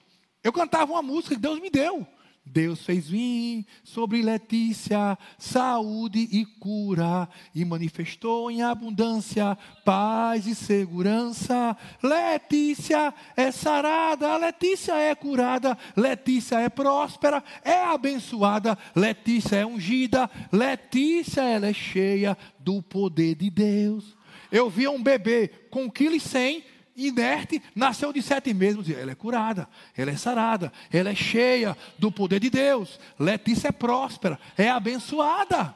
eu 0.43 0.51
cantava 0.51 0.91
uma 0.91 1.01
música 1.01 1.36
que 1.36 1.41
Deus 1.41 1.59
me 1.59 1.69
deu. 1.69 2.07
Deus 2.45 2.85
fez 2.85 3.09
vir 3.09 3.65
sobre 3.83 4.21
Letícia 4.21 5.17
saúde 5.37 6.29
e 6.31 6.45
cura 6.45 7.27
e 7.53 7.65
manifestou 7.65 8.51
em 8.51 8.61
abundância 8.61 9.57
paz 9.83 10.45
e 10.45 10.53
segurança. 10.53 11.75
Letícia 12.03 13.13
é 13.35 13.51
sarada, 13.51 14.37
Letícia 14.37 14.93
é 14.93 15.15
curada, 15.15 15.77
Letícia 15.97 16.59
é 16.59 16.69
próspera, 16.69 17.43
é 17.63 17.83
abençoada, 17.83 18.77
Letícia 18.95 19.57
é 19.57 19.65
ungida, 19.65 20.29
Letícia 20.51 21.41
ela 21.41 21.67
é 21.67 21.73
cheia 21.73 22.37
do 22.59 22.81
poder 22.81 23.35
de 23.35 23.49
Deus. 23.49 24.15
Eu 24.51 24.69
vi 24.69 24.87
um 24.87 25.01
bebê 25.01 25.49
com 25.69 25.89
1,1 25.89 25.91
kg 25.91 26.74
inerte, 26.95 27.61
nasceu 27.75 28.13
de 28.13 28.21
sete 28.21 28.53
meses. 28.53 28.89
Ela 28.89 29.11
é 29.11 29.15
curada, 29.15 29.67
ela 29.95 30.11
é 30.11 30.17
sarada, 30.17 30.71
ela 30.91 31.09
é 31.09 31.15
cheia 31.15 31.77
do 31.97 32.11
poder 32.11 32.39
de 32.39 32.49
Deus. 32.49 32.99
Letícia 33.19 33.69
é 33.69 33.71
próspera, 33.71 34.39
é 34.57 34.69
abençoada. 34.69 35.75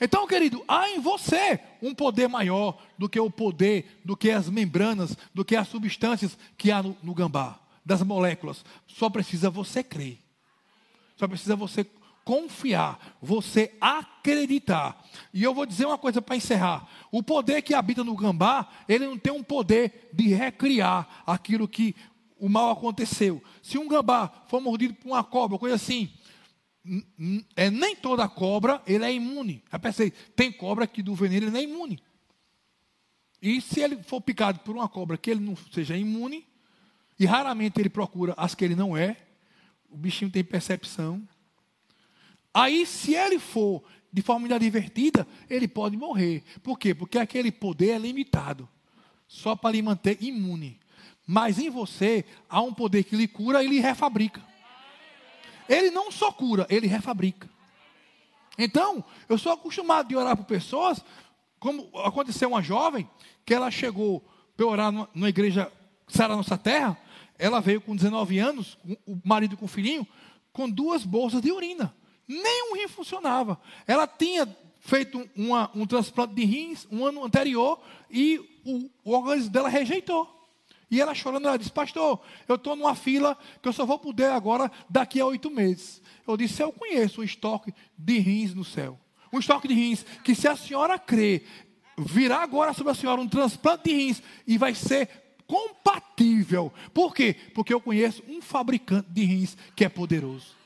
Então, 0.00 0.26
querido, 0.26 0.64
há 0.66 0.88
em 0.88 0.98
você 0.98 1.60
um 1.82 1.94
poder 1.94 2.26
maior 2.26 2.80
do 2.96 3.08
que 3.08 3.20
o 3.20 3.30
poder, 3.30 4.00
do 4.02 4.16
que 4.16 4.30
as 4.30 4.48
membranas, 4.48 5.14
do 5.34 5.44
que 5.44 5.54
as 5.54 5.68
substâncias 5.68 6.38
que 6.56 6.70
há 6.70 6.82
no, 6.82 6.96
no 7.02 7.14
gambá, 7.14 7.58
das 7.84 8.02
moléculas. 8.02 8.64
Só 8.86 9.10
precisa 9.10 9.50
você 9.50 9.82
crer. 9.82 10.18
Só 11.16 11.28
precisa 11.28 11.54
você 11.54 11.86
confiar, 12.30 13.16
você 13.20 13.76
acreditar. 13.80 15.04
E 15.34 15.42
eu 15.42 15.52
vou 15.52 15.66
dizer 15.66 15.86
uma 15.86 15.98
coisa 15.98 16.22
para 16.22 16.36
encerrar: 16.36 16.88
o 17.10 17.24
poder 17.24 17.60
que 17.60 17.74
habita 17.74 18.04
no 18.04 18.14
gambá, 18.14 18.68
ele 18.88 19.04
não 19.04 19.18
tem 19.18 19.32
um 19.32 19.42
poder 19.42 20.10
de 20.12 20.28
recriar 20.28 21.24
aquilo 21.26 21.66
que 21.66 21.96
o 22.38 22.48
mal 22.48 22.70
aconteceu. 22.70 23.42
Se 23.60 23.76
um 23.78 23.88
gambá 23.88 24.28
for 24.46 24.60
mordido 24.60 24.94
por 24.94 25.08
uma 25.08 25.24
cobra, 25.24 25.58
coisa 25.58 25.74
assim, 25.74 26.08
é 27.56 27.68
nem 27.68 27.96
toda 27.96 28.28
cobra 28.28 28.80
ele 28.86 29.04
é 29.04 29.12
imune. 29.12 29.64
Eu 29.72 29.80
pensei, 29.80 30.12
tem 30.36 30.52
cobra 30.52 30.86
que 30.86 31.02
do 31.02 31.16
veneno 31.16 31.46
ele 31.46 31.50
não 31.50 31.58
é 31.58 31.64
imune. 31.64 31.98
E 33.42 33.60
se 33.60 33.80
ele 33.80 34.00
for 34.04 34.20
picado 34.20 34.60
por 34.60 34.76
uma 34.76 34.88
cobra 34.88 35.18
que 35.18 35.32
ele 35.32 35.40
não 35.40 35.56
seja 35.72 35.96
imune, 35.96 36.46
e 37.18 37.26
raramente 37.26 37.80
ele 37.80 37.90
procura 37.90 38.34
as 38.36 38.54
que 38.54 38.64
ele 38.64 38.76
não 38.76 38.96
é, 38.96 39.16
o 39.90 39.96
bichinho 39.96 40.30
tem 40.30 40.44
percepção, 40.44 41.26
Aí, 42.52 42.84
se 42.84 43.14
ele 43.14 43.38
for 43.38 43.82
de 44.12 44.22
forma 44.22 44.46
inadvertida, 44.46 45.26
ele 45.48 45.68
pode 45.68 45.96
morrer. 45.96 46.42
Por 46.62 46.78
quê? 46.78 46.94
Porque 46.94 47.18
aquele 47.18 47.52
poder 47.52 47.90
é 47.90 47.98
limitado 47.98 48.68
só 49.26 49.54
para 49.54 49.70
lhe 49.70 49.82
manter 49.82 50.20
imune. 50.20 50.80
Mas 51.26 51.58
em 51.58 51.70
você 51.70 52.24
há 52.48 52.60
um 52.60 52.74
poder 52.74 53.04
que 53.04 53.14
lhe 53.14 53.28
cura 53.28 53.62
e 53.62 53.68
lhe 53.68 53.78
refabrica. 53.78 54.42
Ele 55.68 55.90
não 55.90 56.10
só 56.10 56.32
cura, 56.32 56.66
ele 56.68 56.88
refabrica. 56.88 57.48
Então, 58.58 59.04
eu 59.28 59.38
sou 59.38 59.52
acostumado 59.52 60.08
de 60.08 60.16
orar 60.16 60.36
por 60.36 60.44
pessoas, 60.44 61.04
como 61.60 61.88
aconteceu 62.00 62.48
uma 62.48 62.60
jovem, 62.60 63.08
que 63.46 63.54
ela 63.54 63.70
chegou 63.70 64.24
para 64.56 64.66
orar 64.66 64.90
numa 64.90 65.28
igreja 65.28 65.70
Sara 66.08 66.34
Nossa 66.34 66.58
Terra, 66.58 66.98
ela 67.38 67.60
veio 67.60 67.80
com 67.80 67.94
19 67.94 68.38
anos, 68.40 68.76
o 69.06 69.16
marido 69.24 69.56
com 69.56 69.66
o 69.66 69.68
filhinho, 69.68 70.04
com 70.52 70.68
duas 70.68 71.04
bolsas 71.04 71.40
de 71.40 71.52
urina 71.52 71.94
nem 72.30 72.70
um 72.70 72.76
rim 72.76 72.86
funcionava. 72.86 73.60
Ela 73.86 74.06
tinha 74.06 74.48
feito 74.78 75.28
uma, 75.36 75.68
um 75.74 75.84
transplante 75.84 76.34
de 76.34 76.44
rins 76.44 76.86
um 76.90 77.04
ano 77.04 77.24
anterior 77.24 77.80
e 78.08 78.38
o, 78.64 78.88
o 79.04 79.12
organismo 79.12 79.50
dela 79.50 79.68
rejeitou. 79.68 80.36
E 80.88 81.00
ela 81.00 81.14
chorando, 81.14 81.46
ela 81.46 81.56
disse, 81.56 81.72
pastor, 81.72 82.20
eu 82.48 82.54
estou 82.54 82.76
numa 82.76 82.94
fila 82.94 83.36
que 83.60 83.68
eu 83.68 83.72
só 83.72 83.84
vou 83.84 83.98
poder 83.98 84.30
agora 84.30 84.70
daqui 84.88 85.20
a 85.20 85.26
oito 85.26 85.50
meses. 85.50 86.00
Eu 86.26 86.36
disse, 86.36 86.62
eu 86.62 86.72
conheço 86.72 87.20
um 87.20 87.24
estoque 87.24 87.74
de 87.98 88.18
rins 88.18 88.54
no 88.54 88.64
céu. 88.64 88.98
Um 89.32 89.38
estoque 89.38 89.68
de 89.68 89.74
rins 89.74 90.04
que 90.24 90.34
se 90.34 90.46
a 90.46 90.56
senhora 90.56 90.98
crer, 90.98 91.44
virá 91.98 92.42
agora 92.42 92.72
sobre 92.72 92.92
a 92.92 92.94
senhora 92.94 93.20
um 93.20 93.28
transplante 93.28 93.84
de 93.84 93.94
rins 93.94 94.22
e 94.46 94.56
vai 94.56 94.74
ser 94.74 95.08
compatível. 95.46 96.72
Por 96.94 97.14
quê? 97.14 97.36
Porque 97.54 97.74
eu 97.74 97.80
conheço 97.80 98.22
um 98.28 98.40
fabricante 98.40 99.10
de 99.10 99.24
rins 99.24 99.56
que 99.74 99.84
é 99.84 99.88
poderoso. 99.88 100.56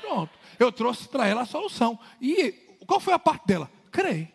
Pronto 0.00 0.41
eu 0.58 0.70
trouxe 0.72 1.08
para 1.08 1.26
ela 1.26 1.42
a 1.42 1.46
solução. 1.46 1.98
E 2.20 2.52
qual 2.86 3.00
foi 3.00 3.14
a 3.14 3.18
parte 3.18 3.46
dela? 3.46 3.70
Crer. 3.90 4.32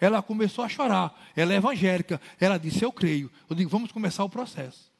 Ela 0.00 0.22
começou 0.22 0.64
a 0.64 0.68
chorar. 0.68 1.18
Ela 1.34 1.52
é 1.52 1.56
evangélica. 1.56 2.20
Ela 2.40 2.58
disse: 2.58 2.84
Eu 2.84 2.92
creio. 2.92 3.30
Eu 3.48 3.56
digo: 3.56 3.70
Vamos 3.70 3.90
começar 3.90 4.22
o 4.24 4.28
processo. 4.28 4.92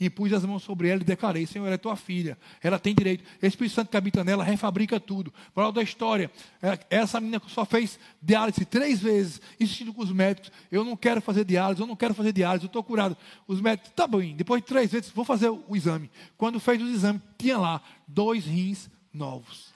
impus 0.00 0.32
as 0.32 0.44
mãos 0.44 0.62
sobre 0.62 0.88
ela 0.88 1.00
e 1.00 1.04
declarei: 1.04 1.46
Senhor, 1.46 1.66
ela 1.66 1.74
é 1.74 1.78
tua 1.78 1.94
filha, 1.94 2.36
ela 2.60 2.78
tem 2.78 2.94
direito. 2.94 3.22
Espírito 3.40 3.74
Santo 3.74 3.90
que 3.90 3.96
habita 3.96 4.24
nela 4.24 4.42
refabrica 4.42 4.98
tudo. 4.98 5.32
Para 5.54 5.70
da 5.70 5.82
história, 5.82 6.30
é, 6.60 6.78
essa 6.90 7.20
menina 7.20 7.40
só 7.46 7.64
fez 7.64 7.98
diálise 8.20 8.64
três 8.64 8.98
vezes, 8.98 9.40
insistindo 9.60 9.94
com 9.94 10.02
os 10.02 10.10
médicos: 10.10 10.50
Eu 10.70 10.84
não 10.84 10.96
quero 10.96 11.20
fazer 11.20 11.44
diálise, 11.44 11.80
eu 11.80 11.86
não 11.86 11.96
quero 11.96 12.14
fazer 12.14 12.32
diálise, 12.32 12.64
eu 12.64 12.68
estou 12.68 12.82
curado. 12.82 13.16
Os 13.46 13.60
médicos, 13.60 13.92
tá 13.94 14.06
bom, 14.06 14.20
depois 14.34 14.60
de 14.60 14.66
três 14.66 14.90
vezes, 14.90 15.10
vou 15.10 15.24
fazer 15.24 15.48
o 15.48 15.76
exame. 15.76 16.10
Quando 16.36 16.58
fez 16.58 16.82
o 16.82 16.88
exame, 16.88 17.22
tinha 17.38 17.56
lá 17.56 17.80
dois 18.08 18.44
rins 18.44 18.90
novos. 19.12 19.69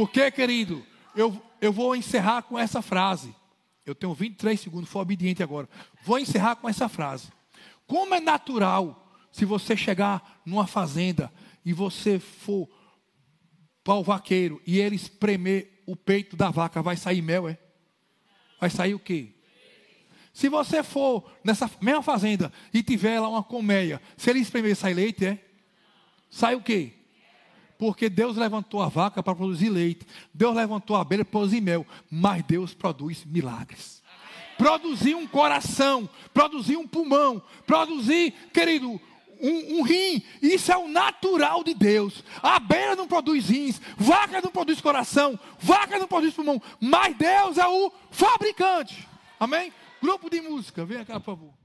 Porque, 0.00 0.30
querido, 0.30 0.82
eu, 1.14 1.38
eu 1.60 1.70
vou 1.70 1.94
encerrar 1.94 2.40
com 2.40 2.58
essa 2.58 2.80
frase. 2.80 3.36
Eu 3.84 3.94
tenho 3.94 4.14
23 4.14 4.58
segundos, 4.58 4.88
for 4.88 5.00
obediente 5.00 5.42
agora. 5.42 5.68
Vou 6.02 6.18
encerrar 6.18 6.56
com 6.56 6.66
essa 6.66 6.88
frase. 6.88 7.28
Como 7.86 8.14
é 8.14 8.18
natural 8.18 9.14
se 9.30 9.44
você 9.44 9.76
chegar 9.76 10.40
numa 10.46 10.66
fazenda 10.66 11.30
e 11.66 11.74
você 11.74 12.18
for 12.18 12.66
para 13.84 13.92
o 13.92 14.02
vaqueiro 14.02 14.58
e 14.66 14.80
ele 14.80 14.96
espremer 14.96 15.82
o 15.84 15.94
peito 15.94 16.34
da 16.34 16.48
vaca, 16.48 16.80
vai 16.80 16.96
sair 16.96 17.20
mel, 17.20 17.46
é? 17.46 17.58
Vai 18.58 18.70
sair 18.70 18.94
o 18.94 18.98
quê? 18.98 19.34
Se 20.32 20.48
você 20.48 20.82
for 20.82 21.30
nessa 21.44 21.70
mesma 21.78 22.02
fazenda 22.02 22.50
e 22.72 22.82
tiver 22.82 23.20
lá 23.20 23.28
uma 23.28 23.44
colmeia, 23.44 24.00
se 24.16 24.30
ele 24.30 24.38
espremer, 24.38 24.74
sai 24.74 24.94
leite, 24.94 25.26
é? 25.26 25.38
Sai 26.30 26.54
o 26.54 26.62
quê? 26.62 26.99
Porque 27.80 28.10
Deus 28.10 28.36
levantou 28.36 28.82
a 28.82 28.90
vaca 28.90 29.22
para 29.22 29.34
produzir 29.34 29.70
leite. 29.70 30.06
Deus 30.34 30.54
levantou 30.54 30.96
a 30.96 31.00
abelha 31.00 31.24
para 31.24 31.32
produzir 31.32 31.62
mel. 31.62 31.86
Mas 32.10 32.42
Deus 32.42 32.74
produz 32.74 33.24
milagres. 33.24 34.02
Produzir 34.58 35.14
um 35.14 35.26
coração, 35.26 36.06
produzir 36.34 36.76
um 36.76 36.86
pulmão, 36.86 37.42
produzir, 37.66 38.32
querido, 38.52 39.00
um, 39.40 39.78
um, 39.78 39.82
rim. 39.82 40.22
Isso 40.42 40.70
é 40.70 40.76
o 40.76 40.88
natural 40.88 41.64
de 41.64 41.72
Deus. 41.72 42.22
A 42.42 42.56
abelha 42.56 42.94
não 42.94 43.08
produz 43.08 43.48
rins, 43.48 43.80
vaca 43.96 44.42
não 44.42 44.50
produz 44.50 44.78
coração, 44.82 45.40
vaca 45.58 45.98
não 45.98 46.06
produz 46.06 46.34
pulmão. 46.34 46.60
Mas 46.78 47.16
Deus 47.16 47.56
é 47.56 47.66
o 47.66 47.90
fabricante. 48.10 49.08
Amém? 49.38 49.72
Grupo 50.02 50.28
de 50.28 50.42
música, 50.42 50.84
vem 50.84 51.02
cá, 51.02 51.18
por 51.18 51.24
favor. 51.24 51.59